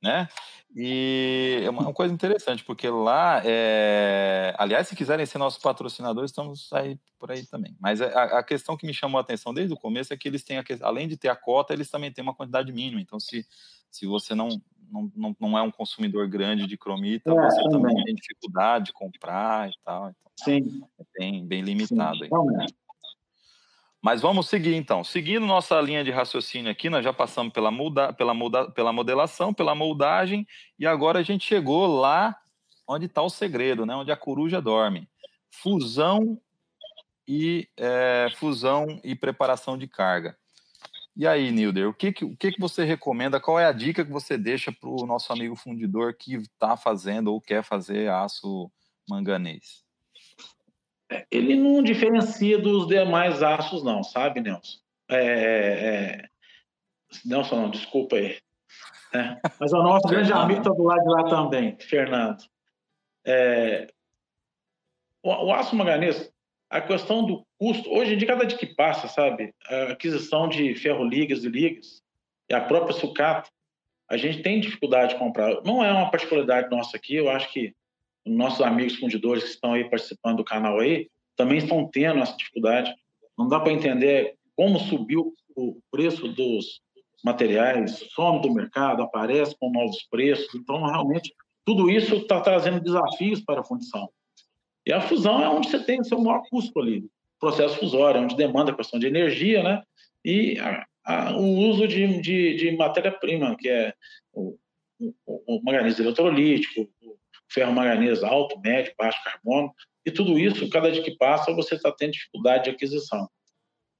né? 0.02 0.28
E 0.76 1.62
é 1.64 1.70
uma 1.70 1.92
coisa 1.94 2.14
interessante, 2.14 2.64
porque 2.64 2.90
lá, 2.90 3.42
é... 3.44 4.54
aliás, 4.58 4.88
se 4.88 4.96
quiserem 4.96 5.26
ser 5.26 5.38
nossos 5.38 5.62
patrocinadores, 5.62 6.32
estamos 6.32 6.72
aí 6.74 7.00
por 7.18 7.32
aí 7.32 7.46
também. 7.46 7.76
Mas 7.80 8.02
a, 8.02 8.40
a, 8.40 8.44
questão 8.44 8.78
que 8.78 8.86
me 8.86 8.94
chamou 8.94 9.18
a 9.18 9.22
atenção 9.22 9.54
desde 9.54 9.74
o 9.74 9.78
começo 9.78 10.14
é 10.14 10.18
que 10.18 10.28
eles 10.28 10.44
têm, 10.44 10.60
a, 10.60 10.64
além 10.82 11.08
de 11.08 11.18
ter 11.18 11.30
a 11.30 11.36
cota, 11.36 11.74
eles 11.74 11.90
também 11.90 12.12
têm 12.12 12.22
uma 12.22 12.36
quantidade 12.36 12.72
mínima. 12.72 13.02
Então, 13.02 13.20
se, 13.20 13.46
se 13.90 14.06
você 14.06 14.36
não, 14.36 14.50
não, 14.92 15.12
não, 15.16 15.36
não 15.40 15.58
é 15.58 15.62
um 15.62 15.72
consumidor 15.72 16.28
grande 16.28 16.68
de 16.68 16.78
cromita, 16.78 17.32
é, 17.32 17.34
você 17.34 17.64
também. 17.64 17.82
também 17.82 18.04
tem 18.04 18.16
dificuldade 18.16 18.86
de 18.86 18.94
comprar 18.94 19.70
e 19.70 19.74
tal. 19.84 20.10
Então, 20.10 20.32
Sim. 20.44 20.82
É 21.00 21.04
bem, 21.18 21.46
bem 21.48 21.62
limitado. 21.62 22.18
Sim, 22.18 22.30
aí. 22.60 22.68
Mas 24.02 24.22
vamos 24.22 24.48
seguir 24.48 24.76
então. 24.76 25.04
Seguindo 25.04 25.46
nossa 25.46 25.80
linha 25.82 26.04
de 26.04 26.12
raciocínio 26.12 26.72
aqui, 26.72 26.90
nós 26.90 27.04
já 27.04 27.12
passamos 27.12 27.52
pela, 27.52 27.72
molda, 27.72 28.14
pela, 28.14 28.34
molda, 28.34 28.70
pela 28.72 28.94
modelação, 28.94 29.54
pela 29.54 29.74
moldagem, 29.74 30.48
e 30.78 30.86
agora 30.86 31.20
a 31.20 31.24
gente 31.24 31.46
chegou 31.46 31.88
lá 31.88 32.36
onde 32.88 33.06
está 33.06 33.22
o 33.22 33.30
segredo, 33.30 33.86
né? 33.86 33.96
onde 33.96 34.12
a 34.12 34.18
coruja 34.18 34.62
dorme. 34.62 35.10
Fusão 35.50 36.40
e 37.28 37.68
é, 37.76 38.30
fusão 38.38 39.00
e 39.04 39.16
preparação 39.16 39.78
de 39.78 39.88
carga. 39.88 40.38
E 41.16 41.26
aí, 41.26 41.52
Nilder, 41.52 41.90
o 41.90 41.94
que, 41.94 42.14
que, 42.14 42.24
o 42.24 42.38
que, 42.38 42.52
que 42.52 42.62
você 42.62 42.86
recomenda? 42.86 43.40
Qual 43.40 43.60
é 43.60 43.66
a 43.66 43.72
dica 43.72 44.06
que 44.06 44.12
você 44.12 44.38
deixa 44.38 44.72
para 44.72 44.88
o 44.88 45.06
nosso 45.08 45.34
amigo 45.34 45.56
fundidor 45.56 46.14
que 46.14 46.36
está 46.36 46.78
fazendo 46.78 47.34
ou 47.34 47.42
quer 47.42 47.64
fazer 47.64 48.08
aço 48.10 48.72
manganês? 49.10 49.87
É, 51.10 51.26
ele 51.32 51.56
não 51.56 51.82
diferencia 51.82 52.58
dos 52.58 52.88
demais 52.88 53.42
aços, 53.42 53.84
não, 53.84 54.04
sabe, 54.04 54.42
Nelson? 54.42 54.80
É, 55.10 55.18
é... 55.18 56.30
Nelson, 57.26 57.56
não, 57.56 57.70
desculpa 57.70 58.18
aí. 58.18 58.38
É. 59.14 59.38
Mas 59.60 59.72
o 59.72 59.82
nosso 59.82 60.08
grande 60.08 60.34
amigo 60.34 60.60
está 60.60 60.72
do 60.72 60.84
lado 60.84 61.02
de 61.02 61.10
lá 61.10 61.24
também, 61.24 61.78
Fernando. 61.80 62.44
É... 63.26 63.88
O, 65.24 65.30
o, 65.30 65.54
aço 65.54 65.76
manganês, 65.76 66.32
a 66.70 66.82
questão 66.82 67.26
do 67.26 67.46
custo, 67.58 67.90
hoje 67.90 68.14
em 68.14 68.18
dia, 68.18 68.28
cada 68.28 68.46
dia 68.46 68.58
que 68.58 68.76
passa, 68.76 69.08
sabe, 69.08 69.54
a 69.68 69.92
aquisição 69.94 70.50
de 70.50 70.76
ferro-ligas 70.76 71.44
e 71.44 71.50
ligas, 71.50 72.04
e 72.50 72.54
a 72.54 72.62
própria 72.62 72.94
sucata, 72.94 73.50
a 74.10 74.18
gente 74.18 74.42
tem 74.42 74.60
dificuldade 74.60 75.14
de 75.14 75.20
comprar. 75.20 75.62
Não 75.64 75.84
é 75.84 75.92
uma 75.92 76.10
particularidade 76.10 76.70
nossa 76.70 76.96
aqui, 76.96 77.16
eu 77.16 77.30
acho 77.30 77.52
que 77.52 77.74
nossos 78.28 78.62
amigos 78.62 78.96
fundidores 78.96 79.44
que 79.44 79.50
estão 79.52 79.74
aí 79.74 79.90
participando 79.90 80.38
do 80.38 80.44
canal 80.44 80.80
aí 80.80 81.10
também 81.36 81.60
estão 81.60 81.88
tendo 81.88 82.20
essa 82.20 82.36
dificuldade. 82.36 82.94
Não 83.38 83.48
dá 83.48 83.60
para 83.60 83.72
entender 83.72 84.36
como 84.56 84.80
subiu 84.80 85.34
o 85.56 85.80
preço 85.92 86.28
dos 86.28 86.82
materiais, 87.24 88.04
some 88.14 88.42
do 88.42 88.54
mercado, 88.54 89.04
aparece 89.04 89.56
com 89.60 89.72
novos 89.72 90.04
preços. 90.10 90.54
Então, 90.56 90.84
realmente, 90.84 91.34
tudo 91.66 91.90
isso 91.90 92.16
está 92.16 92.42
trazendo 92.42 92.80
desafios 92.80 93.42
para 93.42 93.62
a 93.62 93.64
fundição. 93.64 94.10
E 94.86 94.94
a 94.94 95.02
fusão 95.02 95.44
é 95.44 95.50
onde 95.50 95.70
você 95.70 95.80
tem 95.80 96.00
o 96.00 96.04
seu 96.06 96.20
maior 96.20 96.42
custo 96.50 96.80
ali. 96.80 97.06
processo 97.40 97.78
fusório, 97.78 98.20
é 98.20 98.24
onde 98.24 98.36
demanda 98.36 98.72
a 98.72 98.76
questão 98.76 99.00
de 99.00 99.08
energia, 99.08 99.62
né? 99.62 99.84
E 100.24 100.58
a, 100.60 100.86
a, 101.04 101.38
o 101.38 101.44
uso 101.70 101.88
de, 101.88 102.22
de, 102.22 102.56
de 102.56 102.72
matéria-prima, 102.78 103.56
que 103.58 103.70
é 103.70 103.94
o, 104.34 104.58
o, 105.00 105.16
o 105.26 105.62
manganês 105.64 106.00
eletrolítico, 106.00 106.90
ferro 107.58 107.74
manganês 107.74 108.24
alto, 108.24 108.60
médio, 108.60 108.94
baixo 108.96 109.18
carbono, 109.24 109.74
e 110.06 110.12
tudo 110.12 110.38
isso, 110.38 110.70
cada 110.70 110.92
dia 110.92 111.02
que 111.02 111.18
passa, 111.18 111.52
você 111.54 111.74
está 111.74 111.92
tendo 111.92 112.12
dificuldade 112.12 112.66
de 112.66 112.70
aquisição. 112.70 113.28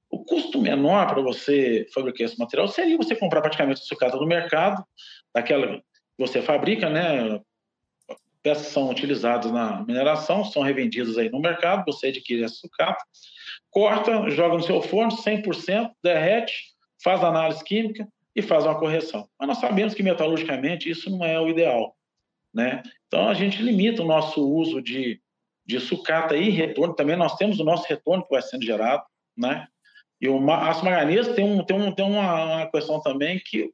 O 0.08 0.24
custo 0.24 0.60
menor 0.60 1.08
para 1.08 1.20
você 1.20 1.84
fabricar 1.92 2.24
esse 2.24 2.38
material 2.38 2.68
seria 2.68 2.96
você 2.96 3.16
comprar 3.16 3.40
praticamente 3.40 3.80
a 3.80 3.84
sucata 3.84 4.16
no 4.16 4.26
mercado, 4.26 4.84
daquela 5.34 5.78
que 5.78 5.82
você 6.16 6.40
fabrica, 6.40 6.88
né? 6.88 7.40
Peças 8.40 8.68
são 8.68 8.88
utilizadas 8.88 9.50
na 9.50 9.84
mineração, 9.84 10.44
são 10.44 10.62
revendidas 10.62 11.18
aí 11.18 11.28
no 11.28 11.40
mercado, 11.40 11.84
você 11.84 12.06
adquire 12.06 12.44
essa 12.44 12.54
sucata, 12.54 13.04
corta, 13.68 14.30
joga 14.30 14.56
no 14.56 14.62
seu 14.62 14.80
forno, 14.80 15.10
100%, 15.10 15.90
derrete, 16.02 16.54
faz 17.02 17.24
análise 17.24 17.62
química 17.64 18.06
e 18.36 18.40
faz 18.40 18.64
uma 18.64 18.78
correção. 18.78 19.28
Mas 19.36 19.48
nós 19.48 19.58
sabemos 19.58 19.94
que 19.94 20.02
metalurgicamente 20.02 20.88
isso 20.88 21.10
não 21.10 21.26
é 21.26 21.38
o 21.40 21.48
ideal. 21.48 21.97
Né? 22.58 22.82
Então, 23.06 23.28
a 23.28 23.34
gente 23.34 23.62
limita 23.62 24.02
o 24.02 24.06
nosso 24.06 24.44
uso 24.44 24.82
de, 24.82 25.20
de 25.64 25.78
sucata 25.78 26.36
e 26.36 26.50
retorno. 26.50 26.92
Também 26.92 27.14
nós 27.14 27.36
temos 27.36 27.60
o 27.60 27.64
nosso 27.64 27.86
retorno 27.86 28.24
que 28.24 28.34
vai 28.34 28.42
sendo 28.42 28.64
gerado. 28.64 29.04
Né? 29.36 29.64
E 30.20 30.28
o 30.28 30.50
aço 30.50 30.84
manganês 30.84 31.28
tem, 31.28 31.44
um, 31.44 31.64
tem, 31.64 31.80
um, 31.80 31.92
tem 31.92 32.04
uma, 32.04 32.44
uma 32.44 32.70
questão 32.72 33.00
também 33.00 33.40
que 33.46 33.70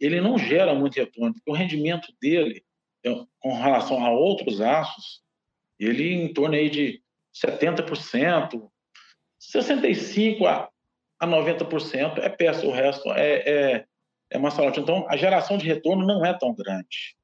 ele 0.00 0.20
não 0.20 0.36
gera 0.36 0.74
muito 0.74 0.96
retorno, 0.96 1.32
porque 1.32 1.48
o 1.48 1.54
rendimento 1.54 2.12
dele, 2.20 2.64
com 3.38 3.54
relação 3.54 4.04
a 4.04 4.10
outros 4.10 4.60
aços, 4.60 5.22
ele 5.78 6.12
em 6.12 6.34
torno 6.34 6.56
aí 6.56 6.68
de 6.68 7.00
70%, 7.32 8.68
65% 9.54 10.44
a, 10.44 10.68
a 11.20 11.26
90% 11.26 12.18
é 12.18 12.28
peça, 12.28 12.66
o 12.66 12.72
resto 12.72 13.12
é, 13.12 13.34
é, 13.46 13.84
é 14.30 14.38
maçalote. 14.38 14.80
Então, 14.80 15.06
a 15.08 15.16
geração 15.16 15.56
de 15.56 15.66
retorno 15.66 16.04
não 16.04 16.26
é 16.26 16.36
tão 16.36 16.52
grande. 16.52 17.14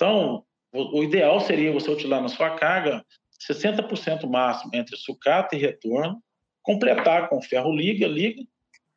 Então, 0.00 0.46
o, 0.72 1.02
ideal 1.02 1.38
seria 1.40 1.74
você 1.74 1.90
utilizar 1.90 2.22
na 2.22 2.28
sua 2.28 2.56
carga 2.56 3.04
60% 3.52 4.26
máximo 4.26 4.70
entre 4.74 4.96
sucata 4.96 5.54
e 5.54 5.58
retorno, 5.58 6.22
completar 6.62 7.28
com 7.28 7.42
ferro 7.42 7.70
liga, 7.70 8.06
liga 8.06 8.42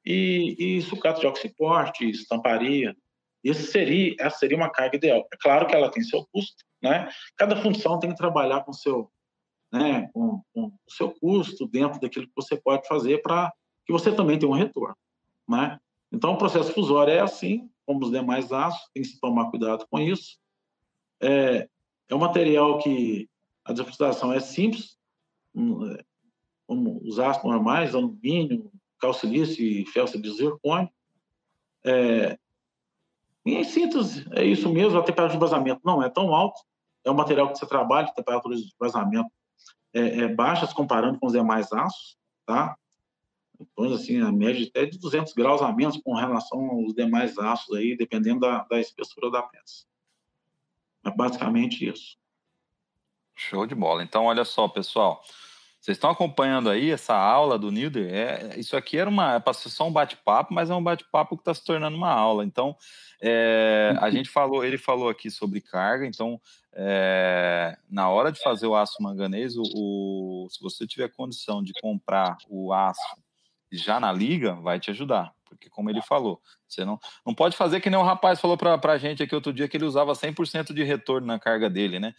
e, 0.05 0.55
e 0.57 0.81
sucata 0.81 1.19
de 1.19 1.27
oxiporte, 1.27 2.09
estamparia. 2.09 2.95
Isso 3.43 3.69
seria, 3.69 4.15
essa 4.17 4.37
seria 4.37 4.55
uma 4.55 4.69
carga 4.69 4.95
ideal. 4.95 5.27
É 5.33 5.35
claro 5.41 5.67
que 5.67 5.75
ela 5.75 5.91
tem 5.91 6.01
seu 6.01 6.25
custo, 6.31 6.63
né? 6.81 7.09
Cada 7.35 7.57
função 7.57 7.99
tem 7.99 8.11
que 8.11 8.15
trabalhar 8.15 8.63
com 8.63 8.71
seu, 8.71 9.11
né, 9.73 10.09
com, 10.13 10.41
com 10.53 10.67
o 10.67 10.91
seu 10.91 11.11
custo 11.11 11.67
dentro 11.67 11.99
daquilo 11.99 12.27
que 12.27 12.33
você 12.33 12.55
pode 12.55 12.87
fazer 12.87 13.21
para 13.21 13.51
que 13.85 13.91
você 13.91 14.09
também 14.15 14.39
tenha 14.39 14.49
um 14.49 14.55
retorno, 14.55 14.95
né? 15.49 15.77
Então, 16.13 16.31
o 16.31 16.37
processo 16.37 16.71
fusório 16.71 17.13
é 17.13 17.19
assim, 17.19 17.69
como 17.85 18.05
os 18.05 18.11
demais 18.11 18.53
aços, 18.53 18.89
tem 18.93 19.03
que 19.03 19.09
se 19.09 19.19
tomar 19.19 19.49
cuidado 19.51 19.85
com 19.91 19.99
isso. 19.99 20.41
É, 21.23 21.69
é 22.09 22.15
um 22.15 22.19
material 22.19 22.79
que 22.79 23.29
a 23.63 23.71
defustação 23.71 24.33
é 24.33 24.39
simples, 24.39 24.97
é, 25.55 26.03
como 26.67 27.01
os 27.03 27.17
aços 27.17 27.43
normais, 27.43 27.95
alumínio, 27.95 28.69
calcilício 28.99 29.63
e 29.63 29.85
felce 29.85 30.19
de 30.21 30.29
zircônio. 30.31 30.89
É, 31.85 32.37
em 33.45 33.63
síntese, 33.63 34.25
é 34.31 34.43
isso 34.43 34.71
mesmo, 34.71 34.99
a 34.99 35.03
temperatura 35.03 35.33
de 35.33 35.39
vazamento 35.39 35.81
não 35.83 36.01
é 36.01 36.09
tão 36.09 36.33
alta, 36.33 36.59
é 37.05 37.11
um 37.11 37.15
material 37.15 37.51
que 37.51 37.57
você 37.57 37.65
trabalha, 37.65 38.07
a 38.07 38.13
temperatura 38.13 38.55
de 38.55 38.73
vazamento 38.79 39.29
é, 39.93 40.19
é 40.19 40.27
baixas 40.27 40.73
comparando 40.73 41.19
com 41.19 41.27
os 41.27 41.33
demais 41.33 41.71
aços, 41.71 42.17
tá? 42.45 42.77
Então, 43.59 43.93
assim, 43.93 44.19
a 44.21 44.31
média 44.31 44.65
até 44.67 44.85
de 44.85 44.97
200 44.97 45.33
graus 45.33 45.61
a 45.61 45.71
menos 45.71 45.97
com 45.97 46.15
relação 46.15 46.69
aos 46.69 46.93
demais 46.93 47.37
aços 47.37 47.75
aí, 47.75 47.95
dependendo 47.95 48.41
da, 48.41 48.63
da 48.63 48.79
espessura 48.79 49.29
da 49.29 49.41
peça. 49.41 49.85
É 51.05 51.11
basicamente 51.11 51.87
isso. 51.87 52.17
Show 53.35 53.65
de 53.65 53.75
bola. 53.75 54.03
Então, 54.03 54.25
olha 54.25 54.45
só, 54.45 54.67
pessoal. 54.67 55.23
Vocês 55.83 55.97
estão 55.97 56.11
acompanhando 56.11 56.69
aí 56.69 56.91
essa 56.91 57.13
aula 57.13 57.59
do 57.59 57.69
Nilder? 57.69 58.09
É, 58.09 58.57
isso 58.57 58.77
aqui 58.77 58.97
era 58.97 59.09
uma, 59.09 59.35
é 59.35 59.53
ser 59.53 59.69
só 59.69 59.85
um 59.85 59.91
bate-papo, 59.91 60.53
mas 60.53 60.69
é 60.69 60.73
um 60.73 60.81
bate-papo 60.81 61.35
que 61.35 61.41
está 61.41 61.53
se 61.53 61.61
tornando 61.61 61.97
uma 61.97 62.09
aula. 62.09 62.45
Então, 62.45 62.73
é, 63.21 63.93
a 63.99 64.09
gente 64.09 64.29
falou, 64.29 64.63
ele 64.63 64.77
falou 64.77 65.09
aqui 65.09 65.29
sobre 65.29 65.59
carga. 65.59 66.05
Então, 66.07 66.39
é, 66.71 67.77
na 67.89 68.07
hora 68.07 68.31
de 68.31 68.41
fazer 68.41 68.65
o 68.65 68.77
aço 68.77 69.03
manganês, 69.03 69.57
o, 69.57 69.63
o, 69.75 70.47
se 70.49 70.61
você 70.61 70.87
tiver 70.87 71.09
condição 71.09 71.61
de 71.61 71.73
comprar 71.81 72.37
o 72.47 72.71
aço 72.71 73.17
já 73.69 73.99
na 73.99 74.13
liga, 74.13 74.53
vai 74.53 74.79
te 74.79 74.89
ajudar. 74.89 75.33
Porque, 75.53 75.69
como 75.69 75.89
ele 75.89 76.01
falou, 76.01 76.41
você 76.67 76.83
não, 76.85 76.99
não 77.25 77.33
pode 77.33 77.55
fazer 77.55 77.79
que 77.79 77.89
nem 77.89 77.99
o 77.99 78.03
rapaz 78.03 78.39
falou 78.39 78.57
para 78.57 78.79
a 78.81 78.97
gente 78.97 79.23
aqui 79.23 79.35
outro 79.35 79.53
dia 79.53 79.67
que 79.67 79.77
ele 79.77 79.85
usava 79.85 80.13
100% 80.13 80.73
de 80.73 80.83
retorno 80.83 81.27
na 81.27 81.39
carga 81.39 81.69
dele, 81.69 81.99
né? 81.99 82.13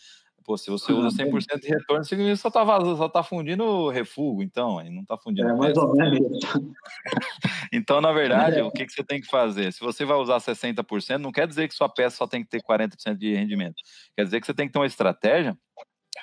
Pô, 0.44 0.58
se 0.58 0.70
você 0.70 0.92
usa 0.92 1.24
100% 1.24 1.58
de 1.58 1.68
retorno, 1.68 2.04
significa 2.04 2.36
só 2.36 2.50
tá, 2.50 2.64
só 2.96 3.08
tá 3.08 3.22
fundindo 3.22 3.88
refúgio, 3.88 4.42
então, 4.42 4.78
aí 4.78 4.90
não 4.90 5.02
tá 5.02 5.16
fundindo. 5.16 5.48
É, 5.48 5.54
mais 5.54 5.74
ou 5.74 5.94
menos. 5.96 6.20
então, 7.72 7.98
na 8.02 8.12
verdade, 8.12 8.58
é. 8.58 8.62
o 8.62 8.70
que, 8.70 8.84
que 8.84 8.92
você 8.92 9.02
tem 9.02 9.22
que 9.22 9.26
fazer? 9.26 9.72
Se 9.72 9.80
você 9.80 10.04
vai 10.04 10.18
usar 10.18 10.36
60%, 10.36 11.16
não 11.16 11.32
quer 11.32 11.48
dizer 11.48 11.66
que 11.66 11.74
sua 11.74 11.88
peça 11.88 12.16
só 12.16 12.26
tem 12.26 12.44
que 12.44 12.50
ter 12.50 12.62
40% 12.62 13.16
de 13.16 13.34
rendimento. 13.34 13.76
Quer 14.14 14.24
dizer 14.24 14.38
que 14.38 14.46
você 14.46 14.52
tem 14.52 14.66
que 14.66 14.74
ter 14.74 14.78
uma 14.78 14.86
estratégia 14.86 15.56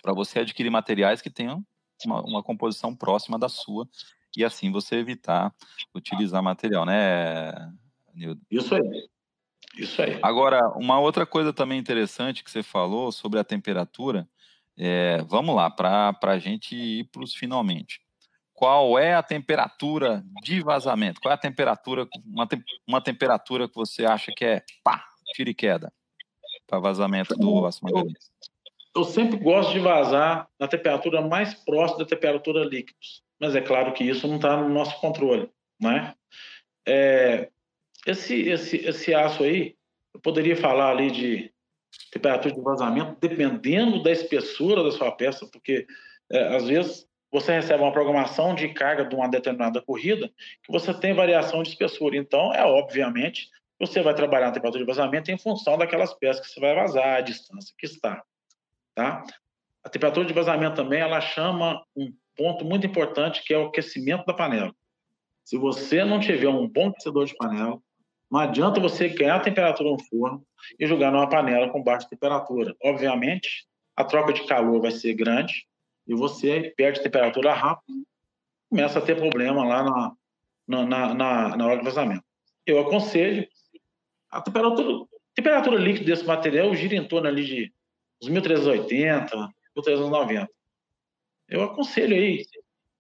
para 0.03 0.13
você 0.13 0.39
adquirir 0.39 0.69
materiais 0.69 1.19
que 1.19 1.29
tenham 1.31 1.65
uma, 2.05 2.21
uma 2.21 2.43
composição 2.43 2.95
próxima 2.95 3.39
da 3.39 3.49
sua 3.49 3.87
e 4.35 4.43
assim 4.43 4.71
você 4.71 4.95
evitar 4.95 5.53
utilizar 5.93 6.41
material, 6.41 6.85
né, 6.85 7.51
Nildo? 8.13 8.41
Isso 8.49 8.75
aí. 8.75 9.09
Isso 9.77 10.01
aí. 10.01 10.19
Agora, 10.21 10.69
uma 10.75 10.99
outra 10.99 11.25
coisa 11.25 11.53
também 11.53 11.79
interessante 11.79 12.43
que 12.43 12.51
você 12.51 12.61
falou 12.61 13.11
sobre 13.11 13.39
a 13.39 13.43
temperatura, 13.43 14.27
é, 14.77 15.21
vamos 15.23 15.55
lá, 15.55 15.69
para 15.69 16.17
a 16.21 16.39
gente 16.39 16.75
ir 16.75 17.05
para 17.05 17.23
os 17.23 17.33
finalmente. 17.33 18.01
Qual 18.53 18.99
é 18.99 19.15
a 19.15 19.23
temperatura 19.23 20.23
de 20.43 20.61
vazamento? 20.61 21.19
Qual 21.19 21.31
é 21.31 21.35
a 21.35 21.37
temperatura, 21.37 22.07
uma, 22.25 22.45
te, 22.45 22.63
uma 22.85 23.01
temperatura 23.01 23.67
que 23.67 23.75
você 23.75 24.05
acha 24.05 24.31
que 24.35 24.45
é 24.45 24.63
pá, 24.83 25.03
tira 25.33 25.49
e 25.49 25.53
queda? 25.53 25.91
para 26.71 26.79
vazamento 26.79 27.35
do 27.35 27.65
ácido 27.65 27.87
manganês? 27.91 28.31
Eu, 28.95 29.01
eu 29.01 29.03
sempre 29.03 29.37
gosto 29.37 29.73
de 29.73 29.79
vazar 29.79 30.47
na 30.57 30.67
temperatura 30.67 31.21
mais 31.21 31.53
próxima 31.53 31.99
da 31.99 32.05
temperatura 32.05 32.63
líquida, 32.63 32.97
mas 33.41 33.55
é 33.55 33.61
claro 33.61 33.91
que 33.91 34.03
isso 34.03 34.27
não 34.27 34.35
está 34.35 34.55
no 34.55 34.69
nosso 34.69 35.01
controle, 35.01 35.49
né? 35.79 36.13
É, 36.87 37.49
esse, 38.05 38.39
esse, 38.47 38.77
esse 38.77 39.13
aço 39.15 39.43
aí, 39.43 39.75
eu 40.13 40.19
poderia 40.19 40.55
falar 40.55 40.91
ali 40.91 41.09
de 41.09 41.51
temperatura 42.11 42.53
de 42.53 42.61
vazamento, 42.61 43.17
dependendo 43.19 44.03
da 44.03 44.11
espessura 44.11 44.83
da 44.83 44.91
sua 44.91 45.11
peça, 45.11 45.47
porque 45.51 45.87
é, 46.31 46.55
às 46.55 46.67
vezes 46.67 47.07
você 47.31 47.53
recebe 47.53 47.81
uma 47.81 47.91
programação 47.91 48.53
de 48.53 48.69
carga 48.69 49.05
de 49.05 49.15
uma 49.15 49.27
determinada 49.27 49.81
corrida 49.81 50.29
que 50.63 50.71
você 50.71 50.93
tem 50.93 51.13
variação 51.13 51.63
de 51.63 51.69
espessura. 51.69 52.15
Então, 52.15 52.53
é 52.53 52.63
obviamente, 52.63 53.49
você 53.79 54.01
vai 54.01 54.13
trabalhar 54.13 54.49
a 54.49 54.51
temperatura 54.51 54.83
de 54.83 54.87
vazamento 54.87 55.31
em 55.31 55.37
função 55.37 55.77
daquelas 55.77 56.13
peças 56.13 56.45
que 56.45 56.53
você 56.53 56.59
vai 56.59 56.75
vazar, 56.75 57.15
a 57.15 57.21
distância 57.21 57.73
que 57.75 57.87
está. 57.87 58.21
Tá? 58.93 59.23
A 59.83 59.89
temperatura 59.89 60.27
de 60.27 60.33
vazamento 60.33 60.75
também, 60.75 60.99
ela 60.99 61.21
chama 61.21 61.83
um 61.95 62.13
ponto 62.41 62.65
muito 62.65 62.87
importante, 62.87 63.43
que 63.43 63.53
é 63.53 63.57
o 63.57 63.67
aquecimento 63.67 64.25
da 64.25 64.33
panela. 64.33 64.73
Se 65.45 65.57
você 65.57 66.03
não 66.03 66.19
tiver 66.19 66.47
um 66.47 66.67
bom 66.67 66.87
aquecedor 66.87 67.25
de 67.25 67.35
panela, 67.35 67.79
não 68.31 68.39
adianta 68.39 68.79
você 68.79 69.09
ganhar 69.09 69.39
temperatura 69.41 69.91
no 69.91 70.03
forno 70.05 70.43
e 70.79 70.87
jogar 70.87 71.11
numa 71.11 71.29
panela 71.29 71.69
com 71.69 71.83
baixa 71.83 72.09
temperatura. 72.09 72.75
Obviamente, 72.83 73.67
a 73.95 74.03
troca 74.03 74.33
de 74.33 74.43
calor 74.47 74.81
vai 74.81 74.89
ser 74.89 75.13
grande 75.13 75.67
e 76.07 76.15
você 76.15 76.73
perde 76.75 77.03
temperatura 77.03 77.53
rápido, 77.53 78.03
começa 78.69 78.97
a 78.97 79.01
ter 79.01 79.15
problema 79.15 79.63
lá 79.63 79.83
na, 80.67 80.85
na, 80.85 81.13
na, 81.13 81.57
na 81.57 81.65
hora 81.67 81.77
de 81.77 81.83
vazamento. 81.83 82.23
Eu 82.65 82.79
aconselho 82.79 83.47
a 84.31 84.41
temperatura, 84.41 85.05
temperatura 85.35 85.77
líquida 85.77 86.05
desse 86.05 86.25
material 86.25 86.73
gira 86.73 86.95
em 86.95 87.07
torno 87.07 87.27
ali 87.27 87.45
de 87.45 87.73
uns 88.19 88.29
1380, 88.29 89.37
1390. 89.75 90.49
Eu 91.51 91.63
aconselho 91.63 92.15
aí 92.15 92.45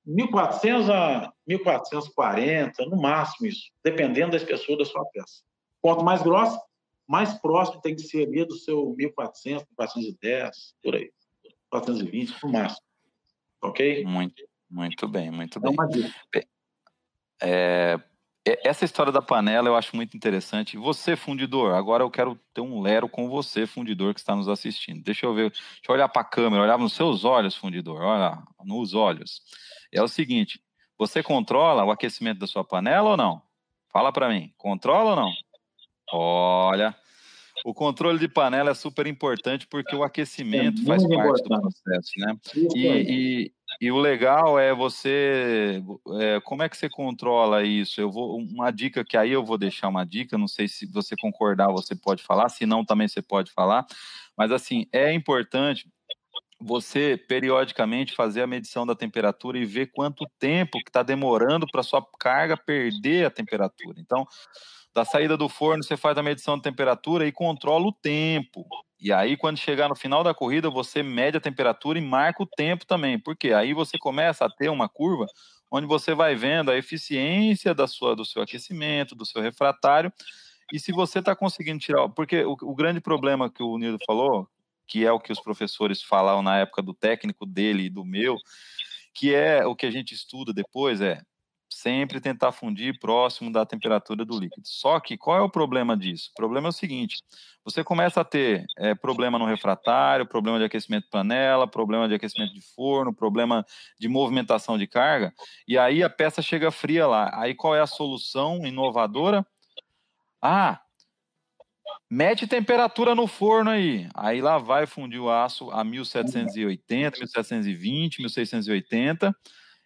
1.400 0.05 0.89
a 0.89 1.33
1.440, 1.49 2.73
no 2.89 3.01
máximo 3.01 3.47
isso, 3.47 3.71
dependendo 3.81 4.31
da 4.31 4.37
espessura 4.37 4.79
da 4.79 4.85
sua 4.85 5.05
peça. 5.05 5.41
Quanto 5.81 6.03
mais 6.03 6.21
grossa, 6.21 6.61
mais 7.07 7.33
próximo 7.35 7.81
tem 7.81 7.95
que 7.95 8.01
ser 8.01 8.27
ali 8.27 8.43
do 8.45 8.55
seu 8.55 8.93
1.400, 8.99 9.65
1.410, 9.79 10.51
por 10.83 10.95
aí. 10.95 11.09
420, 11.69 12.35
no 12.43 12.51
máximo. 12.51 12.85
Ok? 13.61 14.03
Muito, 14.03 14.43
muito 14.69 15.07
bem, 15.07 15.31
muito 15.31 15.59
bem. 15.59 15.73
É 15.73 15.87
dica. 15.87 16.47
É, 17.41 17.99
essa 18.45 18.85
história 18.85 19.11
da 19.11 19.21
panela 19.21 19.67
eu 19.69 19.75
acho 19.75 19.95
muito 19.95 20.17
interessante. 20.17 20.77
Você, 20.77 21.15
fundidor, 21.15 21.73
agora 21.73 22.03
eu 22.03 22.09
quero 22.09 22.39
ter 22.53 22.61
um 22.61 22.81
lero 22.81 23.07
com 23.07 23.29
você, 23.29 23.67
fundidor, 23.67 24.13
que 24.13 24.19
está 24.19 24.35
nos 24.35 24.49
assistindo. 24.49 25.03
Deixa 25.03 25.25
eu 25.25 25.33
ver, 25.33 25.51
deixa 25.51 25.81
eu 25.87 25.95
olhar 25.95 26.09
para 26.09 26.23
a 26.23 26.25
câmera, 26.25 26.63
olhar 26.63 26.77
nos 26.79 26.93
seus 26.93 27.23
olhos, 27.23 27.55
fundidor, 27.55 28.01
olha, 28.01 28.41
nos 28.63 28.93
olhos. 28.93 29.41
É 29.91 30.01
o 30.01 30.07
seguinte, 30.07 30.59
você 30.97 31.21
controla 31.21 31.83
o 31.83 31.91
aquecimento 31.91 32.39
da 32.39 32.47
sua 32.47 32.63
panela 32.63 33.11
ou 33.11 33.17
não? 33.17 33.41
Fala 33.91 34.11
para 34.11 34.29
mim, 34.29 34.51
controla 34.57 35.11
ou 35.11 35.15
não? 35.15 35.31
Olha, 36.13 36.95
o 37.63 37.73
controle 37.73 38.17
de 38.17 38.27
panela 38.27 38.71
é 38.71 38.73
super 38.73 39.05
importante 39.07 39.67
porque 39.67 39.95
o 39.95 40.03
aquecimento 40.03 40.81
é 40.81 40.85
faz 40.85 41.07
parte 41.07 41.43
do 41.43 41.61
processo, 41.61 42.11
né? 42.17 42.37
E, 42.75 42.87
e, 42.87 43.53
e, 43.81 43.91
o 43.91 43.97
legal 43.97 44.57
é 44.57 44.73
você, 44.73 45.83
é, 46.19 46.39
como 46.41 46.63
é 46.63 46.69
que 46.69 46.77
você 46.77 46.89
controla 46.89 47.63
isso? 47.63 47.99
Eu 47.99 48.11
vou 48.11 48.37
uma 48.37 48.71
dica 48.71 49.03
que 49.03 49.17
aí 49.17 49.31
eu 49.31 49.43
vou 49.43 49.57
deixar 49.57 49.89
uma 49.89 50.05
dica, 50.05 50.37
não 50.37 50.47
sei 50.47 50.67
se 50.67 50.85
você 50.85 51.15
concordar, 51.19 51.71
você 51.71 51.95
pode 51.95 52.23
falar, 52.23 52.49
se 52.49 52.65
não 52.65 52.85
também 52.85 53.07
você 53.07 53.21
pode 53.21 53.51
falar, 53.51 53.85
mas 54.37 54.51
assim 54.51 54.87
é 54.91 55.13
importante 55.13 55.87
você 56.61 57.17
periodicamente 57.17 58.15
fazer 58.15 58.41
a 58.41 58.47
medição 58.47 58.85
da 58.85 58.95
temperatura 58.95 59.57
e 59.57 59.65
ver 59.65 59.91
quanto 59.91 60.29
tempo 60.39 60.77
que 60.79 60.89
está 60.89 61.03
demorando 61.03 61.65
para 61.71 61.83
sua 61.83 62.05
carga 62.19 62.55
perder 62.55 63.25
a 63.25 63.31
temperatura. 63.31 63.99
Então 63.99 64.25
da 64.93 65.05
saída 65.05 65.37
do 65.37 65.47
forno, 65.47 65.83
você 65.83 65.95
faz 65.95 66.17
a 66.17 66.23
medição 66.23 66.57
de 66.57 66.63
temperatura 66.63 67.25
e 67.25 67.31
controla 67.31 67.87
o 67.87 67.93
tempo. 67.93 68.65
E 68.99 69.11
aí, 69.11 69.37
quando 69.37 69.57
chegar 69.57 69.87
no 69.87 69.95
final 69.95 70.21
da 70.23 70.33
corrida, 70.33 70.69
você 70.69 71.01
mede 71.01 71.37
a 71.37 71.41
temperatura 71.41 71.97
e 71.97 72.01
marca 72.01 72.43
o 72.43 72.45
tempo 72.45 72.85
também. 72.85 73.17
Porque 73.17 73.53
aí 73.53 73.73
você 73.73 73.97
começa 73.97 74.45
a 74.45 74.49
ter 74.49 74.69
uma 74.69 74.89
curva 74.89 75.25
onde 75.71 75.87
você 75.87 76.13
vai 76.13 76.35
vendo 76.35 76.69
a 76.69 76.77
eficiência 76.77 77.73
da 77.73 77.87
sua, 77.87 78.15
do 78.15 78.25
seu 78.25 78.41
aquecimento, 78.41 79.15
do 79.15 79.25
seu 79.25 79.41
refratário. 79.41 80.11
E 80.73 80.79
se 80.79 80.91
você 80.91 81.19
está 81.19 81.33
conseguindo 81.33 81.79
tirar. 81.79 82.09
Porque 82.09 82.43
o, 82.43 82.57
o, 82.61 82.75
grande 82.75 82.99
problema 82.99 83.49
que 83.49 83.63
o 83.63 83.77
Nildo 83.77 83.97
falou, 84.05 84.47
que 84.91 85.05
é 85.05 85.11
o 85.11 85.21
que 85.21 85.31
os 85.31 85.39
professores 85.39 86.03
falavam 86.03 86.43
na 86.43 86.57
época 86.57 86.81
do 86.81 86.93
técnico 86.93 87.45
dele 87.45 87.83
e 87.83 87.89
do 87.89 88.03
meu, 88.03 88.35
que 89.13 89.33
é 89.33 89.65
o 89.65 89.73
que 89.73 89.85
a 89.85 89.89
gente 89.89 90.13
estuda 90.13 90.51
depois, 90.51 90.99
é 90.99 91.21
sempre 91.69 92.19
tentar 92.19 92.51
fundir 92.51 92.99
próximo 92.99 93.49
da 93.49 93.65
temperatura 93.65 94.25
do 94.25 94.37
líquido. 94.37 94.67
Só 94.67 94.99
que 94.99 95.17
qual 95.17 95.37
é 95.37 95.41
o 95.41 95.49
problema 95.49 95.95
disso? 95.95 96.29
O 96.31 96.35
problema 96.35 96.67
é 96.67 96.71
o 96.71 96.73
seguinte: 96.73 97.23
você 97.63 97.85
começa 97.85 98.19
a 98.19 98.25
ter 98.25 98.65
é, 98.77 98.93
problema 98.93 99.39
no 99.39 99.45
refratário, 99.45 100.27
problema 100.27 100.59
de 100.59 100.65
aquecimento 100.65 101.05
de 101.05 101.09
panela, 101.09 101.65
problema 101.65 102.09
de 102.09 102.15
aquecimento 102.15 102.53
de 102.53 102.61
forno, 102.75 103.15
problema 103.15 103.65
de 103.97 104.09
movimentação 104.09 104.77
de 104.77 104.87
carga, 104.87 105.33
e 105.65 105.77
aí 105.77 106.03
a 106.03 106.09
peça 106.09 106.41
chega 106.41 106.69
fria 106.69 107.07
lá. 107.07 107.31
Aí 107.41 107.55
qual 107.55 107.73
é 107.73 107.79
a 107.79 107.87
solução 107.87 108.65
inovadora? 108.65 109.47
Ah, 110.41 110.81
mete 112.09 112.47
temperatura 112.47 113.15
no 113.15 113.27
forno 113.27 113.69
aí. 113.69 114.07
Aí 114.13 114.41
lá 114.41 114.57
vai 114.57 114.85
fundir 114.85 115.19
o 115.19 115.29
aço 115.29 115.69
a 115.71 115.83
1780, 115.83 117.19
1720, 117.19 118.19
1680. 118.19 119.35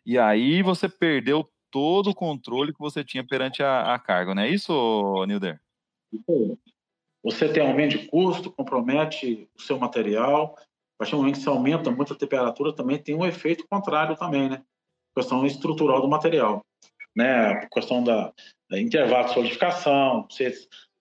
E 0.06 0.18
aí 0.18 0.62
você 0.62 0.88
perdeu 0.88 1.50
todo 1.72 2.12
o 2.12 2.16
controle 2.16 2.72
que 2.72 2.80
você 2.80 3.04
tinha 3.04 3.26
perante 3.26 3.62
a, 3.62 3.94
a 3.94 4.00
carga, 4.00 4.34
não 4.34 4.44
é 4.44 4.50
isso, 4.50 5.26
Nilder? 5.28 5.60
Você 7.24 7.52
tem 7.52 7.68
aumento 7.68 7.98
de 7.98 8.08
custo, 8.08 8.52
compromete 8.52 9.50
o 9.58 9.62
seu 9.62 9.78
material. 9.78 10.56
A 10.58 11.00
partir 11.00 11.12
do 11.12 11.18
momento 11.18 11.36
que 11.36 11.42
você 11.42 11.50
aumenta 11.50 11.92
muito 11.92 12.14
a 12.14 12.16
temperatura, 12.16 12.74
também 12.74 12.98
tem 12.98 13.16
um 13.16 13.26
efeito 13.26 13.68
contrário 13.68 14.16
também, 14.16 14.48
né? 14.48 14.64
Questão 15.14 15.46
estrutural 15.46 16.02
do 16.02 16.08
material, 16.08 16.64
né? 17.16 17.68
Questão 17.74 18.04
da, 18.04 18.32
da 18.70 18.80
intervalo 18.80 19.28
de 19.28 19.34
solidificação. 19.34 20.28
Você, 20.30 20.54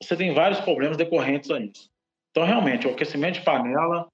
você 0.03 0.17
tem 0.17 0.35
vários 0.35 0.61
problemas 0.61 0.97
decorrentes 0.97 1.51
a 1.51 1.59
isso. 1.59 1.91
Então, 2.31 2.45
realmente, 2.45 2.87
o 2.87 2.91
aquecimento 2.91 3.35
de 3.35 3.45
panela 3.45 4.09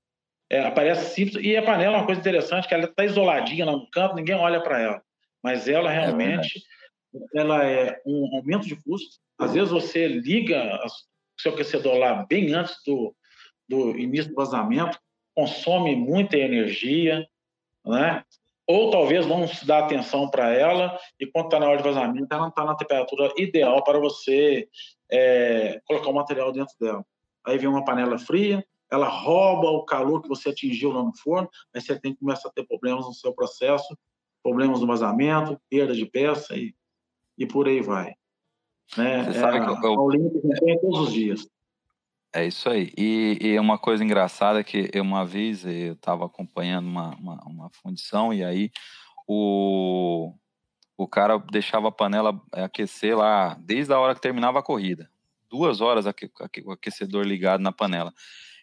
é, 0.51 0.61
aparece 0.61 1.15
simples. 1.15 1.45
E 1.45 1.57
a 1.57 1.63
panela 1.63 1.97
é 1.97 1.99
uma 1.99 2.07
coisa 2.07 2.21
interessante, 2.21 2.69
que 2.69 2.75
ela 2.75 2.85
está 2.85 3.05
isoladinha 3.05 3.65
lá 3.65 3.73
no 3.73 3.91
canto, 3.91 4.15
ninguém 4.15 4.35
olha 4.35 4.61
para 4.61 4.81
ela 4.81 5.03
mas 5.43 5.69
ela 5.69 5.93
é 5.93 6.01
realmente 6.01 6.59
é 6.59 7.41
ela 7.41 7.65
é 7.65 8.01
um 8.07 8.37
aumento 8.37 8.67
de 8.67 8.77
custo. 8.77 9.19
Às 9.39 9.55
vezes 9.55 9.71
você 9.71 10.07
liga 10.07 10.79
o 10.85 11.41
seu 11.41 11.53
aquecedor 11.53 11.97
lá 11.97 12.25
bem 12.29 12.55
antes 12.55 12.77
do, 12.87 13.15
do 13.69 13.99
início 13.99 14.31
do 14.31 14.37
vazamento, 14.37 14.97
consome 15.35 15.97
muita 15.97 16.37
energia, 16.37 17.27
né? 17.85 18.25
ou 18.65 18.91
talvez 18.91 19.27
não 19.27 19.49
se 19.49 19.67
dá 19.67 19.81
atenção 19.81 20.31
para 20.31 20.55
ela, 20.55 20.97
e 21.19 21.27
quando 21.27 21.47
está 21.47 21.59
na 21.59 21.67
hora 21.67 21.79
de 21.79 21.83
vazamento, 21.83 22.29
ela 22.31 22.43
não 22.43 22.49
está 22.51 22.65
na 22.65 22.77
temperatura 22.77 23.33
ideal 23.37 23.83
para 23.83 23.99
você 23.99 24.69
é, 25.13 25.81
colocar 25.85 26.11
o 26.11 26.15
material 26.15 26.53
dentro 26.53 26.75
dela. 26.81 27.05
Aí 27.47 27.59
vem 27.59 27.69
uma 27.69 27.85
panela 27.85 28.19
fria, 28.19 28.65
ela 28.91 29.09
rouba 29.09 29.71
o 29.71 29.85
calor 29.85 30.21
que 30.21 30.29
você 30.29 30.51
atingiu 30.51 30.91
lá 30.93 31.03
no 31.03 31.17
forno, 31.17 31.49
aí 31.75 31.81
você 31.81 31.99
tem 31.99 32.13
que 32.13 32.21
começar 32.21 32.49
a 32.49 32.53
ter 32.53 32.67
problemas 32.67 33.07
no 33.07 33.15
seu 33.15 33.33
processo 33.33 33.97
problemas 34.43 34.81
no 34.81 34.87
vazamento, 34.87 35.61
perda 35.69 35.95
de 35.95 36.07
peça 36.07 36.57
e, 36.57 36.75
e 37.39 37.47
por 37.47 37.69
aí 37.69 37.81
vai. 37.81 38.15
Né? 38.97 39.25
Você 39.25 39.39
é, 39.39 39.41
sabe 39.41 39.61
que 39.61 39.87
eu, 39.87 40.13
eu... 40.13 40.57
tem 40.65 40.81
todos 40.81 41.01
os 41.01 41.13
dias. 41.13 41.49
É 42.33 42.47
isso 42.47 42.69
aí. 42.69 42.93
E, 42.97 43.39
e 43.41 43.59
uma 43.59 43.79
coisa 43.79 44.05
engraçada 44.05 44.61
é 44.61 44.65
que 44.65 44.91
eu, 44.93 45.03
uma 45.03 45.25
vez 45.25 45.65
eu 45.65 45.95
estava 45.95 46.27
acompanhando 46.27 46.87
uma, 46.87 47.15
uma, 47.17 47.45
uma, 47.45 47.71
fundição 47.71 48.33
e 48.33 48.45
aí 48.45 48.71
o, 49.27 50.33
o 51.03 51.09
cara 51.09 51.39
deixava 51.51 51.89
a 51.89 51.93
panela 51.93 52.39
aquecer 52.53 53.17
lá 53.17 53.57
desde 53.61 53.93
a 53.93 53.99
hora 53.99 54.15
que 54.15 54.21
terminava 54.21 54.59
a 54.59 54.63
corrida. 54.63 55.11
Duas 55.49 55.81
horas 55.81 56.05
o 56.07 56.71
aquecedor 56.71 57.25
ligado 57.25 57.61
na 57.61 57.73
panela. 57.73 58.13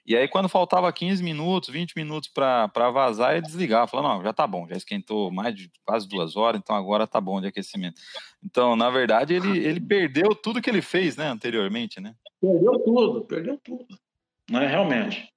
E 0.05 0.15
aí, 0.15 0.27
quando 0.27 0.47
faltava 0.47 0.93
15 0.93 1.21
minutos, 1.21 1.69
20 1.69 1.93
minutos 1.97 2.29
para 2.29 2.91
vazar, 2.91 3.33
ele 3.33 3.41
desligava. 3.41 3.87
Falou, 3.87 4.07
não, 4.07 4.23
já 4.23 4.31
tá 4.31 4.47
bom, 4.47 4.65
já 4.65 4.77
esquentou 4.77 5.31
mais 5.31 5.53
de 5.53 5.69
quase 5.83 6.07
duas 6.07 6.37
horas, 6.37 6.61
então 6.63 6.75
agora 6.75 7.05
tá 7.05 7.19
bom 7.19 7.41
de 7.41 7.47
aquecimento. 7.47 7.99
Então, 8.41 8.75
na 8.75 8.89
verdade, 8.89 9.33
ele, 9.33 9.57
ele 9.57 9.81
perdeu 9.81 10.33
tudo 10.33 10.61
que 10.61 10.69
ele 10.69 10.81
fez, 10.81 11.17
né, 11.17 11.27
anteriormente, 11.27 11.99
né? 11.99 12.15
Perdeu 12.39 12.79
tudo, 12.79 13.25
perdeu 13.25 13.57
tudo. 13.57 13.85
Né, 14.49 14.65
realmente. 14.65 15.29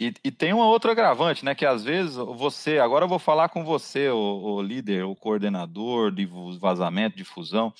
E, 0.00 0.14
e, 0.22 0.30
tem 0.30 0.52
uma 0.52 0.66
outra 0.66 0.92
agravante, 0.92 1.44
né? 1.44 1.56
Que 1.56 1.66
às 1.66 1.82
vezes 1.82 2.14
você, 2.14 2.78
agora 2.78 3.04
eu 3.04 3.08
vou 3.08 3.18
falar 3.18 3.48
com 3.48 3.64
você, 3.64 4.08
o, 4.08 4.16
o 4.16 4.62
líder, 4.62 5.04
o 5.04 5.16
coordenador 5.16 6.12
de 6.12 6.24
vazamento, 6.60 7.16
de 7.16 7.24
fusão, 7.24 7.72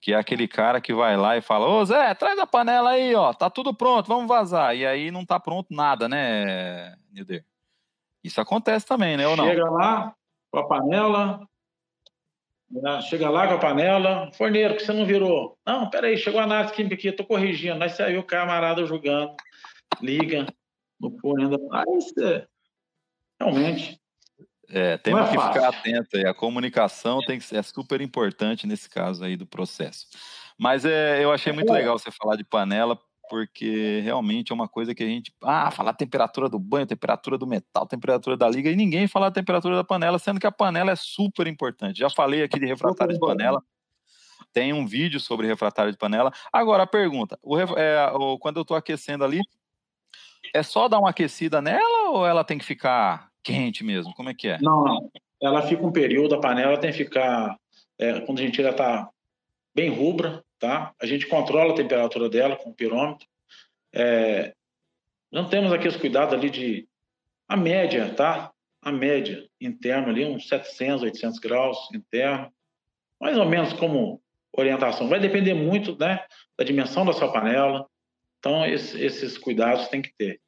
que 0.00 0.12
é 0.12 0.16
aquele 0.16 0.46
cara 0.46 0.80
que 0.80 0.94
vai 0.94 1.16
lá 1.16 1.36
e 1.36 1.40
fala: 1.40 1.66
Ô 1.66 1.84
Zé, 1.84 2.14
traz 2.14 2.38
a 2.38 2.46
panela 2.46 2.90
aí, 2.90 3.12
ó, 3.16 3.32
tá 3.32 3.50
tudo 3.50 3.74
pronto, 3.74 4.06
vamos 4.06 4.28
vazar. 4.28 4.76
E 4.76 4.86
aí 4.86 5.10
não 5.10 5.26
tá 5.26 5.40
pronto 5.40 5.74
nada, 5.74 6.08
né, 6.08 6.94
Nilder? 7.10 7.44
Isso 8.22 8.40
acontece 8.40 8.86
também, 8.86 9.16
né? 9.16 9.26
Ou 9.26 9.36
não? 9.36 9.44
Chega 9.44 9.68
lá 9.68 10.14
com 10.52 10.58
a 10.60 10.68
panela, 10.68 11.40
né, 12.70 13.02
chega 13.02 13.28
lá 13.28 13.48
com 13.48 13.54
a 13.54 13.58
panela, 13.58 14.30
forneiro, 14.34 14.76
que 14.76 14.84
você 14.84 14.92
não 14.92 15.04
virou. 15.04 15.58
Não, 15.66 15.90
peraí, 15.90 16.16
chegou 16.16 16.40
a 16.40 16.44
análise 16.44 16.72
química 16.72 16.94
aqui, 16.94 17.10
tô 17.10 17.24
corrigindo. 17.24 17.82
Aí 17.82 17.90
saiu 17.90 18.20
o 18.20 18.24
camarada 18.24 18.86
jogando, 18.86 19.34
liga 20.00 20.46
no 21.00 21.16
forno 21.18 21.44
ainda. 21.44 21.56
Aí 21.72 21.94
você, 21.94 22.46
realmente. 23.40 24.00
É, 24.68 24.96
temos 24.96 25.20
é 25.20 25.24
que 25.24 25.30
ficar 25.32 25.68
atento 25.68 26.16
aí. 26.16 26.26
A 26.26 26.34
comunicação 26.34 27.20
tem 27.20 27.38
que 27.38 27.44
ser, 27.44 27.56
é 27.56 27.62
super 27.62 28.00
importante 28.00 28.66
nesse 28.66 28.88
caso 28.88 29.22
aí 29.22 29.36
do 29.36 29.46
processo. 29.46 30.06
Mas 30.58 30.84
é, 30.84 31.22
eu 31.22 31.32
achei 31.32 31.52
muito 31.52 31.70
é. 31.70 31.76
legal 31.76 31.98
você 31.98 32.10
falar 32.10 32.36
de 32.36 32.44
panela, 32.44 32.98
porque 33.28 34.00
realmente 34.02 34.52
é 34.52 34.54
uma 34.54 34.68
coisa 34.68 34.94
que 34.94 35.02
a 35.02 35.06
gente. 35.06 35.32
Ah, 35.42 35.70
falar 35.70 35.90
a 35.90 35.94
temperatura 35.94 36.48
do 36.48 36.58
banho, 36.58 36.86
temperatura 36.86 37.36
do 37.36 37.46
metal, 37.46 37.86
temperatura 37.86 38.36
da 38.36 38.48
liga, 38.48 38.70
e 38.70 38.76
ninguém 38.76 39.06
fala 39.06 39.28
a 39.28 39.30
temperatura 39.30 39.76
da 39.76 39.84
panela, 39.84 40.18
sendo 40.18 40.40
que 40.40 40.46
a 40.46 40.52
panela 40.52 40.92
é 40.92 40.96
super 40.96 41.46
importante. 41.46 41.98
Já 41.98 42.10
falei 42.10 42.42
aqui 42.42 42.58
de 42.58 42.66
refratário 42.66 43.14
de 43.14 43.20
panela. 43.20 43.62
Tem 44.52 44.72
um 44.72 44.86
vídeo 44.86 45.18
sobre 45.18 45.46
refratário 45.46 45.90
de 45.90 45.98
panela. 45.98 46.32
Agora, 46.52 46.84
a 46.84 46.86
pergunta: 46.86 47.38
o, 47.42 47.58
é, 47.58 48.12
o, 48.12 48.38
quando 48.38 48.58
eu 48.58 48.62
estou 48.62 48.76
aquecendo 48.76 49.24
ali, 49.24 49.40
é 50.52 50.62
só 50.62 50.88
dar 50.88 50.98
uma 50.98 51.10
aquecida 51.10 51.62
nela 51.62 52.10
ou 52.10 52.26
ela 52.26 52.44
tem 52.44 52.58
que 52.58 52.64
ficar 52.64 53.28
quente 53.42 53.84
mesmo? 53.84 54.14
Como 54.14 54.28
é 54.28 54.34
que 54.34 54.48
é? 54.48 54.58
Não, 54.60 54.84
não. 54.84 55.10
Ela 55.40 55.62
fica 55.62 55.84
um 55.84 55.92
período, 55.92 56.34
a 56.34 56.40
panela 56.40 56.78
tem 56.78 56.90
que 56.90 56.98
ficar. 56.98 57.56
É, 57.98 58.20
quando 58.20 58.40
a 58.40 58.42
gente 58.42 58.62
já 58.62 58.70
está 58.70 59.08
bem 59.74 59.90
rubra, 59.90 60.42
tá? 60.58 60.92
A 61.00 61.06
gente 61.06 61.26
controla 61.26 61.72
a 61.72 61.76
temperatura 61.76 62.28
dela 62.28 62.56
com 62.56 62.70
o 62.70 62.74
pirômetro. 62.74 63.26
É, 63.92 64.54
não 65.30 65.48
temos 65.48 65.72
aqui 65.72 65.86
os 65.86 65.96
cuidados 65.96 66.34
ali 66.34 66.50
de 66.50 66.88
a 67.48 67.56
média, 67.56 68.12
tá? 68.14 68.50
A 68.82 68.90
média 68.92 69.46
interna 69.60 70.08
ali, 70.08 70.24
uns 70.24 70.48
700, 70.48 71.02
800 71.02 71.38
graus 71.38 71.78
interno, 71.94 72.52
mais 73.20 73.36
ou 73.36 73.44
menos 73.44 73.72
como 73.72 74.20
orientação. 74.56 75.08
Vai 75.08 75.20
depender 75.20 75.54
muito, 75.54 75.96
né, 75.98 76.24
da 76.56 76.64
dimensão 76.64 77.04
da 77.04 77.12
sua 77.12 77.32
panela. 77.32 77.86
Então, 78.44 78.62
esses, 78.66 78.94
esses 78.94 79.38
cuidados 79.38 79.88
tem 79.88 80.02
que 80.02 80.12
ter. 80.18 80.38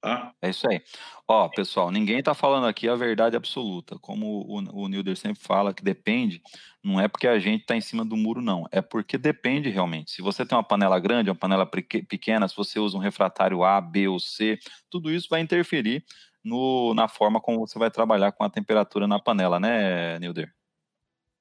Tá? 0.00 0.32
É 0.42 0.50
isso 0.50 0.68
aí. 0.68 0.82
Ó, 1.28 1.48
pessoal, 1.48 1.88
ninguém 1.88 2.18
está 2.18 2.34
falando 2.34 2.66
aqui 2.66 2.88
a 2.88 2.96
verdade 2.96 3.36
absoluta. 3.36 3.96
Como 4.00 4.40
o, 4.40 4.82
o 4.82 4.88
Nilder 4.88 5.16
sempre 5.16 5.40
fala, 5.40 5.72
que 5.72 5.84
depende, 5.84 6.42
não 6.82 7.00
é 7.00 7.06
porque 7.06 7.28
a 7.28 7.38
gente 7.38 7.60
está 7.60 7.76
em 7.76 7.80
cima 7.80 8.04
do 8.04 8.16
muro, 8.16 8.42
não. 8.42 8.66
É 8.72 8.82
porque 8.82 9.16
depende 9.16 9.70
realmente. 9.70 10.10
Se 10.10 10.20
você 10.20 10.44
tem 10.44 10.58
uma 10.58 10.64
panela 10.64 10.98
grande, 10.98 11.30
uma 11.30 11.36
panela 11.36 11.64
pequena, 11.64 12.48
se 12.48 12.56
você 12.56 12.80
usa 12.80 12.96
um 12.96 13.00
refratário 13.00 13.62
A, 13.62 13.80
B 13.80 14.08
ou 14.08 14.18
C, 14.18 14.58
tudo 14.90 15.08
isso 15.08 15.28
vai 15.30 15.40
interferir 15.40 16.04
no, 16.42 16.92
na 16.92 17.06
forma 17.06 17.40
como 17.40 17.60
você 17.60 17.78
vai 17.78 17.90
trabalhar 17.90 18.32
com 18.32 18.42
a 18.42 18.50
temperatura 18.50 19.06
na 19.06 19.20
panela, 19.20 19.60
né, 19.60 20.18
Nilder? 20.18 20.52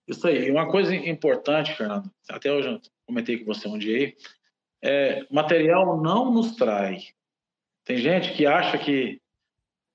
Isso 0.08 0.28
aí. 0.28 0.48
E 0.48 0.52
uma 0.52 0.70
coisa 0.70 0.96
importante, 0.96 1.76
Fernando, 1.76 2.10
até 2.30 2.50
eu 2.50 2.62
já 2.62 2.80
comentei 3.06 3.40
com 3.40 3.46
você 3.46 3.68
um 3.68 3.80
dia 3.80 3.98
aí, 3.98 4.16
é, 4.84 5.26
material 5.32 6.02
não 6.02 6.32
nos 6.32 6.56
trai 6.56 7.00
tem 7.88 7.96
gente 7.96 8.34
que 8.34 8.46
acha 8.46 8.78
que, 8.78 9.22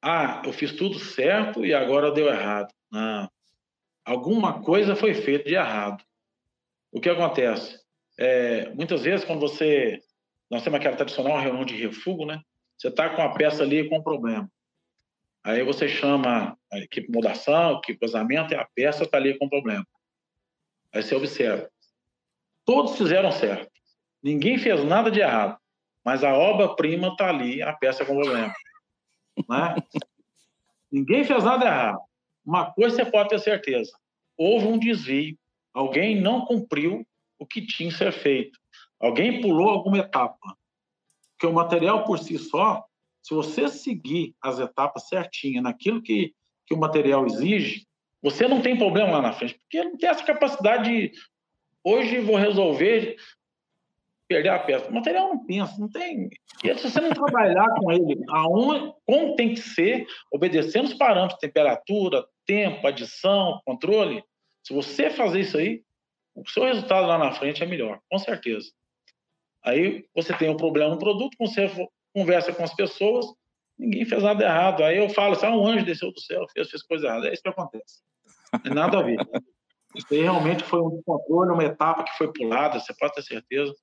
ah, 0.00 0.40
eu 0.46 0.52
fiz 0.54 0.72
tudo 0.72 0.98
certo 0.98 1.62
e 1.62 1.74
agora 1.74 2.10
deu 2.10 2.26
errado. 2.26 2.72
Não. 2.90 3.30
Alguma 4.02 4.62
coisa 4.62 4.96
foi 4.96 5.12
feita 5.12 5.44
de 5.44 5.54
errado. 5.54 6.02
O 6.90 6.98
que 6.98 7.10
acontece? 7.10 7.78
É, 8.18 8.70
muitas 8.70 9.02
vezes, 9.02 9.26
quando 9.26 9.40
você. 9.40 10.00
Nós 10.50 10.64
temos 10.64 10.80
aquela 10.80 10.96
tradicional 10.96 11.38
reunião 11.38 11.66
de 11.66 11.76
refúgio, 11.76 12.24
né? 12.24 12.40
Você 12.78 12.88
está 12.88 13.10
com 13.10 13.20
a 13.20 13.34
peça 13.34 13.62
ali 13.62 13.86
com 13.86 13.98
um 13.98 14.02
problema. 14.02 14.50
Aí 15.44 15.62
você 15.62 15.86
chama 15.86 16.56
a 16.72 16.78
equipe 16.78 17.08
de 17.08 17.12
mudação, 17.12 17.76
a 17.76 17.78
equipe 17.78 17.92
de 17.92 18.12
casamento, 18.12 18.54
e 18.54 18.56
a 18.56 18.66
peça 18.74 19.04
está 19.04 19.18
ali 19.18 19.36
com 19.36 19.46
um 19.46 19.50
problema. 19.50 19.86
Aí 20.94 21.02
você 21.02 21.14
observa. 21.14 21.70
Todos 22.64 22.96
fizeram 22.96 23.30
certo. 23.30 23.70
Ninguém 24.22 24.58
fez 24.58 24.84
nada 24.84 25.10
de 25.10 25.20
errado 25.20 25.58
mas 26.04 26.24
a 26.24 26.34
obra-prima 26.34 27.08
está 27.08 27.28
ali, 27.28 27.62
a 27.62 27.72
peça 27.72 28.04
com 28.04 28.14
problema. 28.14 28.52
Né? 29.48 29.76
Ninguém 30.90 31.24
fez 31.24 31.44
nada 31.44 31.64
errado. 31.64 32.00
Uma 32.44 32.72
coisa 32.72 32.96
você 32.96 33.04
pode 33.04 33.28
ter 33.28 33.38
certeza: 33.38 33.92
houve 34.36 34.66
um 34.66 34.78
desvio, 34.78 35.38
alguém 35.72 36.20
não 36.20 36.44
cumpriu 36.44 37.06
o 37.38 37.46
que 37.46 37.64
tinha 37.64 37.90
que 37.90 37.96
ser 37.96 38.12
feito, 38.12 38.58
alguém 39.00 39.40
pulou 39.40 39.68
alguma 39.68 39.98
etapa. 39.98 40.56
Porque 41.32 41.46
o 41.46 41.52
material 41.52 42.04
por 42.04 42.18
si 42.18 42.38
só, 42.38 42.84
se 43.22 43.34
você 43.34 43.68
seguir 43.68 44.34
as 44.40 44.58
etapas 44.58 45.08
certinhas 45.08 45.62
naquilo 45.62 46.02
que, 46.02 46.34
que 46.66 46.74
o 46.74 46.78
material 46.78 47.26
exige, 47.26 47.86
você 48.20 48.46
não 48.46 48.60
tem 48.60 48.76
problema 48.76 49.12
lá 49.12 49.22
na 49.22 49.32
frente, 49.32 49.54
porque 49.54 49.82
não 49.82 49.96
tem 49.96 50.08
essa 50.08 50.24
capacidade 50.24 50.84
de 50.84 51.12
hoje 51.82 52.20
vou 52.20 52.36
resolver 52.36 53.16
perder 54.32 54.48
a 54.48 54.58
peça. 54.58 54.88
O 54.88 54.94
material 54.94 55.28
não 55.28 55.44
pensa, 55.44 55.78
não 55.78 55.88
tem. 55.88 56.30
E 56.64 56.74
se 56.74 56.90
você 56.90 57.00
não 57.00 57.10
trabalhar 57.10 57.68
com 57.78 57.92
ele 57.92 58.18
aonde, 58.28 58.92
como 59.04 59.36
tem 59.36 59.54
que 59.54 59.60
ser, 59.60 60.06
obedecendo 60.32 60.86
os 60.86 60.94
parâmetros, 60.94 61.38
temperatura, 61.38 62.24
tempo, 62.46 62.86
adição, 62.86 63.60
controle, 63.64 64.24
se 64.62 64.72
você 64.72 65.10
fazer 65.10 65.40
isso 65.40 65.58
aí, 65.58 65.82
o 66.34 66.48
seu 66.48 66.64
resultado 66.64 67.06
lá 67.06 67.18
na 67.18 67.32
frente 67.32 67.62
é 67.62 67.66
melhor, 67.66 68.00
com 68.10 68.18
certeza. 68.18 68.70
Aí 69.62 70.04
você 70.14 70.32
tem 70.34 70.48
um 70.48 70.56
problema 70.56 70.90
no 70.90 70.98
produto, 70.98 71.36
você 71.38 71.70
conversa 72.14 72.52
com 72.52 72.64
as 72.64 72.74
pessoas, 72.74 73.26
ninguém 73.78 74.04
fez 74.04 74.22
nada 74.22 74.44
errado. 74.44 74.82
Aí 74.82 74.96
eu 74.96 75.08
falo 75.10 75.34
assim, 75.34 75.46
ah, 75.46 75.56
um 75.56 75.66
anjo 75.66 75.84
desceu 75.84 76.10
do 76.10 76.20
céu, 76.20 76.46
fez, 76.52 76.70
fez 76.70 76.82
coisa 76.82 77.06
errada. 77.06 77.28
É 77.28 77.32
isso 77.32 77.42
que 77.42 77.48
acontece. 77.48 78.02
Não 78.52 78.60
tem 78.60 78.74
nada 78.74 78.98
a 78.98 79.02
ver. 79.02 79.18
Isso 79.94 80.06
aí 80.10 80.22
realmente 80.22 80.64
foi 80.64 80.80
um 80.80 80.90
descontrole, 80.90 81.52
uma 81.52 81.64
etapa 81.64 82.04
que 82.04 82.16
foi 82.16 82.32
pulada, 82.32 82.80
você 82.80 82.94
pode 82.94 83.14
ter 83.14 83.22
certeza. 83.22 83.74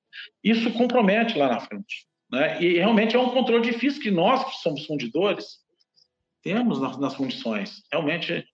Isso 0.42 0.72
compromete 0.72 1.38
lá 1.38 1.48
na 1.48 1.60
frente. 1.60 2.06
Né? 2.30 2.62
E 2.62 2.78
realmente 2.78 3.16
é 3.16 3.18
um 3.18 3.30
controle 3.30 3.62
difícil 3.62 4.02
que 4.02 4.10
nós, 4.10 4.44
que 4.44 4.62
somos 4.62 4.86
fundidores, 4.86 5.58
temos 6.42 6.80
nas, 6.80 6.98
nas 6.98 7.14
fundições. 7.14 7.82
Realmente 7.92 8.44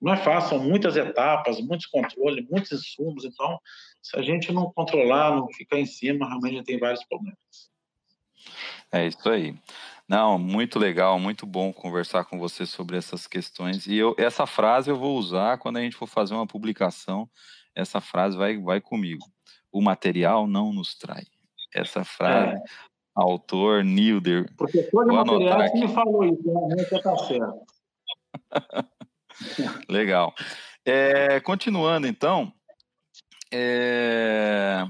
não 0.00 0.12
é 0.12 0.16
fácil, 0.16 0.50
são 0.50 0.58
muitas 0.58 0.96
etapas, 0.96 1.60
muitos 1.60 1.86
controles, 1.86 2.46
muitos 2.50 2.72
insumos. 2.72 3.24
Então, 3.24 3.58
se 4.02 4.16
a 4.16 4.22
gente 4.22 4.52
não 4.52 4.70
controlar, 4.72 5.34
não 5.34 5.48
ficar 5.48 5.78
em 5.78 5.86
cima, 5.86 6.28
realmente 6.28 6.64
tem 6.64 6.78
vários 6.78 7.04
problemas. 7.04 7.38
É 8.92 9.06
isso 9.06 9.28
aí. 9.28 9.54
Não, 10.08 10.38
muito 10.38 10.78
legal, 10.78 11.18
muito 11.18 11.44
bom 11.44 11.72
conversar 11.72 12.24
com 12.24 12.38
você 12.38 12.64
sobre 12.64 12.96
essas 12.96 13.26
questões. 13.26 13.86
E 13.86 13.96
eu, 13.96 14.14
essa 14.16 14.46
frase 14.46 14.88
eu 14.88 14.96
vou 14.96 15.18
usar 15.18 15.58
quando 15.58 15.78
a 15.78 15.80
gente 15.80 15.96
for 15.96 16.06
fazer 16.06 16.34
uma 16.34 16.46
publicação. 16.46 17.28
Essa 17.74 18.00
frase 18.00 18.36
vai, 18.36 18.56
vai 18.56 18.80
comigo. 18.80 19.26
O 19.72 19.82
material 19.82 20.46
não 20.46 20.72
nos 20.72 20.96
trai. 20.96 21.24
Essa 21.74 22.04
frase, 22.04 22.54
é. 22.54 22.62
autor 23.14 23.82
Nilder. 23.82 24.54
Professor 24.56 25.04
de 25.04 25.12
material 25.12 25.72
que 25.72 25.80
me 25.80 25.88
falou 25.88 26.24
isso, 26.24 26.42
realmente 26.44 26.92
né? 26.92 26.98
está 26.98 27.16
certo. 27.18 27.66
legal. 29.90 30.32
É, 30.84 31.40
continuando 31.40 32.06
então, 32.06 32.52
é, 33.52 34.84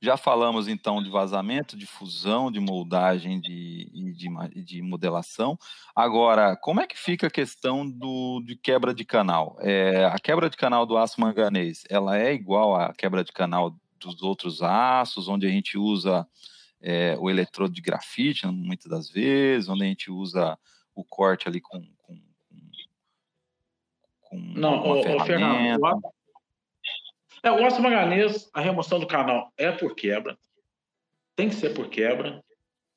já 0.00 0.16
falamos 0.16 0.68
então 0.68 1.02
de 1.02 1.10
vazamento, 1.10 1.76
de 1.76 1.86
fusão, 1.86 2.52
de 2.52 2.60
moldagem 2.60 3.40
de, 3.40 3.90
de, 4.14 4.62
de 4.64 4.82
modelação. 4.82 5.58
Agora, 5.94 6.56
como 6.56 6.80
é 6.80 6.86
que 6.86 6.96
fica 6.96 7.26
a 7.26 7.30
questão 7.30 7.88
do, 7.88 8.40
de 8.44 8.56
quebra 8.56 8.94
de 8.94 9.04
canal? 9.04 9.56
É, 9.60 10.04
a 10.04 10.18
quebra 10.18 10.48
de 10.48 10.56
canal 10.56 10.86
do 10.86 10.96
aço 10.96 11.20
manganês, 11.20 11.84
ela 11.90 12.16
é 12.16 12.32
igual 12.32 12.76
à 12.76 12.94
quebra 12.94 13.24
de 13.24 13.32
canal 13.32 13.74
dos 13.98 14.22
outros 14.22 14.62
aços, 14.62 15.28
onde 15.28 15.46
a 15.46 15.50
gente 15.50 15.76
usa 15.76 16.26
é, 16.80 17.16
o 17.18 17.28
eletrodo 17.28 17.74
de 17.74 17.82
grafite, 17.82 18.46
muitas 18.46 18.86
das 18.86 19.10
vezes, 19.10 19.68
onde 19.68 19.82
a 19.82 19.86
gente 19.86 20.10
usa 20.10 20.56
o 20.94 21.04
corte 21.04 21.48
ali 21.48 21.60
com, 21.60 21.84
com, 21.98 22.20
com 24.20 24.36
Não, 24.54 24.84
uma 24.84 24.94
ô, 24.94 25.24
Fernando, 25.24 25.80
é, 27.42 27.50
o 27.50 27.64
aço 27.64 27.80
manganês, 27.80 28.50
a 28.52 28.60
remoção 28.60 28.98
do 28.98 29.06
canal 29.06 29.52
é 29.56 29.70
por 29.70 29.94
quebra. 29.94 30.36
Tem 31.36 31.48
que 31.48 31.54
ser 31.54 31.74
por 31.74 31.88
quebra. 31.88 32.42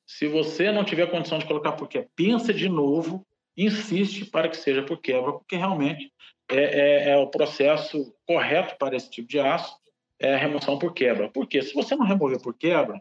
Se 0.06 0.26
você 0.26 0.72
não 0.72 0.84
tiver 0.84 1.10
condição 1.10 1.38
de 1.38 1.46
colocar 1.46 1.72
por 1.72 1.88
quebra, 1.88 2.08
pensa 2.16 2.52
de 2.52 2.68
novo, 2.68 3.26
insiste 3.56 4.24
para 4.24 4.48
que 4.48 4.56
seja 4.56 4.82
por 4.82 5.00
quebra, 5.00 5.32
porque 5.32 5.56
realmente 5.56 6.12
é, 6.50 6.56
é, 6.56 7.10
é 7.10 7.16
o 7.16 7.28
processo 7.28 8.14
correto 8.26 8.76
para 8.78 8.96
esse 8.96 9.10
tipo 9.10 9.28
de 9.28 9.38
aço, 9.38 9.76
é 10.20 10.34
a 10.34 10.38
remoção 10.38 10.78
por 10.78 10.92
quebra. 10.92 11.30
Porque 11.30 11.62
se 11.62 11.72
você 11.72 11.94
não 11.94 12.04
remover 12.04 12.40
por 12.40 12.54
quebra, 12.54 13.00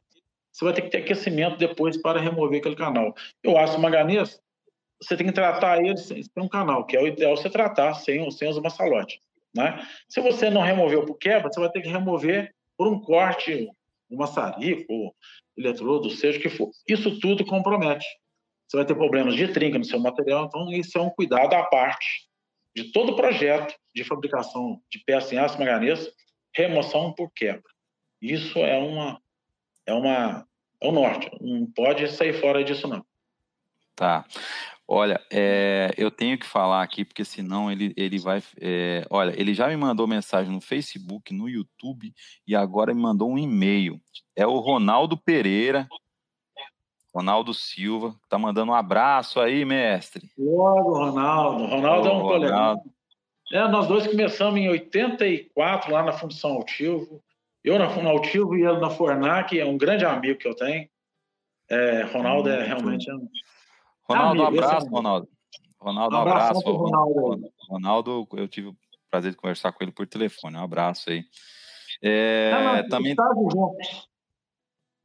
você 0.51 0.65
vai 0.65 0.73
ter 0.73 0.81
que 0.83 0.89
ter 0.89 0.97
aquecimento 0.99 1.57
depois 1.57 1.97
para 1.97 2.19
remover 2.19 2.59
aquele 2.59 2.75
canal. 2.75 3.13
O 3.45 3.57
aço 3.57 3.79
manganês, 3.79 4.39
você 5.01 5.17
tem 5.17 5.25
que 5.25 5.33
tratar 5.33 5.79
ele, 5.79 5.95
tem 5.95 6.43
um 6.43 6.47
canal, 6.49 6.85
que 6.85 6.95
é 6.95 7.01
o 7.01 7.07
ideal 7.07 7.35
você 7.35 7.49
tratar 7.49 7.95
sem, 7.95 8.29
sem 8.31 8.49
os 8.49 8.59
maçalotes. 8.59 9.19
Né? 9.55 9.85
Se 10.07 10.21
você 10.21 10.49
não 10.49 10.61
removeu 10.61 11.05
por 11.05 11.17
quebra, 11.17 11.51
você 11.51 11.59
vai 11.59 11.69
ter 11.69 11.81
que 11.81 11.89
remover 11.89 12.53
por 12.77 12.87
um 12.87 12.99
corte, 12.99 13.69
um 14.09 14.17
maçarico, 14.17 15.15
eletrodo, 15.57 16.09
seja 16.09 16.39
o 16.39 16.41
que 16.41 16.49
for. 16.49 16.71
Isso 16.87 17.19
tudo 17.19 17.45
compromete. 17.45 18.05
Você 18.67 18.77
vai 18.77 18.85
ter 18.85 18.95
problemas 18.95 19.35
de 19.35 19.47
trinca 19.49 19.77
no 19.77 19.83
seu 19.83 19.99
material, 19.99 20.45
então 20.45 20.71
isso 20.71 20.97
é 20.97 21.01
um 21.01 21.09
cuidado 21.09 21.53
à 21.53 21.63
parte 21.63 22.29
de 22.75 22.91
todo 22.91 23.11
o 23.11 23.15
projeto 23.15 23.75
de 23.93 24.03
fabricação 24.03 24.81
de 24.89 24.99
peça 24.99 25.35
em 25.35 25.37
aço 25.37 25.59
manganês, 25.59 26.09
remoção 26.55 27.13
por 27.13 27.29
quebra. 27.33 27.69
Isso 28.21 28.59
é 28.59 28.77
uma 28.77 29.21
é 29.85 29.93
uma 29.93 30.47
é 30.79 30.87
o 30.87 30.91
norte, 30.91 31.29
não 31.41 31.65
pode 31.71 32.07
sair 32.07 32.33
fora 32.33 32.63
disso 32.63 32.87
não. 32.87 33.05
Tá. 33.95 34.25
Olha, 34.93 35.21
é, 35.31 35.93
eu 35.97 36.11
tenho 36.11 36.37
que 36.37 36.45
falar 36.45 36.83
aqui, 36.83 37.05
porque 37.05 37.23
senão 37.23 37.71
ele, 37.71 37.93
ele 37.95 38.19
vai. 38.19 38.43
É, 38.59 39.05
olha, 39.09 39.33
ele 39.39 39.53
já 39.53 39.69
me 39.69 39.77
mandou 39.77 40.05
mensagem 40.05 40.51
no 40.51 40.59
Facebook, 40.59 41.33
no 41.33 41.47
YouTube 41.47 42.13
e 42.45 42.53
agora 42.53 42.93
me 42.93 43.01
mandou 43.01 43.31
um 43.31 43.37
e-mail. 43.37 44.01
É 44.35 44.45
o 44.45 44.59
Ronaldo 44.59 45.15
Pereira, 45.15 45.87
Ronaldo 47.15 47.53
Silva, 47.53 48.13
tá 48.27 48.37
mandando 48.37 48.73
um 48.73 48.75
abraço 48.75 49.39
aí, 49.39 49.63
mestre. 49.63 50.29
Logo, 50.37 50.91
Ronaldo. 50.91 51.67
Ronaldo 51.67 52.07
é 52.09 52.11
um 52.11 52.21
colega. 52.23 52.81
É, 53.53 53.67
nós 53.69 53.87
dois 53.87 54.05
começamos 54.05 54.59
em 54.59 54.67
84 54.67 55.89
lá 55.89 56.03
na 56.03 56.11
Fundição 56.11 56.51
Altilvo. 56.51 57.23
Eu 57.63 57.79
na 57.79 57.87
Fundição 57.87 58.11
Altilvo 58.11 58.57
e 58.57 58.65
ele 58.65 58.81
na 58.81 58.89
Fornac, 58.89 59.57
é 59.57 59.65
um 59.65 59.77
grande 59.77 60.03
amigo 60.03 60.37
que 60.37 60.49
eu 60.49 60.53
tenho. 60.53 60.89
É, 61.69 62.01
Ronaldo 62.11 62.49
é 62.49 62.65
realmente 62.65 63.09
um 63.09 63.25
Ronaldo, 64.03 64.41
um 64.41 64.45
abraço, 64.45 64.87
Ronaldo. 64.87 65.27
Ronaldo, 65.79 66.15
um 66.15 66.19
abraço. 66.19 66.71
Ronaldo. 66.71 67.53
Ronaldo, 67.69 68.27
eu 68.33 68.47
tive 68.47 68.69
o 68.69 68.77
prazer 69.09 69.31
de 69.31 69.37
conversar 69.37 69.71
com 69.71 69.83
ele 69.83 69.91
por 69.91 70.05
telefone. 70.07 70.57
Um 70.57 70.63
abraço 70.63 71.09
aí. 71.09 71.23
É, 72.01 72.51
não, 72.51 72.75
não, 72.75 72.89
também... 72.89 73.15
juntos. 73.51 74.09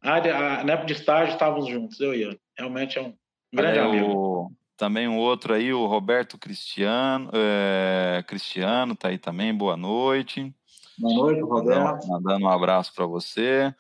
Ah, 0.03 0.65
na 0.65 0.73
época 0.75 0.87
de 0.87 0.93
estágio 0.93 1.33
estávamos 1.33 1.69
juntos, 1.69 1.99
eu 2.01 2.15
e 2.15 2.23
ele. 2.23 2.41
Realmente 2.57 2.99
é 2.99 3.03
um 3.03 3.15
grande 3.53 3.79
é, 3.79 3.83
amigo. 3.83 4.13
O... 4.13 4.53
Também 4.77 5.09
um 5.09 5.19
outro 5.19 5.55
aí, 5.55 5.73
o 5.73 5.87
Roberto 5.87 6.39
Cristiano. 6.39 7.31
É... 7.33 8.23
Cristiano 8.27 8.95
tá 8.95 9.09
aí 9.09 9.19
também, 9.19 9.55
boa 9.55 9.77
noite. 9.77 10.55
Boa 10.99 11.15
noite, 11.15 11.41
Roberto. 11.41 12.07
Mandando 12.07 12.45
um 12.45 12.49
abraço 12.49 12.95
para 12.95 13.07
você. 13.07 13.75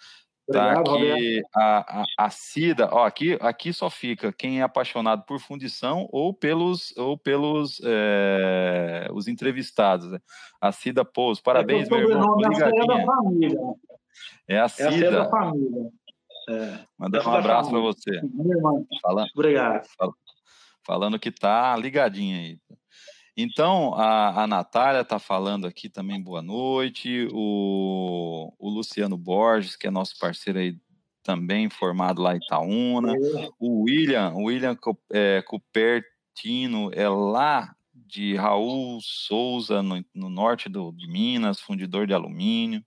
Tá 0.51 0.79
aqui 0.79 1.43
a, 1.55 2.03
a, 2.03 2.05
a, 2.19 2.31
Cida, 2.31 2.89
ó, 2.93 3.05
aqui, 3.05 3.37
aqui 3.41 3.73
só 3.73 3.91
fica 3.91 4.33
quem 4.33 4.61
é 4.61 4.63
apaixonado 4.63 5.25
por 5.25 5.41
fundição 5.41 6.09
ou 6.13 6.33
pelos, 6.33 6.97
ou 6.97 7.19
pelos 7.19 7.81
é, 7.85 9.09
os 9.13 9.27
entrevistados. 9.27 10.09
Né? 10.09 10.21
A 10.61 10.71
Cida 10.71 11.05
Pouso, 11.05 11.43
parabéns, 11.43 11.89
é 11.89 11.91
meu 11.91 12.11
irmão. 12.11 12.37
É 12.41 12.65
a 12.65 12.87
da 12.87 13.05
família. 13.05 13.59
É 14.47 14.61
a 14.61 14.69
Cida. 14.69 15.05
É 15.05 15.09
a 15.09 15.11
da 15.11 15.29
família. 15.29 15.91
É. 16.49 16.79
Mandando 16.97 17.29
um 17.29 17.35
abraço 17.35 17.71
para 17.71 17.81
você. 17.81 18.21
Falando, 19.03 19.29
Obrigado. 19.35 19.89
Falando 20.85 21.19
que 21.19 21.33
tá 21.33 21.77
ligadinho 21.77 22.39
aí. 22.39 22.61
Então, 23.37 23.93
a, 23.95 24.45
a 24.45 24.47
Natália 24.47 25.03
está 25.03 25.19
falando 25.19 25.67
aqui 25.67 25.91
também, 25.91 26.19
boa 26.19 26.41
noite. 26.41 27.29
O, 27.33 28.51
o 28.59 28.71
Luciano 28.71 29.19
Borges, 29.19 29.77
que 29.77 29.87
é 29.87 29.91
nosso 29.91 30.19
parceiro 30.19 30.59
aí 30.59 30.79
também, 31.23 31.69
formado 31.69 32.23
lá 32.23 32.35
em 32.35 32.39
Itaúna. 32.39 33.13
O 33.59 33.83
William, 33.83 34.33
o 34.33 34.45
William 34.45 34.75
é, 35.13 35.43
Cupertino 35.43 36.91
é 36.95 37.07
lá 37.11 37.77
de 37.95 38.35
Raul 38.37 38.99
Souza, 39.03 39.83
no, 39.83 40.03
no 40.15 40.31
norte 40.31 40.71
do, 40.71 40.91
de 40.93 41.07
Minas, 41.07 41.61
fundidor 41.61 42.07
de 42.07 42.15
alumínio, 42.15 42.83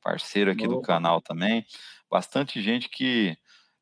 parceiro 0.00 0.52
aqui 0.52 0.68
do 0.68 0.80
canal 0.80 1.20
também. 1.20 1.66
Bastante 2.08 2.62
gente 2.62 2.88
que 2.88 3.36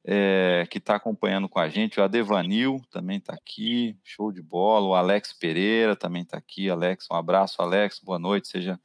é, 0.05 0.67
que 0.71 0.79
está 0.79 0.97
acompanhando 0.97 1.49
com 1.49 1.59
a 1.59 1.69
gente. 1.69 2.01
O 2.01 2.03
Adevanil 2.03 2.81
também 2.91 3.19
está 3.19 3.35
aqui, 3.35 3.97
show 4.05 4.33
de 4.33 4.43
bola. 4.43 4.87
O 4.87 4.95
Alex 4.95 5.33
Pereira 5.33 5.97
também 5.97 6.23
está 6.23 6.39
aqui. 6.39 6.71
Alex, 6.71 7.07
um 7.11 7.17
abraço, 7.17 7.61
Alex, 7.61 8.01
boa 8.01 8.19
noite, 8.19 8.49
seja 8.49 8.79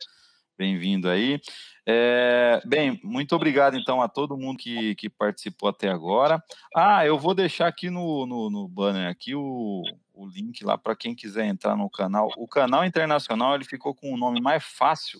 bem-vindo 0.57 1.09
aí. 1.09 1.41
É, 1.85 2.61
bem, 2.65 2.99
muito 3.03 3.35
obrigado 3.35 3.75
então 3.77 4.01
a 4.01 4.07
todo 4.07 4.37
mundo 4.37 4.57
que, 4.57 4.95
que 4.95 5.09
participou 5.09 5.69
até 5.69 5.89
agora. 5.89 6.41
Ah, 6.75 7.05
eu 7.05 7.17
vou 7.17 7.33
deixar 7.33 7.67
aqui 7.67 7.89
no, 7.89 8.25
no, 8.25 8.49
no 8.49 8.67
banner 8.67 9.09
aqui 9.09 9.35
o, 9.35 9.81
o 10.13 10.27
link 10.27 10.63
lá 10.63 10.77
para 10.77 10.95
quem 10.95 11.13
quiser 11.15 11.45
entrar 11.45 11.75
no 11.75 11.89
canal. 11.89 12.29
O 12.37 12.47
canal 12.47 12.85
internacional 12.85 13.55
ele 13.55 13.65
ficou 13.65 13.93
com 13.93 14.13
um 14.13 14.17
nome 14.17 14.39
mais 14.39 14.63
fácil 14.63 15.19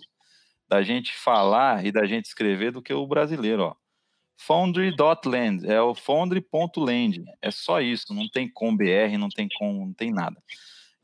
da 0.70 0.82
gente 0.82 1.14
falar 1.14 1.86
e 1.86 1.92
da 1.92 2.06
gente 2.06 2.26
escrever 2.26 2.72
do 2.72 2.82
que 2.82 2.94
o 2.94 3.06
brasileiro, 3.06 3.64
ó. 3.64 3.83
Foundry.land, 4.38 5.66
é 5.66 5.82
o 5.82 5.96
foundry.land, 5.96 7.24
é 7.42 7.52
só 7.52 7.80
isso, 7.80 8.14
não 8.14 8.28
tem 8.28 8.50
com 8.50 8.76
BR, 8.76 9.18
não 9.18 9.30
tem 9.30 9.48
com, 9.58 9.86
não 9.86 9.94
tem 9.94 10.12
nada. 10.12 10.42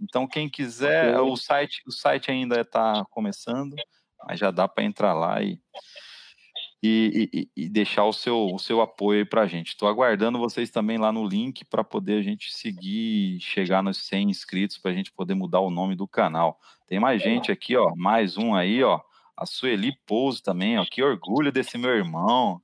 Então 0.02 0.28
quem 0.28 0.50
quiser, 0.50 1.18
okay. 1.18 1.32
o 1.32 1.36
site, 1.36 1.84
o 1.86 1.92
site 1.92 2.32
ainda 2.32 2.62
está 2.62 3.06
começando, 3.12 3.76
mas 4.26 4.40
já 4.40 4.52
dá 4.52 4.68
para 4.68 4.84
entrar 4.84 5.14
lá 5.14 5.42
e, 5.42 5.60
e, 6.82 7.30
e, 7.34 7.50
e, 7.66 7.70
deixar 7.70 8.06
o 8.06 8.14
seu, 8.14 8.54
o 8.54 8.60
seu 8.60 8.82
apoio 8.82 9.26
para 9.26 9.42
a 9.42 9.48
gente. 9.48 9.70
Estou 9.70 9.88
aguardando 9.88 10.40
vocês 10.40 10.70
também 10.70 10.98
lá 10.98 11.12
no 11.12 11.28
link 11.28 11.66
para 11.66 11.84
poder 11.84 12.20
a 12.20 12.22
gente 12.22 12.54
seguir, 12.54 13.40
chegar 13.42 13.84
nos 13.84 13.98
100 13.98 14.30
inscritos 14.30 14.78
para 14.78 14.92
a 14.92 14.94
gente 14.94 15.12
poder 15.12 15.34
mudar 15.34 15.60
o 15.60 15.70
nome 15.70 15.96
do 15.96 16.08
canal. 16.08 16.60
Tem 16.88 17.00
mais 17.00 17.22
gente 17.22 17.52
aqui, 17.52 17.76
ó, 17.76 17.94
mais 17.96 18.38
um 18.38 18.56
aí, 18.56 18.84
ó, 18.84 19.02
a 19.36 19.46
Sueli 19.46 19.94
Pouso 20.06 20.42
também, 20.42 20.78
ó, 20.80 20.86
que 20.90 21.04
orgulho 21.04 21.52
desse 21.52 21.78
meu 21.78 21.92
irmão. 21.92 22.62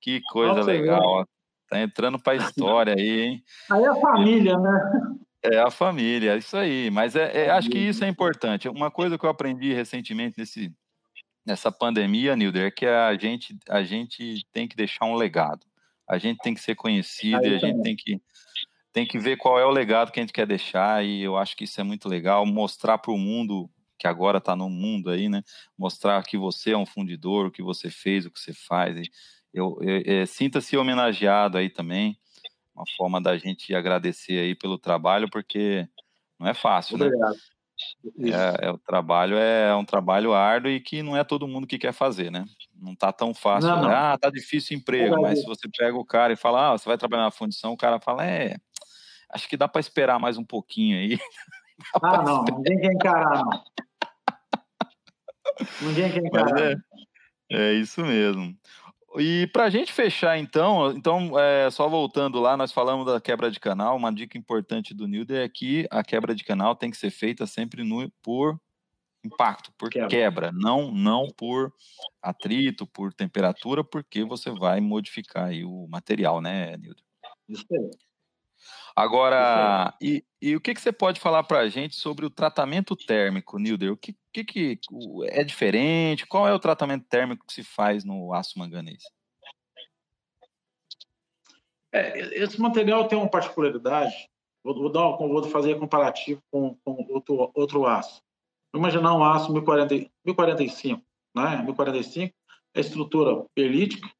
Que 0.00 0.20
coisa 0.30 0.54
Nossa, 0.54 0.70
legal. 0.70 1.26
Tá 1.68 1.80
entrando 1.80 2.18
para 2.18 2.32
a 2.32 2.36
história 2.46 2.94
aí, 2.94 3.20
hein? 3.20 3.44
Aí 3.70 3.82
é 3.82 3.88
a 3.88 3.94
família, 3.94 4.58
né? 4.58 5.18
É 5.42 5.58
a 5.58 5.70
família, 5.70 6.36
isso 6.36 6.56
aí. 6.56 6.90
Mas 6.90 7.14
é, 7.14 7.46
é, 7.46 7.50
acho 7.50 7.68
que 7.70 7.78
isso 7.78 8.04
é 8.04 8.08
importante. 8.08 8.68
Uma 8.68 8.90
coisa 8.90 9.16
que 9.16 9.24
eu 9.24 9.30
aprendi 9.30 9.72
recentemente 9.72 10.36
nesse, 10.38 10.72
nessa 11.46 11.70
pandemia, 11.70 12.36
Nilder, 12.36 12.66
é 12.66 12.70
que 12.70 12.86
a 12.86 13.16
gente, 13.16 13.56
a 13.68 13.82
gente 13.82 14.46
tem 14.52 14.66
que 14.66 14.76
deixar 14.76 15.06
um 15.06 15.14
legado. 15.14 15.64
A 16.08 16.18
gente 16.18 16.38
tem 16.38 16.54
que 16.54 16.60
ser 16.60 16.74
conhecido 16.74 17.44
aí 17.44 17.52
e 17.52 17.56
a 17.56 17.60
também. 17.60 17.74
gente 17.74 17.82
tem 17.82 17.96
que, 17.96 18.22
tem 18.92 19.06
que 19.06 19.18
ver 19.18 19.36
qual 19.36 19.58
é 19.58 19.64
o 19.64 19.70
legado 19.70 20.10
que 20.10 20.18
a 20.18 20.22
gente 20.22 20.32
quer 20.32 20.46
deixar. 20.46 21.04
E 21.04 21.22
eu 21.22 21.36
acho 21.36 21.56
que 21.56 21.64
isso 21.64 21.80
é 21.80 21.84
muito 21.84 22.08
legal. 22.08 22.44
Mostrar 22.44 22.98
para 22.98 23.12
o 23.12 23.18
mundo, 23.18 23.70
que 23.98 24.06
agora 24.06 24.38
está 24.38 24.56
no 24.56 24.68
mundo 24.68 25.10
aí, 25.10 25.28
né? 25.28 25.42
Mostrar 25.76 26.22
que 26.24 26.36
você 26.36 26.72
é 26.72 26.76
um 26.76 26.86
fundidor, 26.86 27.46
o 27.46 27.50
que 27.50 27.62
você 27.62 27.90
fez, 27.90 28.26
o 28.26 28.30
que 28.30 28.40
você 28.40 28.52
faz. 28.52 28.96
E, 28.96 29.10
eu, 29.58 29.78
eu, 29.82 30.26
sinta-se 30.26 30.76
homenageado 30.76 31.58
aí 31.58 31.68
também, 31.68 32.16
uma 32.74 32.84
forma 32.96 33.20
da 33.20 33.36
gente 33.36 33.74
agradecer 33.74 34.38
aí 34.38 34.54
pelo 34.54 34.78
trabalho, 34.78 35.28
porque 35.30 35.88
não 36.38 36.48
é 36.48 36.54
fácil, 36.54 36.96
né? 36.96 37.06
Obrigado. 37.06 37.36
né? 38.16 38.30
É, 38.30 38.66
é, 38.66 38.70
o 38.70 38.78
trabalho 38.78 39.36
é 39.36 39.74
um 39.74 39.84
trabalho 39.84 40.32
árduo 40.32 40.70
e 40.70 40.80
que 40.80 41.02
não 41.02 41.16
é 41.16 41.24
todo 41.24 41.48
mundo 41.48 41.66
que 41.66 41.78
quer 41.78 41.92
fazer, 41.92 42.30
né? 42.30 42.44
Não 42.74 42.94
tá 42.94 43.12
tão 43.12 43.34
fácil. 43.34 43.70
Não, 43.70 43.82
não. 43.82 43.90
Ah, 43.90 44.16
tá 44.18 44.30
difícil 44.30 44.76
o 44.76 44.80
emprego, 44.80 45.20
mas 45.20 45.40
se 45.40 45.46
você 45.46 45.68
pega 45.76 45.96
o 45.96 46.04
cara 46.04 46.32
e 46.32 46.36
fala, 46.36 46.68
ah, 46.68 46.78
você 46.78 46.88
vai 46.88 46.98
trabalhar 46.98 47.24
na 47.24 47.30
fundição, 47.30 47.72
o 47.72 47.76
cara 47.76 48.00
fala, 48.00 48.24
é, 48.24 48.56
acho 49.30 49.48
que 49.48 49.56
dá 49.56 49.66
para 49.68 49.80
esperar 49.80 50.18
mais 50.18 50.38
um 50.38 50.44
pouquinho 50.44 50.96
aí. 50.96 51.18
Ah, 52.02 52.24
não, 52.24 52.42
ninguém 52.42 52.76
quer 52.80 52.92
encarar, 52.92 53.44
não. 53.44 53.64
Ninguém 55.80 56.10
quer 56.10 56.26
encarar. 56.26 56.60
É, 56.60 56.76
é 57.50 57.72
isso 57.74 58.04
mesmo. 58.04 58.52
E 59.18 59.46
para 59.48 59.64
a 59.64 59.70
gente 59.70 59.92
fechar, 59.92 60.38
então, 60.38 60.92
então 60.92 61.38
é, 61.38 61.70
só 61.70 61.88
voltando 61.88 62.40
lá, 62.40 62.56
nós 62.56 62.72
falamos 62.72 63.06
da 63.06 63.20
quebra 63.20 63.50
de 63.50 63.58
canal. 63.58 63.96
Uma 63.96 64.12
dica 64.12 64.38
importante 64.38 64.94
do 64.94 65.08
Nilder 65.08 65.44
é 65.44 65.48
que 65.48 65.86
a 65.90 66.04
quebra 66.04 66.34
de 66.34 66.44
canal 66.44 66.76
tem 66.76 66.90
que 66.90 66.96
ser 66.96 67.10
feita 67.10 67.46
sempre 67.46 67.82
no, 67.82 68.08
por 68.22 68.60
impacto, 69.24 69.72
por 69.76 69.90
quebra. 69.90 70.08
quebra, 70.08 70.52
não, 70.52 70.92
não 70.92 71.28
por 71.36 71.72
atrito, 72.22 72.86
por 72.86 73.12
temperatura, 73.12 73.82
porque 73.82 74.24
você 74.24 74.50
vai 74.50 74.80
modificar 74.80 75.50
o 75.64 75.88
material, 75.88 76.40
né, 76.40 76.76
Nilder? 76.76 77.02
Isso 77.48 77.66
aí. 77.72 78.07
Agora, 78.98 79.96
e, 80.02 80.24
e, 80.42 80.56
o 80.56 80.60
que, 80.60 80.74
que 80.74 80.80
você 80.80 80.90
pode 80.90 81.20
falar 81.20 81.44
para 81.44 81.60
a 81.60 81.68
gente 81.68 81.94
sobre 81.94 82.26
o 82.26 82.30
tratamento 82.30 82.96
térmico, 82.96 83.56
Nilder? 83.56 83.92
O 83.92 83.96
que, 83.96 84.12
que, 84.32 84.44
que 84.44 84.80
é 85.26 85.44
diferente? 85.44 86.26
Qual 86.26 86.48
é 86.48 86.52
o 86.52 86.58
tratamento 86.58 87.06
térmico 87.08 87.46
que 87.46 87.52
se 87.52 87.62
faz 87.62 88.04
no 88.04 88.32
aço 88.34 88.58
manganês? 88.58 89.04
É, 91.92 92.42
esse 92.42 92.60
material 92.60 93.06
tem 93.06 93.16
uma 93.16 93.30
particularidade. 93.30 94.28
Vou, 94.64 94.74
vou, 94.74 94.90
dar, 94.90 95.16
vou 95.16 95.44
fazer 95.44 95.78
comparativo 95.78 96.42
com, 96.50 96.76
com 96.84 97.06
outro, 97.08 97.52
outro 97.54 97.86
aço. 97.86 98.20
Vou 98.72 98.80
imaginar 98.80 99.14
um 99.14 99.22
aço 99.22 99.52
1040, 99.52 100.10
1045, 100.24 101.00
né? 101.36 101.62
1045 101.62 102.34
é 102.74 102.80
estrutura 102.80 103.46
perlítica. 103.54 104.10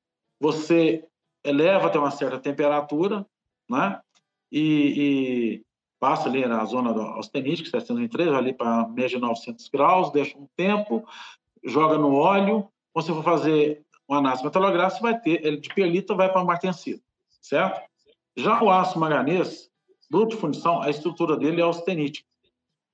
Você 0.40 1.04
eleva 1.44 1.88
até 1.88 1.98
uma 1.98 2.12
certa 2.12 2.38
temperatura, 2.38 3.26
né? 3.68 4.00
E, 4.50 5.62
passa 5.98 6.28
ali 6.28 6.46
na 6.46 6.64
zona 6.64 6.90
austenítica, 7.14 7.70
703, 7.70 8.28
ali 8.28 8.52
para 8.52 8.88
média 8.88 9.18
de 9.18 9.18
900 9.18 9.68
graus, 9.68 10.12
deixa 10.12 10.38
um 10.38 10.46
tempo, 10.56 11.04
joga 11.64 11.98
no 11.98 12.14
óleo. 12.14 12.68
Quando 12.92 13.06
você 13.06 13.12
for 13.12 13.24
fazer 13.24 13.84
uma 14.06 14.18
análise 14.18 14.44
metalográfica, 14.44 15.02
vai 15.02 15.20
ter, 15.20 15.44
ele 15.44 15.58
de 15.58 15.68
perlita 15.68 16.14
vai 16.14 16.32
para 16.32 16.44
martensita, 16.44 17.02
certo? 17.40 17.86
Já 18.36 18.62
o 18.62 18.70
aço 18.70 18.98
manganês, 18.98 19.68
bruto 20.10 20.36
de 20.36 20.40
fundição, 20.40 20.80
a 20.80 20.88
estrutura 20.88 21.36
dele 21.36 21.60
é 21.60 21.64
austenítica. 21.64 22.26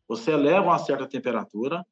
Você 0.09 0.33
eleva 0.33 0.67
uma 0.67 0.79
certa 0.79 1.07
temperatura, 1.07 1.87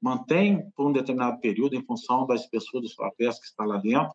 mantém 0.00 0.70
por 0.70 0.86
um 0.86 0.92
determinado 0.92 1.38
período, 1.40 1.76
em 1.76 1.84
função 1.84 2.26
da 2.26 2.34
espessura 2.34 2.82
dos 2.82 2.94
papéis 2.94 3.38
que 3.38 3.46
está 3.46 3.64
lá 3.64 3.76
dentro, 3.76 4.14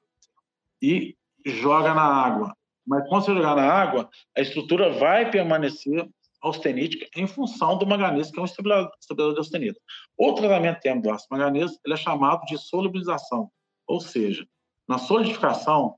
e 0.82 1.16
joga 1.46 1.94
na 1.94 2.04
água. 2.04 2.56
Mas 2.86 3.08
quando 3.08 3.26
você 3.26 3.34
jogar 3.34 3.56
na 3.56 3.64
água, 3.64 4.10
a 4.36 4.42
estrutura 4.42 4.92
vai 4.92 5.30
permanecer 5.30 6.08
austenítica 6.42 7.08
em 7.16 7.28
função 7.28 7.78
do 7.78 7.86
manganês, 7.86 8.32
que 8.32 8.40
é 8.40 8.42
um 8.42 8.46
estabilizador 8.46 9.34
de 9.34 9.38
austenita. 9.38 9.80
O 10.18 10.34
tratamento 10.34 10.80
térmico 10.80 11.08
do 11.08 11.14
ácido 11.14 11.28
manganês 11.32 11.72
ele 11.86 11.94
é 11.94 11.98
chamado 11.98 12.44
de 12.46 12.58
solubilização, 12.58 13.50
ou 13.88 14.00
seja, 14.02 14.46
na 14.88 14.98
solidificação 14.98 15.96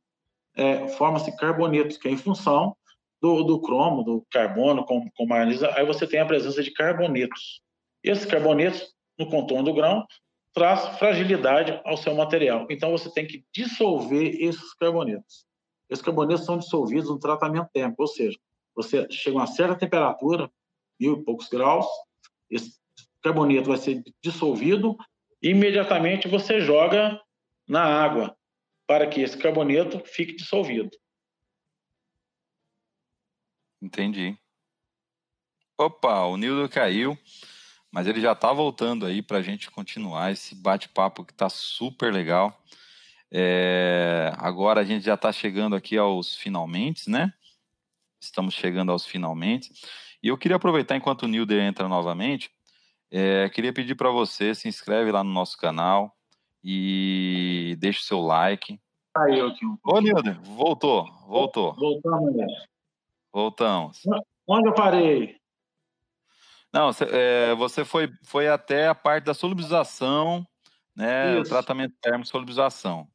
é, 0.56 0.88
forma-se 0.90 1.36
carbonetos, 1.38 1.98
que 1.98 2.08
é 2.08 2.12
em 2.12 2.18
função 2.18 2.76
do, 3.22 3.42
do 3.44 3.62
cromo, 3.62 4.04
do 4.04 4.26
carbono 4.30 4.86
com, 4.86 5.10
com 5.12 5.26
manganês, 5.26 5.64
aí 5.64 5.86
você 5.86 6.06
tem 6.06 6.20
a 6.20 6.26
presença 6.26 6.62
de 6.62 6.72
carbonetos. 6.72 7.62
Esses 8.04 8.26
carbonetos, 8.26 8.94
no 9.18 9.30
contorno 9.30 9.64
do 9.64 9.74
grão, 9.74 10.06
traz 10.54 10.98
fragilidade 11.00 11.82
ao 11.86 11.98
seu 11.98 12.14
material. 12.14 12.68
Então, 12.70 12.92
você 12.92 13.10
tem 13.12 13.26
que 13.26 13.44
dissolver 13.54 14.36
esses 14.42 14.74
carbonetos. 14.76 15.46
Esses 15.94 16.04
carbonetos 16.04 16.44
são 16.44 16.58
dissolvidos 16.58 17.08
no 17.08 17.20
tratamento 17.20 17.70
térmico, 17.72 18.02
ou 18.02 18.08
seja, 18.08 18.36
você 18.76 19.08
chega 19.12 19.38
a 19.38 19.42
uma 19.42 19.48
certa 19.48 19.76
temperatura, 19.76 20.52
mil 21.00 21.20
e 21.20 21.24
poucos 21.24 21.48
graus, 21.48 21.86
esse 22.50 22.80
carboneto 23.22 23.70
vai 23.70 23.78
ser 23.78 24.04
dissolvido 24.20 24.98
e 25.40 25.50
imediatamente 25.50 26.28
você 26.28 26.60
joga 26.60 27.22
na 27.70 27.84
água 27.84 28.36
para 28.88 29.06
que 29.06 29.22
esse 29.22 29.38
carboneto 29.38 30.02
fique 30.04 30.36
dissolvido. 30.36 30.90
Entendi. 33.80 34.36
Opa, 35.78 36.24
o 36.24 36.38
Nildo 36.38 36.68
caiu, 36.70 37.16
mas 37.92 38.08
ele 38.08 38.20
já 38.20 38.32
está 38.32 38.52
voltando 38.52 39.06
aí 39.06 39.22
para 39.22 39.38
a 39.38 39.44
gente 39.44 39.70
continuar 39.70 40.32
esse 40.32 40.56
bate-papo 40.56 41.24
que 41.24 41.34
está 41.34 41.50
super 41.50 42.12
legal. 42.12 42.60
É, 43.36 44.32
agora 44.38 44.82
a 44.82 44.84
gente 44.84 45.04
já 45.04 45.16
está 45.16 45.32
chegando 45.32 45.76
aqui 45.76 45.98
aos 45.98 46.36
finalmente, 46.36 47.10
né? 47.10 47.34
Estamos 48.22 48.54
chegando 48.54 48.92
aos 48.92 49.08
finalmente. 49.08 49.72
E 50.22 50.28
eu 50.28 50.38
queria 50.38 50.58
aproveitar 50.58 50.96
enquanto 50.96 51.24
o 51.24 51.28
Nilder 51.28 51.64
entra 51.64 51.90
novamente, 51.90 52.52
é, 53.10 53.50
queria 53.50 53.74
pedir 53.74 53.96
para 53.96 54.12
você 54.12 54.54
se 54.54 54.68
inscreve 54.68 55.12
lá 55.12 55.24
no 55.24 55.32
nosso 55.32 55.58
canal 55.58 56.16
e 56.64 57.76
deixe 57.80 58.02
o 58.02 58.04
seu 58.04 58.22
like. 58.22 58.80
Aqui 59.16 59.66
um 59.66 59.78
Ô, 59.84 60.00
Nilder, 60.00 60.40
voltou, 60.42 61.12
voltou. 61.28 61.74
Voltamos? 61.74 62.36
Voltamos. 63.34 64.02
Onde 64.48 64.70
eu 64.70 64.74
parei? 64.76 65.38
Não, 66.72 66.92
é, 67.12 67.56
você 67.56 67.84
foi, 67.84 68.12
foi 68.24 68.48
até 68.48 68.88
a 68.88 68.96
parte 68.96 69.26
da 69.26 69.34
solubilização, 69.34 70.48
né? 70.96 71.34
Isso. 71.34 71.42
O 71.42 71.50
tratamento 71.50 71.96
térmico 72.00 72.28
solubilização 72.28 73.08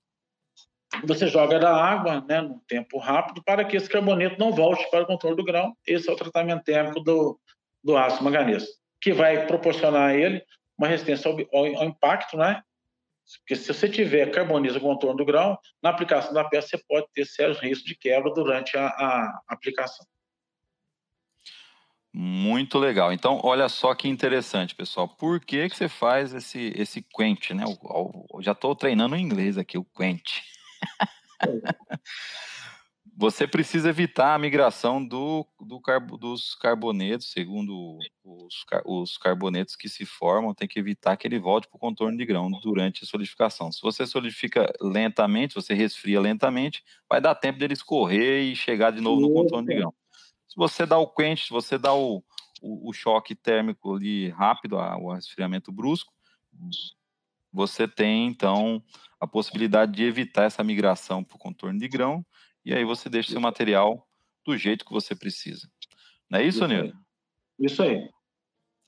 você 1.04 1.28
joga 1.28 1.58
da 1.58 1.74
água 1.74 2.24
né, 2.26 2.40
num 2.40 2.58
tempo 2.60 2.98
rápido 2.98 3.42
para 3.42 3.64
que 3.64 3.76
esse 3.76 3.88
carboneto 3.88 4.38
não 4.38 4.52
volte 4.52 4.88
para 4.90 5.04
o 5.04 5.06
controle 5.06 5.36
do 5.36 5.44
grão. 5.44 5.76
Esse 5.86 6.08
é 6.08 6.12
o 6.12 6.16
tratamento 6.16 6.64
térmico 6.64 7.00
do, 7.00 7.38
do 7.82 7.96
ácido 7.96 8.24
manganês, 8.24 8.66
que 9.00 9.12
vai 9.12 9.46
proporcionar 9.46 10.10
a 10.10 10.14
ele 10.14 10.42
uma 10.78 10.88
resistência 10.88 11.30
ao, 11.30 11.38
ao, 11.52 11.76
ao, 11.78 11.84
impacto, 11.84 12.36
né? 12.36 12.62
Porque 13.40 13.56
se 13.56 13.72
você 13.72 13.88
tiver 13.88 14.30
carbonizo 14.30 14.76
no 14.76 14.80
contorno 14.80 15.18
do 15.18 15.24
grão, 15.24 15.58
na 15.82 15.90
aplicação 15.90 16.32
da 16.32 16.44
peça 16.44 16.68
você 16.68 16.84
pode 16.88 17.06
ter 17.12 17.26
sérios 17.26 17.58
riscos 17.58 17.84
de 17.84 17.94
quebra 17.96 18.32
durante 18.32 18.76
a, 18.76 18.86
a 18.86 19.42
aplicação. 19.48 20.06
Muito 22.10 22.78
legal. 22.78 23.12
Então, 23.12 23.38
olha 23.44 23.68
só 23.68 23.94
que 23.94 24.08
interessante, 24.08 24.74
pessoal. 24.74 25.06
Por 25.06 25.40
que, 25.40 25.68
que 25.68 25.76
você 25.76 25.88
faz 25.88 26.32
esse, 26.32 26.72
esse 26.74 27.02
quente, 27.02 27.52
né? 27.52 27.64
Eu, 27.64 28.26
eu 28.32 28.42
já 28.42 28.52
estou 28.52 28.74
treinando 28.74 29.14
em 29.14 29.22
inglês 29.22 29.58
aqui, 29.58 29.76
o 29.76 29.84
quente. 29.84 30.42
Você 33.20 33.48
precisa 33.48 33.88
evitar 33.88 34.32
a 34.32 34.38
migração 34.38 35.04
do, 35.04 35.44
do 35.60 35.80
carbo, 35.80 36.16
dos 36.16 36.54
carbonetos, 36.54 37.32
segundo 37.32 37.98
os, 38.24 38.64
os, 38.84 39.18
carbonetos 39.18 39.74
que 39.74 39.88
se 39.88 40.06
formam, 40.06 40.54
tem 40.54 40.68
que 40.68 40.78
evitar 40.78 41.16
que 41.16 41.26
ele 41.26 41.40
volte 41.40 41.66
para 41.66 41.76
o 41.76 41.80
contorno 41.80 42.16
de 42.16 42.24
grão 42.24 42.48
durante 42.48 43.02
a 43.02 43.06
solidificação. 43.08 43.72
Se 43.72 43.82
você 43.82 44.06
solidifica 44.06 44.72
lentamente, 44.80 45.56
você 45.56 45.74
resfria 45.74 46.20
lentamente, 46.20 46.84
vai 47.10 47.20
dar 47.20 47.34
tempo 47.34 47.58
dele 47.58 47.72
escorrer 47.72 48.44
e 48.44 48.54
chegar 48.54 48.92
de 48.92 49.00
novo 49.00 49.20
no 49.20 49.32
contorno 49.32 49.66
de 49.66 49.74
grão. 49.74 49.92
Se 50.46 50.54
você 50.54 50.86
dá 50.86 50.96
o 50.96 51.08
quente, 51.08 51.46
se 51.46 51.50
você 51.50 51.76
dá 51.76 51.92
o, 51.92 52.22
o, 52.62 52.88
o 52.88 52.92
choque 52.92 53.34
térmico 53.34 53.96
ali 53.96 54.28
rápido, 54.28 54.76
o 54.76 55.12
resfriamento 55.12 55.72
brusco, 55.72 56.12
você 57.52 57.88
tem 57.88 58.26
então 58.26 58.82
a 59.20 59.26
possibilidade 59.26 59.92
de 59.92 60.04
evitar 60.04 60.44
essa 60.44 60.62
migração 60.62 61.24
para 61.24 61.36
o 61.36 61.38
contorno 61.38 61.78
de 61.78 61.88
grão, 61.88 62.24
e 62.64 62.72
aí 62.72 62.84
você 62.84 63.08
deixa 63.08 63.32
seu 63.32 63.40
material 63.40 64.06
do 64.44 64.56
jeito 64.56 64.84
que 64.84 64.92
você 64.92 65.14
precisa. 65.14 65.68
Não 66.30 66.38
é 66.38 66.42
isso, 66.42 66.58
isso 66.58 66.68
Nildo? 66.68 66.96
Isso 67.58 67.82
aí. 67.82 68.08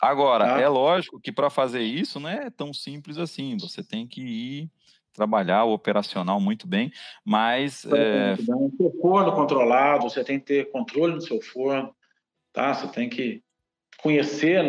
Agora, 0.01 0.57
ah. 0.57 0.61
é 0.61 0.69
lógico 0.69 1.21
que 1.21 1.31
para 1.31 1.51
fazer 1.51 1.83
isso 1.83 2.19
não 2.19 2.29
é 2.29 2.49
tão 2.49 2.73
simples 2.73 3.19
assim. 3.19 3.57
Você 3.59 3.83
tem 3.83 4.07
que 4.07 4.23
ir 4.23 4.71
trabalhar 5.13 5.65
o 5.65 5.73
operacional 5.73 6.41
muito 6.41 6.67
bem, 6.67 6.93
mas... 7.25 7.85
É... 7.85 8.37
Ter 8.37 9.01
forno 9.03 9.33
controlado, 9.35 10.09
você 10.09 10.25
tem 10.25 10.39
que 10.39 10.47
ter 10.47 10.71
controle 10.71 11.15
do 11.15 11.21
seu 11.21 11.41
forno, 11.43 11.95
tá? 12.53 12.73
Você 12.73 12.89
tem 12.89 13.09
que 13.09 13.43
conhecer 13.99 14.65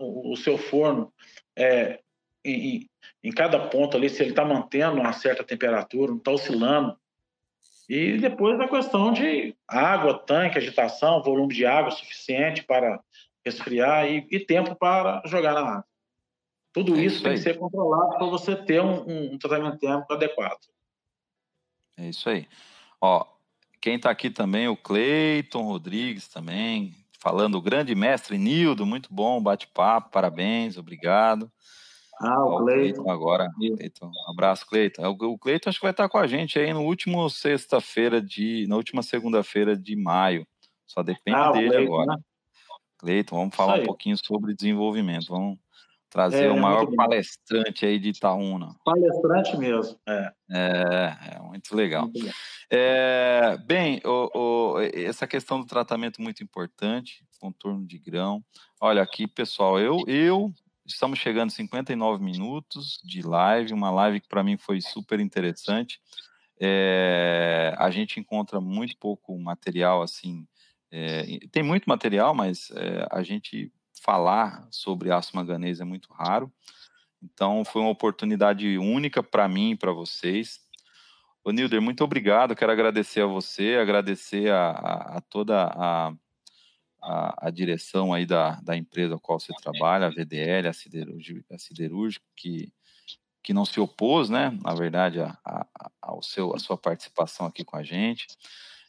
o 0.00 0.34
seu 0.36 0.58
forno 0.58 1.12
é, 1.56 2.01
em, 2.44 2.88
em 3.22 3.30
cada 3.30 3.58
ponto 3.68 3.96
ali, 3.96 4.08
se 4.08 4.22
ele 4.22 4.30
está 4.30 4.44
mantendo 4.44 5.00
uma 5.00 5.12
certa 5.12 5.44
temperatura, 5.44 6.10
não 6.10 6.18
está 6.18 6.30
oscilando. 6.30 6.96
E 7.88 8.18
depois 8.18 8.58
a 8.60 8.68
questão 8.68 9.12
de 9.12 9.54
água, 9.68 10.18
tanque, 10.18 10.58
agitação, 10.58 11.22
volume 11.22 11.54
de 11.54 11.66
água 11.66 11.90
suficiente 11.90 12.62
para 12.62 13.00
resfriar 13.44 14.06
e, 14.06 14.26
e 14.30 14.40
tempo 14.40 14.74
para 14.74 15.22
jogar 15.26 15.52
na 15.52 15.60
água. 15.60 15.84
Tudo 16.72 16.96
é 16.96 17.04
isso, 17.04 17.16
isso 17.16 17.24
tem 17.24 17.34
que 17.34 17.38
ser 17.38 17.58
controlado 17.58 18.16
para 18.16 18.26
você 18.26 18.56
ter 18.56 18.80
um, 18.80 19.02
um, 19.06 19.34
um, 19.34 19.38
tratamento 19.38 19.78
térmico 19.78 20.12
adequado. 20.12 20.60
É 21.98 22.08
isso 22.08 22.28
aí. 22.30 22.48
Ó, 23.00 23.26
quem 23.80 23.96
está 23.96 24.10
aqui 24.10 24.30
também, 24.30 24.68
o 24.68 24.76
Cleiton 24.76 25.62
Rodrigues 25.64 26.28
também, 26.28 26.94
falando, 27.18 27.56
o 27.56 27.62
grande 27.62 27.94
mestre 27.94 28.38
Nildo, 28.38 28.86
muito 28.86 29.12
bom, 29.12 29.42
bate-papo, 29.42 30.10
parabéns, 30.10 30.78
obrigado. 30.78 31.50
Ah, 32.22 32.44
o 32.44 32.58
Cleiton. 32.58 33.10
agora. 33.10 33.48
Cleiton. 33.58 34.06
Um 34.06 34.30
abraço, 34.30 34.66
Cleiton. 34.66 35.02
O 35.06 35.38
Cleiton 35.38 35.70
acho 35.70 35.78
que 35.78 35.84
vai 35.84 35.90
estar 35.90 36.08
com 36.08 36.18
a 36.18 36.26
gente 36.26 36.58
aí 36.58 36.72
no 36.72 36.82
último 36.82 37.28
sexta-feira 37.28 38.22
de. 38.22 38.66
Na 38.68 38.76
última 38.76 39.02
segunda-feira 39.02 39.76
de 39.76 39.96
maio. 39.96 40.46
Só 40.86 41.02
depende 41.02 41.38
ah, 41.38 41.52
dele 41.52 41.76
agora. 41.76 42.12
Né? 42.12 42.18
Cleiton, 42.98 43.36
vamos 43.36 43.56
falar 43.56 43.80
um 43.80 43.84
pouquinho 43.84 44.16
sobre 44.16 44.54
desenvolvimento. 44.54 45.26
Vamos 45.28 45.58
trazer 46.12 46.44
é, 46.44 46.50
o 46.50 46.60
maior 46.60 46.86
palestrante 46.94 47.86
aí 47.86 47.98
de 47.98 48.10
Itaúna. 48.10 48.76
Palestrante 48.84 49.56
mesmo. 49.56 49.98
É, 50.06 50.32
é, 50.50 51.16
é 51.36 51.38
muito 51.40 51.74
legal. 51.74 52.02
Muito 52.02 52.30
é, 52.70 53.56
bem, 53.66 54.00
o, 54.04 54.38
o, 54.38 54.80
essa 54.80 55.26
questão 55.26 55.60
do 55.60 55.66
tratamento 55.66 56.20
muito 56.20 56.42
importante, 56.44 57.24
contorno 57.40 57.86
de 57.86 57.98
grão. 57.98 58.44
Olha 58.80 59.02
aqui, 59.02 59.26
pessoal, 59.26 59.80
eu, 59.80 60.04
eu 60.06 60.52
Estamos 60.92 61.18
chegando 61.18 61.48
a 61.48 61.54
59 61.54 62.22
minutos 62.22 63.00
de 63.02 63.22
live, 63.22 63.72
uma 63.72 63.90
live 63.90 64.20
que 64.20 64.28
para 64.28 64.44
mim 64.44 64.56
foi 64.56 64.80
super 64.80 65.18
interessante. 65.20 66.00
É, 66.60 67.74
a 67.78 67.90
gente 67.90 68.20
encontra 68.20 68.60
muito 68.60 68.96
pouco 68.98 69.36
material 69.38 70.02
assim. 70.02 70.46
É, 70.90 71.38
tem 71.50 71.62
muito 71.62 71.86
material, 71.86 72.34
mas 72.34 72.70
é, 72.72 73.06
a 73.10 73.22
gente 73.22 73.72
falar 74.02 74.68
sobre 74.70 75.10
aço 75.10 75.34
manganês 75.34 75.80
é 75.80 75.84
muito 75.84 76.12
raro. 76.12 76.52
Então 77.22 77.64
foi 77.64 77.80
uma 77.80 77.90
oportunidade 77.90 78.76
única 78.78 79.22
para 79.22 79.48
mim 79.48 79.70
e 79.70 79.76
para 79.76 79.92
vocês. 79.92 80.60
Ô 81.42 81.50
Nilder, 81.50 81.80
muito 81.80 82.04
obrigado. 82.04 82.54
Quero 82.54 82.70
agradecer 82.70 83.22
a 83.22 83.26
você, 83.26 83.76
agradecer 83.80 84.52
a, 84.52 84.70
a, 84.70 85.16
a 85.16 85.20
toda 85.22 85.64
a, 85.74 86.12
a, 87.02 87.48
a, 87.48 87.50
direção 87.50 88.14
aí 88.14 88.24
da, 88.24 88.60
da 88.62 88.76
empresa 88.76 89.16
a 89.16 89.18
qual 89.18 89.40
você 89.40 89.52
trabalha, 89.60 90.06
a 90.06 90.10
VDL, 90.10 90.68
a 90.68 90.72
Siderúrgica, 90.72 91.54
a 91.54 91.58
siderúrgica 91.58 92.24
que, 92.36 92.72
que 93.42 93.52
não 93.52 93.64
se 93.64 93.80
opôs, 93.80 94.30
né, 94.30 94.56
na 94.62 94.74
verdade, 94.74 95.20
a, 95.20 95.36
a, 95.44 95.66
ao 96.00 96.22
seu, 96.22 96.54
a 96.54 96.58
sua 96.58 96.78
participação 96.78 97.46
aqui 97.46 97.64
com 97.64 97.76
a 97.76 97.82
gente. 97.82 98.26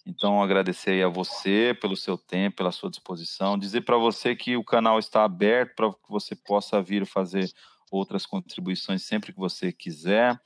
Então, 0.06 0.44
agradecer 0.44 1.04
a 1.04 1.08
você 1.08 1.76
pelo 1.80 1.96
seu 1.96 2.18
tempo, 2.18 2.58
pela 2.58 2.72
sua 2.72 2.90
disposição. 2.90 3.58
Dizer 3.58 3.82
para 3.82 3.98
você 3.98 4.36
que 4.36 4.58
o 4.58 4.64
canal 4.64 5.00
está 5.00 5.24
aberto 5.24 5.76
para 5.76 5.90
que 5.92 6.10
você 6.10 6.36
possa 6.36 6.82
vir 6.82 7.06
fazer 7.06 7.50
outras 7.90 8.26
contribuições 8.26 9.04
sempre 9.04 9.32
que 9.32 9.40
você 9.40 9.72
quiser. 9.72 10.40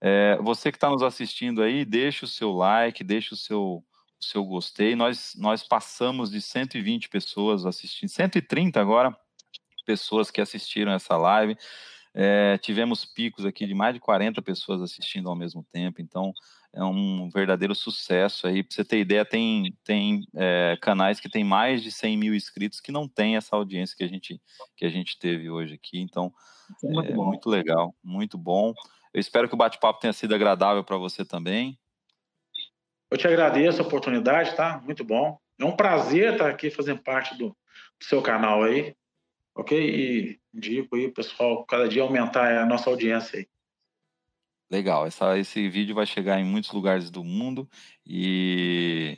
É, 0.00 0.38
você 0.42 0.70
que 0.70 0.76
está 0.76 0.88
nos 0.88 1.02
assistindo 1.02 1.62
aí, 1.62 1.84
deixe 1.84 2.24
o 2.24 2.28
seu 2.28 2.52
like, 2.52 3.02
deixe 3.02 3.34
o 3.34 3.36
seu, 3.36 3.82
seu 4.24 4.44
gostei. 4.44 4.94
Nós, 4.94 5.34
nós 5.36 5.62
passamos 5.62 6.30
de 6.30 6.40
120 6.40 7.08
pessoas 7.08 7.64
assistindo, 7.66 8.08
130 8.08 8.80
agora 8.80 9.16
pessoas 9.84 10.30
que 10.30 10.40
assistiram 10.40 10.92
essa 10.92 11.16
live. 11.16 11.56
É, 12.16 12.56
tivemos 12.58 13.04
picos 13.04 13.44
aqui 13.44 13.66
de 13.66 13.74
mais 13.74 13.94
de 13.94 14.00
40 14.00 14.40
pessoas 14.40 14.80
assistindo 14.80 15.28
ao 15.28 15.34
mesmo 15.34 15.64
tempo, 15.72 16.00
então 16.00 16.32
é 16.72 16.82
um 16.84 17.28
verdadeiro 17.28 17.74
sucesso 17.74 18.46
aí. 18.46 18.62
Para 18.62 18.74
você 18.74 18.84
ter 18.84 19.00
ideia, 19.00 19.24
tem, 19.24 19.76
tem 19.84 20.26
é, 20.34 20.78
canais 20.80 21.18
que 21.18 21.28
tem 21.28 21.44
mais 21.44 21.82
de 21.82 21.90
100 21.90 22.16
mil 22.16 22.34
inscritos 22.34 22.80
que 22.80 22.92
não 22.92 23.08
tem 23.08 23.36
essa 23.36 23.56
audiência 23.56 23.96
que 23.96 24.04
a 24.04 24.08
gente, 24.08 24.40
que 24.76 24.84
a 24.84 24.88
gente 24.88 25.18
teve 25.18 25.50
hoje 25.50 25.74
aqui. 25.74 26.00
Então, 26.00 26.32
é 26.84 26.88
muito, 26.88 27.12
é, 27.12 27.14
muito 27.14 27.50
legal, 27.50 27.94
muito 28.02 28.38
bom. 28.38 28.72
Eu 29.12 29.20
espero 29.20 29.48
que 29.48 29.54
o 29.54 29.58
bate-papo 29.58 30.00
tenha 30.00 30.12
sido 30.12 30.34
agradável 30.34 30.82
para 30.82 30.96
você 30.96 31.24
também. 31.24 31.78
Eu 33.14 33.18
te 33.18 33.28
agradeço 33.28 33.80
a 33.80 33.86
oportunidade, 33.86 34.56
tá? 34.56 34.82
Muito 34.84 35.04
bom. 35.04 35.38
É 35.56 35.64
um 35.64 35.76
prazer 35.76 36.32
estar 36.32 36.50
aqui 36.50 36.68
fazendo 36.68 37.00
parte 37.00 37.38
do, 37.38 37.50
do 37.50 38.04
seu 38.04 38.20
canal 38.20 38.64
aí, 38.64 38.92
ok? 39.54 39.78
E 39.78 40.40
indico 40.52 40.96
aí, 40.96 41.08
pessoal, 41.12 41.64
cada 41.64 41.88
dia 41.88 42.02
aumentar 42.02 42.60
a 42.60 42.66
nossa 42.66 42.90
audiência 42.90 43.38
aí. 43.38 43.46
Legal, 44.68 45.06
essa, 45.06 45.38
esse 45.38 45.68
vídeo 45.68 45.94
vai 45.94 46.06
chegar 46.06 46.40
em 46.40 46.44
muitos 46.44 46.72
lugares 46.72 47.08
do 47.08 47.22
mundo 47.22 47.70
e 48.04 49.16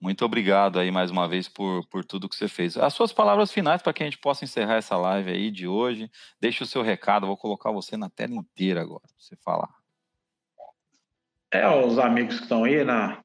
muito 0.00 0.24
obrigado 0.24 0.78
aí 0.78 0.92
mais 0.92 1.10
uma 1.10 1.26
vez 1.26 1.48
por, 1.48 1.84
por 1.88 2.04
tudo 2.04 2.28
que 2.28 2.36
você 2.36 2.46
fez. 2.46 2.76
As 2.76 2.94
suas 2.94 3.12
palavras 3.12 3.50
finais 3.50 3.82
para 3.82 3.92
que 3.92 4.04
a 4.04 4.06
gente 4.06 4.18
possa 4.18 4.44
encerrar 4.44 4.76
essa 4.76 4.96
live 4.96 5.32
aí 5.32 5.50
de 5.50 5.66
hoje. 5.66 6.08
Deixe 6.40 6.62
o 6.62 6.66
seu 6.66 6.82
recado, 6.82 7.26
vou 7.26 7.36
colocar 7.36 7.72
você 7.72 7.96
na 7.96 8.08
tela 8.08 8.34
inteira 8.36 8.82
agora, 8.82 9.02
para 9.02 9.16
você 9.18 9.34
falar. 9.34 9.82
É, 11.50 11.68
os 11.68 11.98
amigos 11.98 12.36
que 12.36 12.44
estão 12.44 12.64
aí 12.64 12.82
na, 12.82 13.22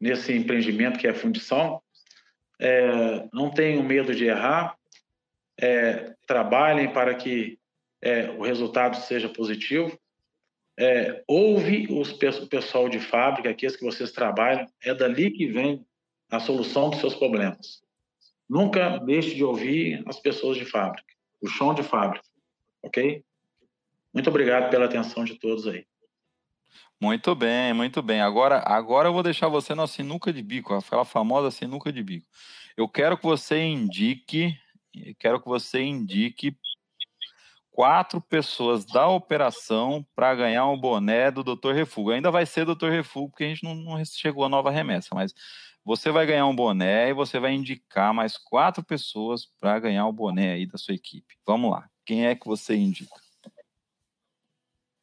nesse 0.00 0.32
empreendimento 0.32 0.98
que 0.98 1.06
é 1.06 1.10
a 1.10 1.14
fundição, 1.14 1.82
é, 2.58 3.28
não 3.32 3.50
tenham 3.50 3.82
medo 3.82 4.14
de 4.14 4.24
errar, 4.24 4.76
é, 5.58 6.14
trabalhem 6.26 6.92
para 6.92 7.14
que 7.14 7.58
é, 8.02 8.30
o 8.30 8.42
resultado 8.42 8.96
seja 8.96 9.28
positivo 9.28 9.98
é, 10.80 11.22
ouve 11.26 11.86
os, 11.90 12.10
o 12.10 12.46
pessoal 12.46 12.88
de 12.88 12.98
fábrica, 12.98 13.50
aqueles 13.50 13.76
que 13.76 13.84
vocês 13.84 14.12
trabalham, 14.12 14.66
é 14.82 14.94
dali 14.94 15.30
que 15.30 15.46
vem 15.46 15.84
a 16.30 16.40
solução 16.40 16.88
dos 16.88 17.00
seus 17.00 17.14
problemas. 17.14 17.82
Nunca 18.48 18.96
deixe 18.96 19.34
de 19.34 19.44
ouvir 19.44 20.02
as 20.06 20.18
pessoas 20.18 20.56
de 20.56 20.64
fábrica, 20.64 21.12
o 21.38 21.46
chão 21.46 21.74
de 21.74 21.82
fábrica, 21.82 22.24
ok? 22.82 23.22
Muito 24.12 24.30
obrigado 24.30 24.70
pela 24.70 24.86
atenção 24.86 25.22
de 25.22 25.38
todos 25.38 25.66
aí. 25.66 25.84
Muito 27.00 27.34
bem, 27.34 27.72
muito 27.72 28.02
bem. 28.02 28.20
Agora, 28.20 28.62
agora 28.66 29.08
eu 29.08 29.12
vou 29.14 29.22
deixar 29.22 29.48
você 29.48 29.74
na 29.74 29.86
sinuca 29.86 30.30
de 30.30 30.42
bico, 30.42 30.74
aquela 30.74 31.04
famosa 31.04 31.50
sinuca 31.50 31.90
de 31.90 32.02
bico. 32.02 32.26
Eu 32.76 32.86
quero 32.86 33.16
que 33.16 33.24
você 33.24 33.64
indique, 33.64 34.54
quero 35.18 35.40
que 35.40 35.48
você 35.48 35.80
indique 35.80 36.54
quatro 37.70 38.20
pessoas 38.20 38.84
da 38.84 39.08
operação 39.08 40.06
para 40.14 40.34
ganhar 40.34 40.66
um 40.66 40.78
boné 40.78 41.30
do 41.30 41.42
Dr. 41.42 41.72
Refugo. 41.72 42.10
Ainda 42.10 42.30
vai 42.30 42.44
ser 42.44 42.66
Dr. 42.66 42.90
Refugo, 42.90 43.30
porque 43.30 43.44
a 43.44 43.48
gente 43.48 43.64
não, 43.64 43.74
não, 43.74 44.04
chegou 44.04 44.44
a 44.44 44.50
nova 44.50 44.70
remessa, 44.70 45.08
mas 45.14 45.32
você 45.82 46.10
vai 46.10 46.26
ganhar 46.26 46.46
um 46.46 46.54
boné 46.54 47.08
e 47.08 47.14
você 47.14 47.40
vai 47.40 47.54
indicar 47.54 48.12
mais 48.12 48.36
quatro 48.36 48.84
pessoas 48.84 49.46
para 49.58 49.78
ganhar 49.78 50.06
o 50.06 50.12
boné 50.12 50.52
aí 50.52 50.66
da 50.66 50.76
sua 50.76 50.94
equipe. 50.94 51.34
Vamos 51.46 51.70
lá. 51.70 51.88
Quem 52.04 52.26
é 52.26 52.34
que 52.34 52.46
você 52.46 52.76
indica? 52.76 53.29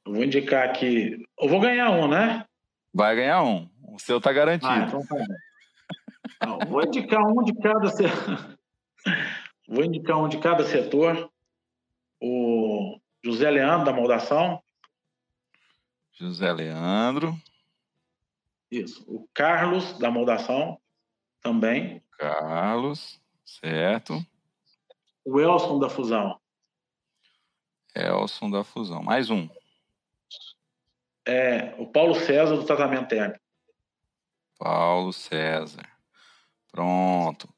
Eu 0.08 0.14
vou 0.14 0.24
indicar 0.24 0.70
aqui. 0.70 1.28
Eu 1.38 1.50
vou 1.50 1.60
ganhar 1.60 1.92
um, 1.92 2.08
né? 2.08 2.46
Vai 2.94 3.14
ganhar 3.14 3.44
um. 3.44 3.70
O 3.84 4.00
seu 4.00 4.22
tá 4.22 4.32
garantido. 4.32 4.72
Ah, 4.72 4.86
então 4.88 5.06
tá 5.06 5.18
Não, 6.46 6.60
vou 6.60 6.82
indicar 6.82 7.22
um 7.22 7.44
de 7.44 7.54
cada 7.56 7.90
setor. 7.90 8.58
Vou 9.70 9.84
indicar 9.84 10.18
um 10.18 10.30
de 10.30 10.38
cada 10.38 10.64
setor 10.64 11.30
o 12.22 12.98
José 13.22 13.52
Leandro 13.52 13.86
da 13.86 13.92
Moldação. 13.92 14.64
José 16.14 16.54
Leandro. 16.54 17.38
Isso. 18.72 19.04
O 19.06 19.28
Carlos 19.34 20.00
da 20.00 20.10
Moldação 20.10 20.80
também. 21.42 22.02
Carlos, 22.18 23.22
certo. 23.44 24.26
O 25.26 25.38
Elson 25.38 25.80
da 25.80 25.90
Fusão. 25.90 26.40
Elson 27.94 28.50
da 28.50 28.64
Fusão. 28.64 29.04
Mais 29.04 29.30
um. 29.30 29.50
É, 31.28 31.76
o 31.78 31.86
Paulo 31.86 32.16
César 32.16 32.56
do 32.56 32.64
tratamento 32.64 33.10
térmico. 33.10 33.40
Paulo 34.58 35.12
César. 35.12 35.86
Pronto. 36.72 37.50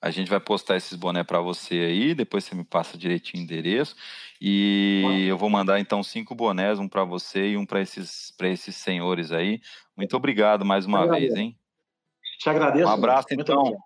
A 0.00 0.10
gente 0.10 0.30
vai 0.30 0.40
postar 0.40 0.76
esses 0.76 0.96
boné 0.96 1.22
para 1.22 1.40
você 1.40 1.74
aí, 1.74 2.14
depois 2.14 2.44
você 2.44 2.54
me 2.54 2.64
passa 2.64 2.96
direitinho 2.96 3.42
o 3.42 3.44
endereço. 3.44 3.94
E 4.40 5.26
eu 5.28 5.36
vou 5.36 5.50
mandar 5.50 5.78
então 5.78 6.02
cinco 6.02 6.34
bonés, 6.34 6.78
um 6.78 6.88
para 6.88 7.04
você 7.04 7.50
e 7.50 7.56
um 7.58 7.66
para 7.66 7.82
esses, 7.82 8.34
esses 8.40 8.76
senhores 8.76 9.30
aí. 9.30 9.60
Muito 9.94 10.16
obrigado 10.16 10.64
mais 10.64 10.86
uma 10.86 11.06
vez, 11.06 11.34
hein? 11.34 11.54
Te 12.38 12.48
agradeço. 12.48 12.88
Um 12.88 12.90
abraço 12.90 13.28
então. 13.32 13.76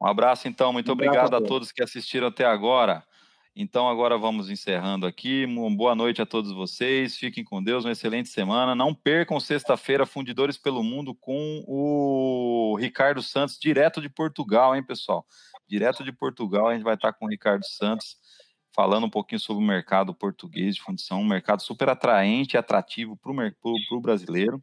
Um 0.00 0.06
abraço 0.06 0.46
então, 0.46 0.72
muito 0.72 0.92
obrigado 0.92 1.34
a 1.34 1.40
todos 1.40 1.72
que 1.72 1.82
assistiram 1.82 2.28
até 2.28 2.44
agora. 2.44 3.02
Então 3.60 3.88
agora 3.88 4.16
vamos 4.16 4.48
encerrando 4.48 5.04
aqui. 5.04 5.44
Uma 5.44 5.68
boa 5.68 5.92
noite 5.92 6.22
a 6.22 6.26
todos 6.26 6.52
vocês. 6.52 7.16
Fiquem 7.16 7.42
com 7.42 7.60
Deus, 7.60 7.84
uma 7.84 7.90
excelente 7.90 8.28
semana. 8.28 8.72
Não 8.72 8.94
percam 8.94 9.40
sexta-feira 9.40 10.06
Fundidores 10.06 10.56
pelo 10.56 10.80
Mundo 10.80 11.12
com 11.12 11.64
o 11.66 12.76
Ricardo 12.78 13.20
Santos, 13.20 13.58
direto 13.58 14.00
de 14.00 14.08
Portugal, 14.08 14.76
hein, 14.76 14.82
pessoal? 14.84 15.26
Direto 15.68 16.04
de 16.04 16.12
Portugal, 16.12 16.68
a 16.68 16.74
gente 16.74 16.84
vai 16.84 16.94
estar 16.94 17.12
com 17.12 17.26
o 17.26 17.28
Ricardo 17.28 17.66
Santos 17.66 18.16
falando 18.72 19.06
um 19.06 19.10
pouquinho 19.10 19.40
sobre 19.40 19.64
o 19.64 19.66
mercado 19.66 20.14
português 20.14 20.76
de 20.76 20.80
fundição, 20.80 21.20
um 21.20 21.26
mercado 21.26 21.60
super 21.60 21.88
atraente 21.88 22.54
e 22.54 22.58
atrativo 22.58 23.16
para 23.16 23.32
o 23.32 24.00
brasileiro. 24.00 24.62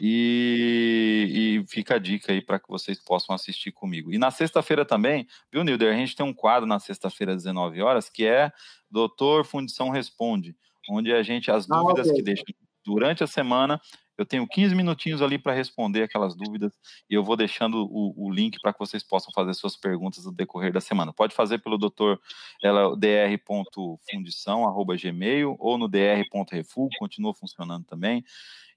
E, 0.00 1.62
e, 1.64 1.66
fica 1.68 1.94
a 1.94 1.98
dica 1.98 2.32
aí 2.32 2.42
para 2.42 2.58
que 2.58 2.68
vocês 2.68 3.02
possam 3.02 3.34
assistir 3.34 3.72
comigo. 3.72 4.12
E 4.12 4.18
na 4.18 4.30
sexta-feira 4.30 4.84
também, 4.84 5.26
viu, 5.50 5.64
Nilder? 5.64 5.94
A 5.94 5.96
gente 5.96 6.14
tem 6.14 6.26
um 6.26 6.34
quadro 6.34 6.66
na 6.66 6.78
sexta-feira 6.78 7.32
às 7.32 7.44
19 7.44 7.80
horas 7.82 8.10
que 8.10 8.26
é 8.26 8.52
Doutor 8.90 9.44
Fundição 9.44 9.88
Responde, 9.88 10.54
onde 10.90 11.12
a 11.12 11.22
gente, 11.22 11.50
as 11.50 11.70
ah, 11.70 11.78
dúvidas 11.78 12.10
que 12.10 12.22
deixam 12.22 12.44
durante 12.84 13.24
a 13.24 13.26
semana, 13.26 13.80
eu 14.16 14.24
tenho 14.24 14.46
15 14.46 14.72
minutinhos 14.74 15.20
ali 15.20 15.36
para 15.38 15.52
responder 15.52 16.02
aquelas 16.02 16.34
dúvidas 16.34 16.72
e 17.10 17.14
eu 17.14 17.22
vou 17.22 17.36
deixando 17.36 17.84
o, 17.84 18.14
o 18.16 18.32
link 18.32 18.58
para 18.62 18.72
que 18.72 18.78
vocês 18.78 19.02
possam 19.02 19.30
fazer 19.34 19.52
suas 19.54 19.76
perguntas 19.76 20.24
no 20.24 20.32
decorrer 20.32 20.72
da 20.72 20.80
semana. 20.80 21.12
Pode 21.12 21.34
fazer 21.34 21.58
pelo 21.58 21.76
doutor 21.76 22.18
dr.fundição.gmail 22.62 25.54
ou 25.58 25.76
no 25.76 25.86
dr.refug, 25.86 26.96
continua 26.98 27.34
funcionando 27.34 27.84
também. 27.84 28.24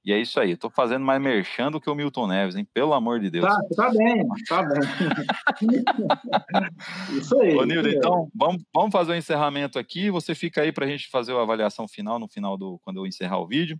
E 0.04 0.14
é 0.14 0.20
isso 0.20 0.40
aí, 0.40 0.52
eu 0.52 0.58
tô 0.58 0.70
fazendo 0.70 1.06
mais 1.06 1.22
merchan 1.22 1.70
do 1.70 1.80
que 1.80 1.90
o 1.90 1.96
Milton 1.96 2.28
Neves, 2.28 2.56
hein? 2.56 2.68
Pelo 2.74 2.94
amor 2.94 3.20
de 3.20 3.30
Deus. 3.30 3.46
Tá, 3.46 3.62
tá 3.76 3.92
bem, 3.92 4.28
tá 4.48 4.64
bem. 4.64 4.80
isso 7.20 7.40
aí. 7.40 7.56
Ô, 7.56 7.66
Nildo, 7.66 7.90
então, 7.90 8.30
vamos, 8.34 8.64
vamos 8.74 8.92
fazer 8.92 9.12
o 9.12 9.14
um 9.14 9.18
encerramento 9.18 9.78
aqui. 9.78 10.10
Você 10.10 10.34
fica 10.34 10.62
aí 10.62 10.72
para 10.72 10.86
a 10.86 10.88
gente 10.88 11.10
fazer 11.10 11.36
a 11.36 11.42
avaliação 11.42 11.88
final 11.88 12.18
no 12.18 12.30
final 12.30 12.58
do 12.58 12.80
quando 12.80 12.98
eu 12.98 13.06
encerrar 13.06 13.40
o 13.40 13.48
vídeo. 13.48 13.80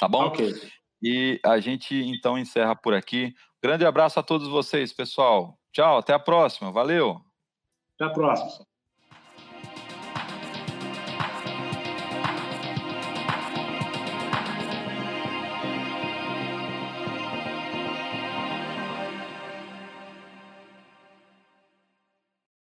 Tá 0.00 0.08
bom? 0.08 0.24
Ok. 0.24 0.52
E 1.02 1.38
a 1.44 1.60
gente 1.60 1.94
então 1.94 2.38
encerra 2.38 2.74
por 2.74 2.94
aqui. 2.94 3.34
Grande 3.62 3.84
abraço 3.84 4.18
a 4.18 4.22
todos 4.22 4.48
vocês, 4.48 4.92
pessoal. 4.92 5.58
Tchau, 5.72 5.98
até 5.98 6.14
a 6.14 6.18
próxima. 6.18 6.72
Valeu. 6.72 7.20
Até 7.94 8.10
a 8.10 8.10
próxima. 8.10 8.64